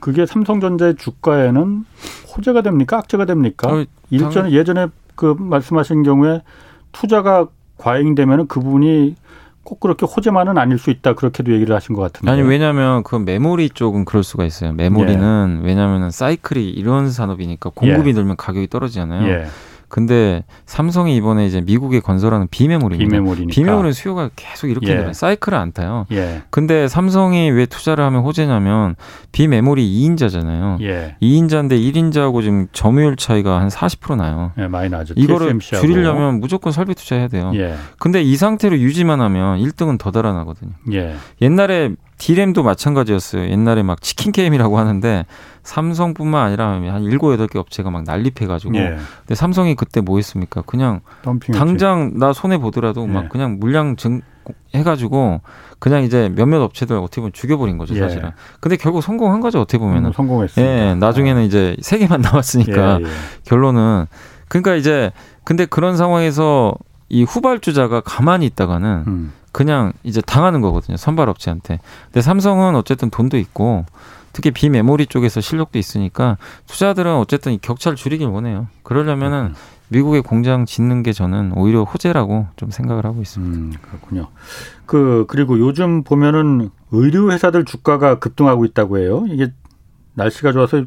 그게 0.01 0.27
삼성전자의 0.27 0.97
주가에는 0.97 1.85
호재가 2.35 2.63
됩니까? 2.63 2.99
악재가 2.99 3.25
됩니까? 3.25 3.73
어, 3.73 3.85
일전에 4.11 4.51
예전에 4.51 4.89
그 5.15 5.37
말씀하신 5.39 6.03
경우에 6.03 6.43
투자가 6.91 7.47
과잉되면은 7.77 8.49
그 8.49 8.61
부분이 8.61 9.15
꼭 9.63 9.81
그렇게 9.81 10.07
호재만은 10.07 10.59
아닐 10.59 10.79
수 10.79 10.91
있다 10.91 11.15
그렇게도 11.15 11.53
얘기를 11.53 11.77
하신 11.77 11.95
것 11.95 12.03
같은데. 12.03 12.33
아니 12.33 12.43
왜냐하면 12.43 13.03
그 13.05 13.15
메모리 13.17 13.71
쪽은 13.71 14.07
그럴 14.07 14.25
수가 14.25 14.45
있어요. 14.45 14.73
메모리는 14.73 15.61
예. 15.63 15.67
왜냐하면은 15.67 16.11
사이클이 16.11 16.71
이런 16.71 17.11
산업이니까 17.11 17.71
공급이 17.75 18.11
예. 18.11 18.13
늘면 18.15 18.37
가격이 18.37 18.69
떨어지잖아요. 18.69 19.29
예. 19.29 19.47
근데 19.89 20.45
삼성이 20.67 21.17
이번에 21.17 21.47
이제 21.47 21.61
미국에 21.61 22.01
건설하는 22.01 22.47
비메모리입니다. 22.51 23.11
비메모리니까. 23.11 23.51
비메모리 23.55 23.93
수요가 23.93 24.31
계속 24.37 24.69
이렇게 24.69 25.07
예. 25.09 25.13
사이클을 25.13 25.57
안 25.57 25.73
타요. 25.73 26.07
예. 26.13 26.43
근데 26.51 26.89
삼성이 26.89 27.51
왜 27.51 27.67
투자를 27.67 28.05
하면 28.05 28.23
호재냐면 28.23 28.97
비메모리 29.33 29.83
2인자잖아요. 29.83 30.83
예. 30.83 31.17
2인자인데 31.23 31.73
1인자하고 31.73 32.43
지금 32.43 32.67
점유율 32.73 33.17
차이가 33.17 33.61
한 33.61 33.69
40% 33.69 34.17
나요. 34.17 34.53
예, 34.59 34.67
많이 34.69 34.89
나죠. 34.91 35.15
이거를 35.17 35.47
TSMC하고. 35.59 35.87
줄이려면 35.87 36.41
무조건 36.41 36.73
설비 36.73 36.95
투자해야 36.95 37.29
돼요. 37.29 37.53
예. 37.55 37.75
근데 37.99 38.23
이 38.23 38.37
상태로 38.37 38.79
유지만 38.79 39.21
하면 39.21 39.59
1등은 39.59 39.99
더 39.99 40.11
달아나거든요. 40.11 40.73
예. 40.93 41.17
옛날에 41.41 41.93
디램도 42.19 42.63
마찬가지였어요. 42.63 43.49
옛날에 43.49 43.83
막 43.83 44.03
치킨 44.03 44.33
게임이라고 44.33 44.79
하는데 44.79 45.25
삼성뿐만 45.63 46.47
아니라 46.47 46.69
한 46.73 47.03
일곱 47.05 47.33
여덟 47.33 47.47
개 47.47 47.59
업체가 47.59 47.91
막 47.91 48.05
난립해가지고. 48.05 48.77
예. 48.77 48.97
근데 49.21 49.35
삼성이 49.35 49.75
그때 49.75 50.01
뭐 50.01 50.19
했습니까? 50.19 50.63
그냥 50.63 51.01
당장 51.55 52.19
나 52.19 52.33
손해 52.33 52.59
보더라도 52.59 53.03
예. 53.05 53.07
막 53.07 53.29
그냥 53.29 53.59
물량 53.61 53.97
증 53.97 54.21
해가지고 54.75 55.43
그냥 55.79 56.03
이제 56.05 56.31
몇몇 56.35 56.61
업체들 56.63 56.97
어떻게 56.97 57.21
보면 57.21 57.33
죽여버린 57.33 57.79
거죠 57.79 57.95
예. 57.95 58.01
사실은. 58.01 58.29
예. 58.29 58.33
근데 58.61 58.77
결국 58.77 59.03
성공한 59.03 59.41
거죠 59.41 59.61
어떻게 59.61 59.79
보면은. 59.79 60.11
음, 60.11 60.13
성공했어요. 60.13 60.65
예, 60.65 60.95
나중에는 60.95 61.43
어. 61.43 61.45
이제 61.45 61.77
세 61.81 61.99
개만 61.99 62.21
남았으니까 62.23 63.01
예, 63.01 63.05
예. 63.05 63.09
결론은 63.45 64.07
그러니까 64.49 64.75
이제 64.75 65.13
근데 65.45 65.67
그런 65.67 65.97
상황에서 65.97 66.75
이 67.11 67.23
후발주자가 67.23 68.01
가만히 68.01 68.47
있다가는 68.47 69.05
음. 69.07 69.33
그냥 69.53 69.93
이제 70.03 70.21
당하는 70.21 70.61
거거든요. 70.61 70.97
선발 70.97 71.29
업체한테. 71.29 71.81
근데 72.05 72.21
삼성은 72.21 72.75
어쨌든 72.77 73.11
돈도 73.11 73.39
있고 73.39 73.85
특히 74.33 74.51
비메모리 74.51 75.07
쪽에서 75.07 75.41
실력도 75.41 75.79
있으니까 75.79 76.37
투자들은 76.67 77.17
어쨌든 77.17 77.53
이 77.53 77.59
격차를 77.59 77.97
줄이길 77.97 78.27
원해요. 78.27 78.69
그러려면은 78.83 79.47
음. 79.47 79.55
미국의 79.89 80.23
공장 80.23 80.67
짓는 80.67 81.03
게 81.03 81.13
저는 81.13 81.53
오히려 81.57 81.83
호재라고 81.83 82.47
좀 82.57 82.71
생각을 82.71 83.07
하고 83.07 83.23
있습니다. 83.23 83.59
음, 83.59 83.73
그렇군요. 83.81 84.29
그 84.87 85.25
그리고 85.29 85.59
요즘 85.59 86.05
보면은 86.05 86.71
의류 86.91 87.31
회사들 87.31 87.65
주가가 87.65 88.19
급등하고 88.19 88.65
있다고 88.67 88.99
해요. 88.99 89.25
이게 89.29 89.53
날씨가 90.15 90.53
좋아서 90.53 90.85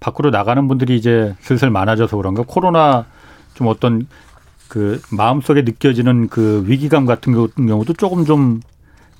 밖으로 0.00 0.30
나가는 0.30 0.68
분들이 0.68 0.96
이제 0.96 1.34
슬슬 1.40 1.70
많아져서 1.70 2.16
그런가 2.18 2.44
코로나 2.46 3.06
좀 3.54 3.68
어떤 3.68 4.06
그 4.68 5.00
마음속에 5.10 5.62
느껴지는 5.62 6.28
그 6.28 6.64
위기감 6.66 7.06
같은 7.06 7.32
경우도 7.32 7.92
조금 7.94 8.24
좀 8.24 8.60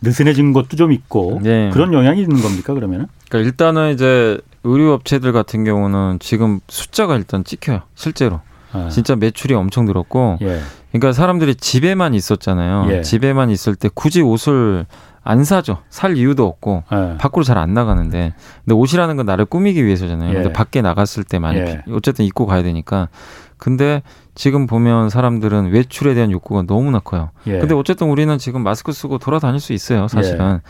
느슨해진 0.02 0.52
것도 0.52 0.76
좀 0.76 0.92
있고 0.92 1.40
네. 1.42 1.70
그런 1.72 1.92
영향이 1.92 2.20
있는 2.20 2.40
겁니까 2.42 2.74
그러면은? 2.74 3.06
그러니까 3.28 3.48
일단은 3.48 3.92
이제 3.94 4.38
의류 4.64 4.92
업체들 4.92 5.32
같은 5.32 5.64
경우는 5.64 6.18
지금 6.20 6.60
숫자가 6.68 7.16
일단 7.16 7.44
찍혀요 7.44 7.80
실제로 7.94 8.40
아. 8.72 8.88
진짜 8.90 9.16
매출이 9.16 9.54
엄청 9.54 9.84
늘었고 9.86 10.38
예. 10.42 10.60
그러니까 10.90 11.12
사람들이 11.12 11.54
집에만 11.54 12.14
있었잖아요 12.14 12.92
예. 12.92 13.02
집에만 13.02 13.50
있을 13.50 13.76
때 13.76 13.88
굳이 13.92 14.20
옷을 14.20 14.86
안 15.22 15.44
사죠 15.44 15.78
살 15.88 16.16
이유도 16.18 16.46
없고 16.46 16.82
예. 16.92 17.16
밖으로 17.18 17.44
잘 17.44 17.56
안 17.56 17.72
나가는데 17.72 18.34
근데 18.64 18.74
옷이라는 18.74 19.16
건 19.16 19.26
나를 19.26 19.44
꾸미기 19.46 19.84
위해서잖아요 19.84 20.32
근데 20.32 20.48
예. 20.48 20.52
밖에 20.52 20.82
나갔을 20.82 21.24
때 21.24 21.38
많이 21.38 21.60
예. 21.60 21.82
어쨌든 21.92 22.24
입고 22.24 22.46
가야 22.46 22.62
되니까 22.62 23.08
근데 23.56 24.02
지금 24.34 24.66
보면 24.66 25.10
사람들은 25.10 25.70
외출에 25.70 26.14
대한 26.14 26.30
욕구가 26.30 26.62
너무나 26.62 26.98
커요. 26.98 27.30
예. 27.46 27.58
근데 27.58 27.74
어쨌든 27.74 28.08
우리는 28.08 28.36
지금 28.38 28.62
마스크 28.62 28.92
쓰고 28.92 29.18
돌아다닐 29.18 29.60
수 29.60 29.72
있어요, 29.72 30.08
사실은. 30.08 30.60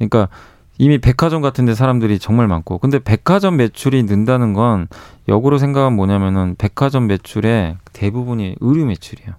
예. 0.00 0.06
그러니까 0.06 0.28
이미 0.78 0.98
백화점 0.98 1.40
같은 1.40 1.64
데 1.64 1.74
사람들이 1.74 2.18
정말 2.18 2.48
많고. 2.48 2.78
근데 2.78 2.98
백화점 2.98 3.56
매출이 3.56 4.02
는다는 4.02 4.52
건 4.52 4.88
역으로 5.28 5.58
생각하면 5.58 5.96
뭐냐면은 5.96 6.54
백화점 6.58 7.06
매출의 7.06 7.76
대부분이 7.92 8.56
의류 8.60 8.84
매출이에요. 8.84 9.34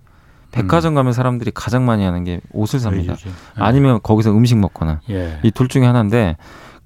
백화점 0.51 0.93
음. 0.93 0.95
가면 0.95 1.13
사람들이 1.13 1.51
가장 1.53 1.85
많이 1.85 2.03
하는 2.03 2.23
게 2.23 2.41
옷을 2.51 2.79
삽니다. 2.79 3.13
예. 3.13 3.31
아니면 3.55 3.99
거기서 4.01 4.31
음식 4.31 4.57
먹거나 4.57 5.01
예. 5.09 5.39
이둘 5.43 5.67
중에 5.67 5.85
하나인데 5.85 6.37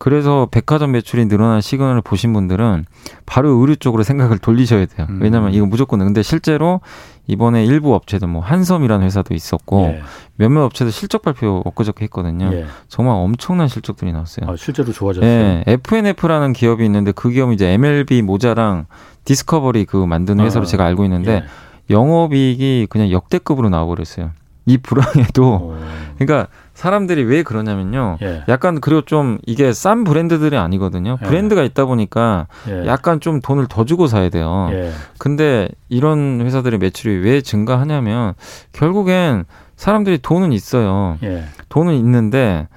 그래서 0.02 0.48
백화점 0.50 0.94
매출이 0.94 1.28
늘어난 1.28 1.62
시그널을 1.62 2.02
보신 2.02 2.34
분들은 2.34 2.86
바로 3.28 3.52
의류 3.52 3.76
쪽으로 3.76 4.02
생각을 4.02 4.40
돌리셔야 4.40 4.88
돼요. 4.88 5.06
음. 5.12 5.20
왜냐하면 5.22 5.54
이거 5.54 5.68
무조건 5.68 6.00
근데 6.00 6.24
실제로 6.24 6.82
이번에 7.28 7.64
일부 7.64 7.94
업체들 7.94 8.28
뭐 8.28 8.42
한섬이라는 8.42 9.06
회사도 9.06 9.36
있었고 9.36 9.84
예. 9.84 10.02
몇몇 10.38 10.64
업체들 10.64 10.92
실적 10.92 11.22
발표 11.22 11.62
엊그저께 11.66 12.06
했거든요. 12.06 12.50
예. 12.52 12.66
정말 12.88 13.14
엄청난 13.14 13.68
실적들이 13.68 14.12
나왔어요. 14.12 14.50
아, 14.50 14.56
실제로 14.58 14.92
좋아졌어요. 14.92 15.30
예. 15.30 15.64
FNF라는 15.68 16.54
기업이 16.54 16.84
있는데 16.84 17.12
그 17.12 17.30
기업은 17.30 17.54
이제 17.54 17.68
MLB 17.68 18.24
모자랑 18.24 18.88
디스커버리 19.26 19.86
그 19.86 20.04
만드는 20.04 20.44
회사로 20.44 20.64
아, 20.64 20.66
제가 20.66 20.84
알고 20.84 21.04
있는데 21.04 21.32
예. 21.32 21.94
영업이익이 21.94 22.88
그냥 22.90 23.12
역대급으로 23.12 23.70
나와버렸어요. 23.70 24.32
이 24.66 24.78
불황에도 24.80 25.44
오. 25.46 25.78
그러니까 26.18 26.48
사람들이 26.82 27.24
왜 27.26 27.44
그러냐면요. 27.44 28.18
예. 28.24 28.44
약간 28.48 28.82
그리고 28.82 29.02
좀 29.02 29.38
이게 29.46 29.72
싼 29.72 30.04
브랜드들이 30.04 30.58
아니거든요. 30.58 31.20
예. 31.22 31.26
브랜드가 31.28 31.62
있다 31.62 31.86
보니까 31.86 32.48
예. 32.70 32.88
약간 32.88 33.20
좀 33.20 33.40
돈을 33.40 33.68
더 33.68 33.86
주고 33.86 34.08
사야 34.08 34.30
돼요. 34.30 34.68
예. 34.72 34.90
근데 35.20 35.70
이런 35.90 36.42
회사들의 36.42 36.80
매출이 36.80 37.18
왜 37.18 37.42
증가하냐면 37.42 38.34
결국엔 38.74 39.46
사람들이 39.76 40.24
돈은 40.24 40.54
있어요. 40.54 41.20
예. 41.22 41.44
돈은 41.70 41.94
있는데 41.94 42.68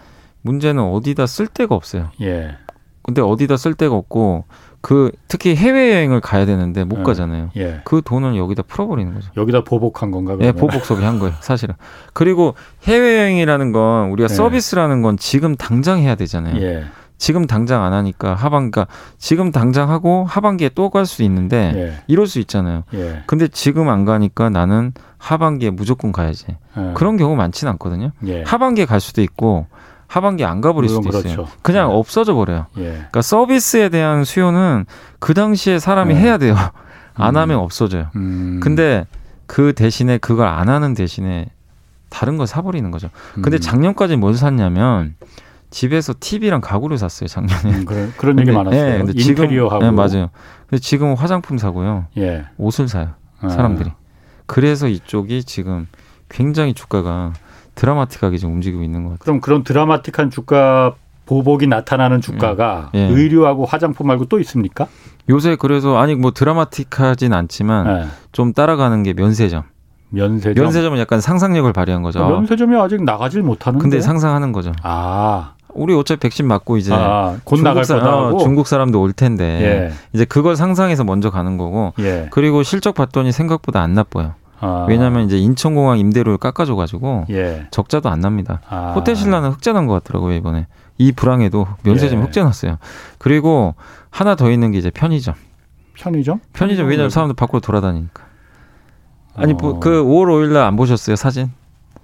문제는 0.43 0.83
어디다 0.83 1.25
쓸 1.25 1.47
데가 1.47 1.75
없어요. 1.75 2.11
예. 2.21 2.59
근데 3.03 3.23
어디다 3.23 3.57
쓸 3.57 3.73
데가 3.73 3.95
없고 3.95 4.45
그 4.85 5.11
특히 5.29 5.57
해외 5.57 5.95
여행을 5.95 6.21
가야 6.21 6.45
되는데 6.45 6.85
못 6.85 6.99
예. 6.99 7.03
가잖아요. 7.05 7.49
예. 7.57 7.81
그 7.85 8.03
돈을 8.05 8.37
여기다 8.37 8.65
풀어버리는 8.65 9.15
거죠. 9.15 9.31
여기다 9.35 9.65
보복한 9.65 10.11
건가? 10.11 10.33
예, 10.35 10.53
그러면? 10.53 10.57
보복 10.57 10.85
소비한 10.85 11.19
거예요, 11.19 11.35
사실은. 11.41 11.75
그리고 12.13 12.55
해외 12.83 13.19
여행이라는 13.21 13.73
건 13.73 14.11
우리가 14.11 14.29
예. 14.31 14.35
서비스라는 14.35 15.01
건 15.01 15.17
지금 15.17 15.57
당장 15.57 16.01
해야 16.01 16.17
되잖아요. 16.17 16.61
예. 16.61 16.85
지금 17.17 17.47
당장 17.47 17.83
안 17.83 17.95
하니까 17.95 18.35
하반기가 18.35 18.87
지금 19.17 19.53
당장 19.53 19.89
하고 19.89 20.27
하반기에 20.29 20.69
또 20.75 20.91
갈 20.91 21.07
수 21.07 21.23
있는데 21.23 21.73
예. 21.75 21.93
이럴 22.07 22.27
수 22.27 22.39
있잖아요. 22.41 22.83
예. 22.93 23.23
근데 23.27 23.49
지금 23.49 23.89
안 23.89 24.05
가니까 24.05 24.51
나는 24.51 24.93
하반기에 25.17 25.71
무조건 25.71 26.13
가야지. 26.13 26.45
예. 26.77 26.91
그런 26.93 27.17
경우 27.17 27.37
많지는 27.37 27.71
않거든요. 27.73 28.11
예. 28.27 28.43
하반기에 28.43 28.85
갈 28.85 29.01
수도 29.01 29.23
있고 29.23 29.67
하반기에 30.07 30.47
안 30.47 30.61
가버릴 30.61 30.89
수도 30.89 31.09
있어요. 31.09 31.23
그렇죠. 31.23 31.49
그냥 31.63 31.89
네. 31.89 31.95
없어져 31.95 32.35
버려요. 32.35 32.67
예. 32.79 32.83
그러니까 32.83 33.23
서비스에 33.23 33.89
대한 33.89 34.25
수요는 34.25 34.87
그 35.19 35.35
당시에 35.35 35.79
사람이 35.79 36.15
네. 36.15 36.21
해야 36.21 36.39
돼요. 36.39 36.57
안 37.15 37.37
음. 37.37 37.41
하면 37.41 37.59
없어져요. 37.59 38.09
음. 38.17 38.61
근데 38.63 39.07
그 39.47 39.73
대신에 39.73 40.19
그걸 40.19 40.49
안 40.49 40.69
하는 40.69 40.95
대신에 40.95 41.47
다른 42.11 42.37
걸 42.37 42.47
사버리는 42.47 42.89
거죠. 42.91 43.11
근데 43.35 43.57
음. 43.57 43.61
작년까지 43.61 44.17
뭘 44.17 44.35
샀냐면 44.35 45.17
집에서 45.71 46.15
TV랑 46.19 46.61
가구를 46.61 46.99
샀어요 46.99 47.27
작년에. 47.27 47.79
음, 47.79 47.85
그런 47.85 48.13
그런 48.17 48.39
얘기 48.39 48.53
많았어요. 48.53 48.85
네, 48.85 48.99
근데 48.99 49.13
인테리어하고. 49.17 49.83
지금, 49.85 49.97
네, 49.97 50.03
맞아요. 50.03 50.31
근데 50.69 50.81
지금은 50.81 51.17
화장품 51.17 51.59
사고요. 51.59 52.07
예. 52.17 52.45
옷을 52.59 52.87
사요. 52.89 53.11
아. 53.41 53.49
사람들이. 53.49 53.91
그래서 54.47 54.87
이쪽이 54.87 55.43
지금 55.43 55.89
굉장히 56.29 56.75
주가가 56.75 57.33
드라마틱하게 57.75 58.37
지금 58.39 58.55
움직이고 58.55 58.83
있는 58.83 59.03
것 59.05 59.11
같아요. 59.11 59.25
그럼 59.25 59.41
그런 59.41 59.65
드라마틱한 59.65 60.31
주가 60.31 60.95
보복이 61.27 61.67
나타나는 61.67 62.21
주가가 62.21 62.91
예. 62.95 62.99
의류하고 63.07 63.65
화장품 63.65 64.07
말고 64.09 64.27
또 64.27 64.39
있습니까? 64.41 64.87
요새 65.31 65.57
그래서 65.57 65.97
아니 65.97 66.15
뭐 66.15 66.33
드라마틱하진 66.33 67.33
않지만 67.33 67.87
예. 68.03 68.07
좀 68.33 68.53
따라가는 68.53 69.03
게 69.03 69.15
면세점. 69.15 69.63
면세점. 70.11 70.63
면세점은 70.63 70.99
약간 70.99 71.21
상상력을 71.21 71.73
발휘한 71.73 72.03
거죠. 72.03 72.23
아, 72.23 72.29
면세점이 72.29 72.77
아직 72.77 73.03
나가질 73.03 73.43
못하는데. 73.43 73.83
근데 73.83 74.01
상상하는 74.01 74.53
거죠. 74.53 74.73
아, 74.83 75.55
우리 75.71 75.93
어차피 75.95 76.21
백신 76.21 76.47
맞고 76.47 76.77
이제 76.77 76.93
아, 76.95 77.37
곧 77.43 77.61
나갈 77.63 77.85
사- 77.85 77.95
거다 77.99 78.17
어. 78.29 78.37
중국 78.39 78.67
사람도 78.69 79.01
올 79.01 79.13
텐데 79.13 79.45
예. 79.63 79.93
이제 80.13 80.25
그걸 80.25 80.55
상상해서 80.57 81.03
먼저 81.05 81.31
가는 81.31 81.57
거고 81.57 81.95
예. 81.99 82.29
그리고 82.31 82.63
실적 82.63 82.95
봤더니 82.95 83.33
생각보다 83.33 83.81
안 83.81 83.95
나빠요. 83.95 84.35
아, 84.61 84.87
왜냐하면 84.89 85.25
이제 85.27 85.37
인천공항 85.39 85.99
임대료를 85.99 86.39
깎아줘가지고 86.39 87.27
예. 87.31 87.67
적자도 87.71 88.09
안 88.09 88.21
납니다. 88.21 88.61
아. 88.69 88.93
호텔 88.95 89.17
신라는 89.17 89.51
흑자 89.51 89.73
난 89.73 89.87
것 89.87 89.95
같더라고요 90.03 90.35
이번에 90.35 90.67
이 90.99 91.13
불황에도 91.13 91.67
면세점이 91.83 92.21
예. 92.23 92.25
흑자 92.27 92.45
났어요. 92.45 92.79
그리고 93.19 93.75
하나 94.11 94.35
더 94.37 94.51
있는 94.51 94.71
게 94.71 94.79
이제 94.79 94.91
편의점. 94.91 95.35
편의점? 95.95 96.41
편의점 96.53 96.87
왜냐면 96.89 97.11
사람들 97.11 97.35
밖으로 97.37 97.61
돌아다니니까. 97.61 98.23
아니 99.37 99.53
어. 99.53 99.57
뭐, 99.61 99.81
그 99.81 100.03
5월 100.05 100.27
5일 100.29 100.53
날 100.53 100.65
안 100.65 100.77
보셨어요 100.77 101.17
사진? 101.17 101.51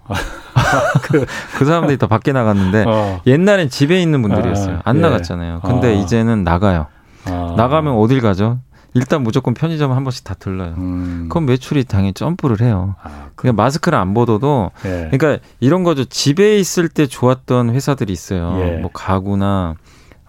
그, 1.03 1.25
그 1.57 1.65
사람들이 1.65 1.97
다 1.99 2.07
밖에 2.07 2.33
나갔는데 2.33 2.85
어. 2.87 3.21
옛날엔 3.27 3.69
집에 3.71 4.01
있는 4.03 4.23
분들이었어요. 4.23 4.77
아, 4.79 4.81
안 4.85 4.97
예. 4.97 5.01
나갔잖아요. 5.01 5.61
근데 5.65 5.89
아. 5.89 5.91
이제는 5.93 6.45
나가요. 6.45 6.87
아. 7.27 7.55
나가면 7.57 7.95
어딜 7.95 8.21
가죠? 8.21 8.59
일단 8.95 9.23
무조건 9.23 9.55
편의점 9.55 9.93
한 9.93 10.03
번씩 10.05 10.25
다 10.25 10.35
들러요. 10.35 10.75
음. 10.79 11.27
그럼 11.31 11.47
매출이 11.47 11.85
당연히 11.85 12.13
점프를 12.13 12.61
해요. 12.61 12.97
아, 13.03 13.29
그, 13.37 13.43
그냥 13.43 13.57
마스크를 13.57 13.97
안 13.99 14.15
벗어도 14.15 14.71
예. 14.85 15.09
그러니까 15.11 15.39
이런 15.61 15.85
거죠. 15.85 16.05
집에 16.05 16.59
있을 16.59 16.89
때 16.89 17.07
좋았던 17.07 17.71
회사들이 17.71 18.13
있어요. 18.13 18.57
예. 18.61 18.77
뭐 18.79 18.91
가구나 18.93 19.75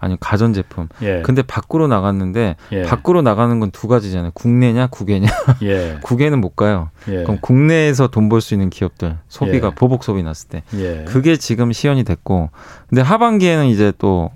아니면 0.04 0.18
가전 0.20 0.52
제품. 0.54 0.88
예. 1.04 1.22
근데 1.22 1.42
밖으로 1.44 1.88
나갔는데 1.88 2.56
예. 2.72 2.82
밖으로 2.84 3.22
나가는 3.22 3.60
건 3.60 3.70
두 3.72 3.88
가지잖아요. 3.88 4.32
국내냐 4.34 4.88
국외냐. 4.88 5.28
예. 5.62 5.98
국외는 6.04 6.42
못 6.42 6.56
가요. 6.56 6.90
예. 7.08 7.24
그럼 7.24 7.38
국내에서 7.42 8.08
돈 8.08 8.28
벌 8.30 8.42
수 8.42 8.54
있는 8.56 8.70
기업들 8.70 9.18
소비가 9.28 9.68
예. 9.68 9.72
보복 9.76 10.04
소비 10.04 10.24
났을 10.24 10.50
때 10.50 10.64
예. 10.76 11.06
그게 11.08 11.36
지금 11.38 11.72
시연이 11.72 12.04
됐고 12.04 12.50
근데 12.90 13.02
하반기에는 13.02 13.68
이제 13.68 13.92
또 13.98 14.32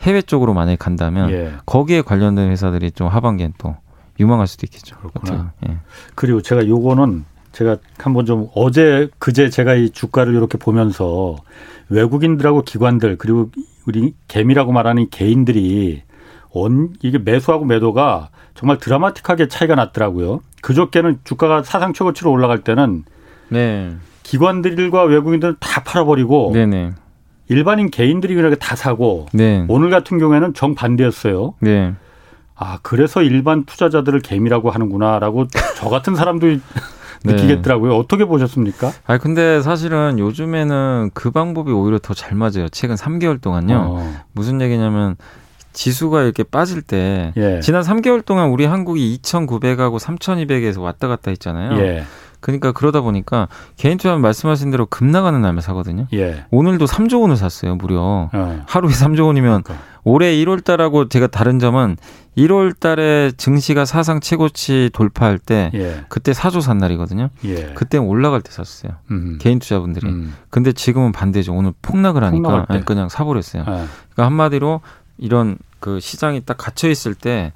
해외 0.00 0.22
쪽으로 0.22 0.54
만약에 0.54 0.76
간다면 0.76 1.30
예. 1.30 1.52
거기에 1.66 2.02
관련된 2.02 2.50
회사들이 2.50 2.92
좀 2.92 3.08
하반기엔 3.08 3.54
또 3.58 3.76
유망할 4.20 4.46
수도 4.46 4.66
있겠죠. 4.66 4.96
그렇구나. 4.98 5.52
예. 5.68 5.78
그리고 6.14 6.42
제가 6.42 6.66
요거는 6.66 7.24
제가 7.52 7.78
한번 7.98 8.26
좀 8.26 8.48
어제 8.54 9.08
그제 9.18 9.48
제가 9.48 9.74
이 9.74 9.90
주가를 9.90 10.34
이렇게 10.34 10.58
보면서 10.58 11.36
외국인들하고 11.88 12.62
기관들 12.62 13.16
그리고 13.16 13.50
우리 13.86 14.14
개미라고 14.28 14.72
말하는 14.72 15.04
이 15.04 15.10
개인들이 15.10 16.02
온 16.50 16.94
이게 17.02 17.18
매수하고 17.18 17.64
매도가 17.64 18.30
정말 18.54 18.78
드라마틱하게 18.78 19.48
차이가 19.48 19.74
났더라고요. 19.74 20.40
그저께는 20.62 21.20
주가가 21.24 21.62
사상 21.62 21.92
최고치로 21.92 22.30
올라갈 22.30 22.62
때는 22.62 23.04
네. 23.48 23.94
기관들과 24.22 25.04
외국인들은 25.04 25.56
다 25.60 25.82
팔아버리고 25.84 26.50
네네. 26.52 26.94
일반인 27.48 27.90
개인들이 27.90 28.34
그렇게 28.34 28.56
다 28.56 28.74
사고 28.76 29.26
네. 29.32 29.64
오늘 29.68 29.90
같은 29.90 30.18
경우에는 30.18 30.54
정반대였어요. 30.54 31.54
네. 31.60 31.94
아 32.54 32.78
그래서 32.82 33.22
일반 33.22 33.64
투자자들을 33.64 34.20
개미라고 34.20 34.70
하는구나라고 34.70 35.46
저 35.76 35.88
같은 35.88 36.14
사람도 36.14 36.46
네. 37.24 37.32
느끼겠더라고요. 37.32 37.96
어떻게 37.96 38.24
보셨습니까? 38.24 38.92
아 39.06 39.18
근데 39.18 39.60
사실은 39.60 40.18
요즘에는 40.18 41.10
그 41.14 41.30
방법이 41.30 41.72
오히려 41.72 41.98
더 41.98 42.14
잘 42.14 42.34
맞아요. 42.36 42.68
최근 42.70 42.94
3개월 42.96 43.40
동안요. 43.40 43.76
어, 43.90 44.14
무슨 44.32 44.60
얘기냐면 44.60 45.16
지수가 45.72 46.22
이렇게 46.22 46.42
빠질 46.42 46.80
때 46.80 47.32
예. 47.36 47.60
지난 47.60 47.82
3개월 47.82 48.24
동안 48.24 48.48
우리 48.48 48.64
한국이 48.64 49.18
2,900하고 49.22 49.98
3,200에서 49.98 50.80
왔다 50.80 51.06
갔다 51.08 51.30
했잖아요. 51.30 51.78
예. 51.82 52.04
그러니까 52.46 52.70
그러다 52.70 53.00
보니까 53.00 53.48
개인 53.76 53.98
투자는 53.98 54.20
말씀하신 54.20 54.70
대로 54.70 54.86
급 54.86 55.04
나가는 55.04 55.42
날만 55.42 55.60
사거든요. 55.60 56.06
예. 56.12 56.44
오늘도 56.52 56.84
3조 56.84 57.20
원을 57.22 57.36
샀어요, 57.36 57.74
무려. 57.74 58.30
어. 58.32 58.62
하루에 58.68 58.92
3조 58.92 59.26
원이면 59.26 59.64
그러니까. 59.64 59.84
올해 60.04 60.32
1월 60.36 60.62
달하고 60.62 61.08
제가 61.08 61.26
다른 61.26 61.58
점은 61.58 61.96
1월 62.38 62.78
달에 62.78 63.32
증시가 63.36 63.84
사상 63.84 64.20
최고치 64.20 64.90
돌파할 64.92 65.40
때 65.40 65.72
예. 65.74 66.04
그때 66.08 66.30
4조 66.30 66.60
산 66.60 66.78
날이거든요. 66.78 67.30
예. 67.46 67.72
그때 67.74 67.98
올라갈 67.98 68.42
때 68.42 68.52
샀어요. 68.52 68.92
음. 69.10 69.38
개인 69.40 69.58
투자분들이. 69.58 70.06
음. 70.06 70.32
근데 70.48 70.70
지금은 70.70 71.10
반대죠. 71.10 71.52
오늘 71.52 71.72
폭락을 71.82 72.22
하니까 72.22 72.66
그냥 72.84 73.08
사버렸어요. 73.08 73.62
아, 73.62 73.64
그러니까 73.64 74.24
한마디로 74.24 74.82
이런 75.18 75.58
그 75.80 75.98
시장이 75.98 76.42
딱 76.46 76.56
갇혀 76.56 76.88
있을 76.88 77.14
때 77.14 77.52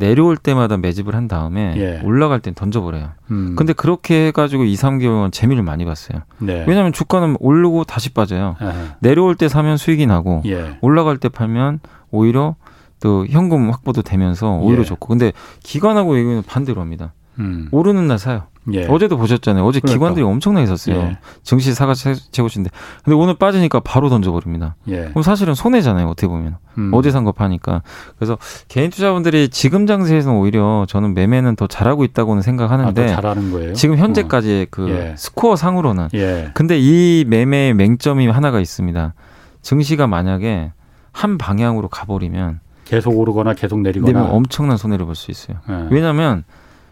내려올 0.00 0.36
때마다 0.36 0.76
매집을 0.76 1.14
한 1.14 1.28
다음에 1.28 1.74
예. 1.76 2.00
올라갈 2.02 2.40
땐 2.40 2.54
던져버려요. 2.54 3.10
음. 3.30 3.54
근데 3.56 3.72
그렇게 3.72 4.26
해가지고 4.26 4.64
2, 4.64 4.74
3개월은 4.74 5.32
재미를 5.32 5.62
많이 5.62 5.84
봤어요. 5.84 6.22
네. 6.38 6.64
왜냐하면 6.66 6.92
주가는 6.92 7.36
오르고 7.38 7.84
다시 7.84 8.12
빠져요. 8.12 8.56
아, 8.58 8.96
내려올 9.00 9.36
때 9.36 9.48
사면 9.48 9.76
수익이 9.76 10.06
나고 10.06 10.42
예. 10.46 10.78
올라갈 10.80 11.18
때 11.18 11.28
팔면 11.28 11.78
오히려 12.10 12.56
또 13.00 13.26
현금 13.26 13.70
확보도 13.70 14.02
되면서 14.02 14.56
오히려 14.56 14.80
예. 14.80 14.84
좋고. 14.84 15.08
근데 15.08 15.32
기관하고 15.62 16.18
얘기는 16.18 16.42
반대로 16.42 16.80
합니다. 16.80 17.12
음. 17.38 17.68
오르는 17.70 18.08
날 18.08 18.18
사요. 18.18 18.44
예. 18.74 18.86
어제도 18.86 19.16
보셨잖아요. 19.16 19.64
어제 19.64 19.80
그러니까. 19.80 19.98
기관들이 19.98 20.24
엄청나게 20.24 20.66
샀어요. 20.66 20.96
예. 20.96 21.18
증시 21.42 21.74
사가 21.74 21.94
최- 21.94 22.14
최고치인데. 22.14 22.70
근데 23.04 23.16
오늘 23.16 23.34
빠지니까 23.34 23.80
바로 23.80 24.08
던져버립니다. 24.08 24.76
예. 24.88 25.06
그럼 25.08 25.22
사실은 25.22 25.54
손해잖아요. 25.54 26.06
어떻게 26.08 26.26
보면. 26.26 26.56
음. 26.78 26.90
어제 26.94 27.10
산 27.10 27.24
거 27.24 27.32
파니까. 27.32 27.82
그래서 28.18 28.38
개인 28.68 28.90
투자분들이 28.90 29.48
지금 29.48 29.86
장세에서는 29.86 30.38
오히려 30.38 30.86
저는 30.88 31.14
매매는 31.14 31.56
더 31.56 31.66
잘하고 31.66 32.04
있다고는 32.04 32.38
아, 32.38 32.42
더 32.42 32.44
생각하는데 32.44 33.08
잘하는 33.08 33.50
거예요. 33.52 33.72
지금 33.74 33.96
현재까지의 33.98 34.68
그 34.70 34.88
예. 34.90 35.14
스코어 35.16 35.56
상으로는 35.56 36.08
예. 36.14 36.50
근데 36.54 36.78
이 36.78 37.24
매매의 37.28 37.74
맹점이 37.74 38.26
하나가 38.28 38.60
있습니다. 38.60 39.14
증시가 39.62 40.06
만약에 40.06 40.72
한 41.12 41.38
방향으로 41.38 41.88
가버리면 41.88 42.60
계속 42.84 43.16
오르거나 43.16 43.54
계속 43.54 43.80
내리거나. 43.80 44.24
엄청난 44.30 44.76
손해를 44.76 45.04
볼 45.06 45.14
수 45.14 45.30
있어요. 45.30 45.58
예. 45.68 45.86
왜냐하면 45.90 46.44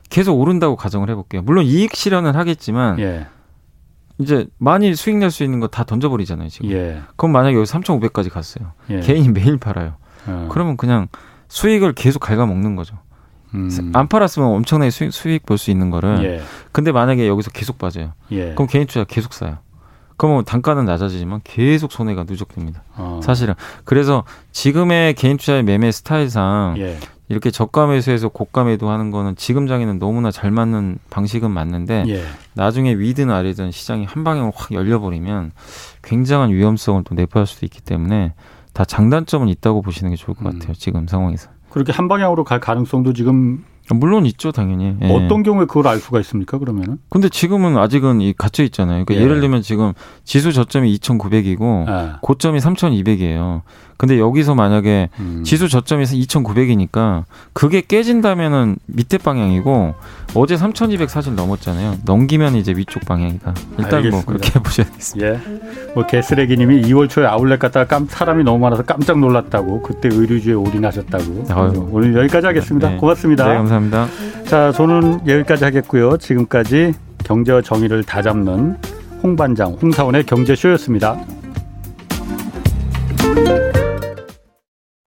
계속 0.09 0.39
오른다고 0.41 0.77
가정을 0.77 1.11
해볼게요. 1.11 1.43
물론 1.43 1.65
이익 1.65 1.95
실현은 1.95 2.35
하겠지만 2.35 2.99
예. 3.01 3.27
이제 4.19 4.47
많이 4.59 4.95
수익 4.95 5.17
낼 5.19 5.31
수 5.31 5.45
있는 5.45 5.61
거 5.61 5.69
다 5.69 5.85
던져버리잖아요. 5.85 6.49
지금. 6.49 6.71
예. 6.71 7.01
그럼 7.17 7.33
만약에 7.33 7.55
여기 7.57 7.65
3,500까지 7.67 8.31
갔어요. 8.31 8.73
예. 8.91 9.01
개인이 9.01 9.29
매일 9.29 9.59
팔아요. 9.59 9.95
어. 10.27 10.49
그러면 10.51 10.77
그냥 10.77 11.09
수익을 11.49 11.93
계속 11.95 12.21
갉아먹는 12.21 12.75
거죠. 12.77 12.97
음. 13.55 13.71
안 13.95 14.09
팔았으면 14.09 14.49
엄청나게 14.49 14.91
수익, 14.91 15.13
수익 15.13 15.47
볼 15.47 15.57
수 15.57 15.71
있는 15.71 15.91
거를. 15.91 16.23
예. 16.25 16.43
근데 16.73 16.93
만약에 16.93 17.27
여기서 17.29 17.51
계속 17.51 17.79
빠져요. 17.79 18.13
예. 18.33 18.53
그럼 18.55 18.67
개인 18.67 18.87
투자 18.87 19.05
계속 19.05 19.33
사요. 19.33 19.59
그러면 20.17 20.45
단가는 20.45 20.85
낮아지지만 20.85 21.41
계속 21.45 21.93
손해가 21.93 22.25
누적됩니다. 22.25 22.83
어. 22.97 23.21
사실은. 23.23 23.55
그래서 23.85 24.25
지금의 24.51 25.15
개인 25.15 25.37
투자의 25.37 25.63
매매 25.63 25.93
스타일상 25.93 26.75
예. 26.79 26.99
이렇게 27.29 27.51
저가 27.51 27.87
매수해서 27.87 28.29
고가 28.29 28.65
매도하는 28.65 29.11
거는 29.11 29.37
지금 29.37 29.67
장에는 29.67 29.99
너무나 29.99 30.31
잘 30.31 30.51
맞는 30.51 30.99
방식은 31.11 31.51
맞는데 31.51 32.05
예. 32.09 32.23
나중에 32.55 32.95
위든 32.95 33.31
아래든 33.31 33.71
시장이 33.71 34.07
한 34.07 34.25
방향으로 34.25 34.53
확 34.57 34.73
열려버리면 34.73 35.53
굉장한 36.03 36.51
위험성을 36.51 37.05
또 37.05 37.15
내포할 37.15 37.47
수도 37.47 37.67
있기 37.67 37.83
때문에 37.83 38.33
다 38.73 38.85
장단점은 38.85 39.49
있다고 39.49 39.83
보시는 39.83 40.11
게 40.11 40.17
좋을 40.17 40.35
것 40.37 40.47
음. 40.47 40.59
같아요. 40.59 40.75
지금 40.75 41.07
상황에서. 41.07 41.51
그렇게 41.71 41.93
한 41.93 42.09
방향으로 42.09 42.45
갈 42.45 42.61
가능성도 42.61 43.13
지금 43.13 43.63
물론 43.95 44.27
있죠, 44.27 44.53
당연히. 44.53 44.97
예. 45.03 45.13
어떤 45.13 45.43
경우에 45.43 45.67
그걸 45.67 45.89
알 45.89 45.99
수가 45.99 46.21
있습니까, 46.21 46.59
그러면은? 46.59 46.99
근데 47.09 47.29
지금은 47.29 47.77
아직은 47.77 48.21
이 48.21 48.33
갇혀 48.37 48.63
있잖아요. 48.65 49.05
그러니까 49.05 49.25
예. 49.25 49.29
를 49.29 49.41
들면 49.41 49.63
지금 49.63 49.93
지수 50.25 50.53
저점이 50.53 50.95
2,900이고 50.99 51.89
예. 51.89 52.13
고점이 52.21 52.59
3,200이에요. 52.61 53.63
근데 53.99 54.17
여기서 54.21 54.55
만약에 54.55 55.09
음. 55.19 55.43
지수 55.45 55.69
저점이 55.69 56.05
2,900이니까 56.05 57.25
그게 57.53 57.81
깨진다면은 57.81 58.77
밑에 58.87 59.19
방향이고 59.19 59.95
어제 60.35 60.57
3,200 60.57 61.11
사실 61.11 61.35
넘었잖아요. 61.35 61.97
넘기면 62.05 62.55
이제 62.55 62.73
위쪽 62.77 63.05
방향이다. 63.07 63.55
일단 63.79 63.89
뭐 63.89 63.97
알겠습니다. 63.97 64.11
뭐 64.11 64.25
그렇게 64.25 64.51
보셔야겠습니다. 64.63 65.29
예. 65.29 65.41
뭐 65.95 66.07
개쓰레기님이 66.07 66.83
2월 66.83 67.09
초에 67.09 67.27
아울렛 67.27 67.59
갔다가 67.59 67.87
깜, 67.89 68.07
사람이 68.07 68.45
너무 68.45 68.61
많아서 68.61 68.85
깜짝 68.85 69.19
놀랐다고 69.19 69.83
그때 69.83 70.09
의류주에 70.13 70.55
올인하셨다고. 70.55 71.47
아유. 71.51 71.89
오늘 71.91 72.15
여기까지 72.19 72.47
하겠습니다. 72.47 72.91
네. 72.91 72.97
고맙습니다. 72.99 73.49
네, 73.49 73.59
감사합니다. 73.79 74.09
자, 74.45 74.73
저는 74.73 75.27
여기까지 75.27 75.65
하겠고요. 75.65 76.17
지금까지 76.19 76.95
경제와 77.25 77.63
정의를 77.63 78.03
다 78.05 78.21
잡는 78.23 78.77
홍반장 79.23 79.77
홍사원의 79.81 80.25
경제쇼였습니다. 80.25 81.17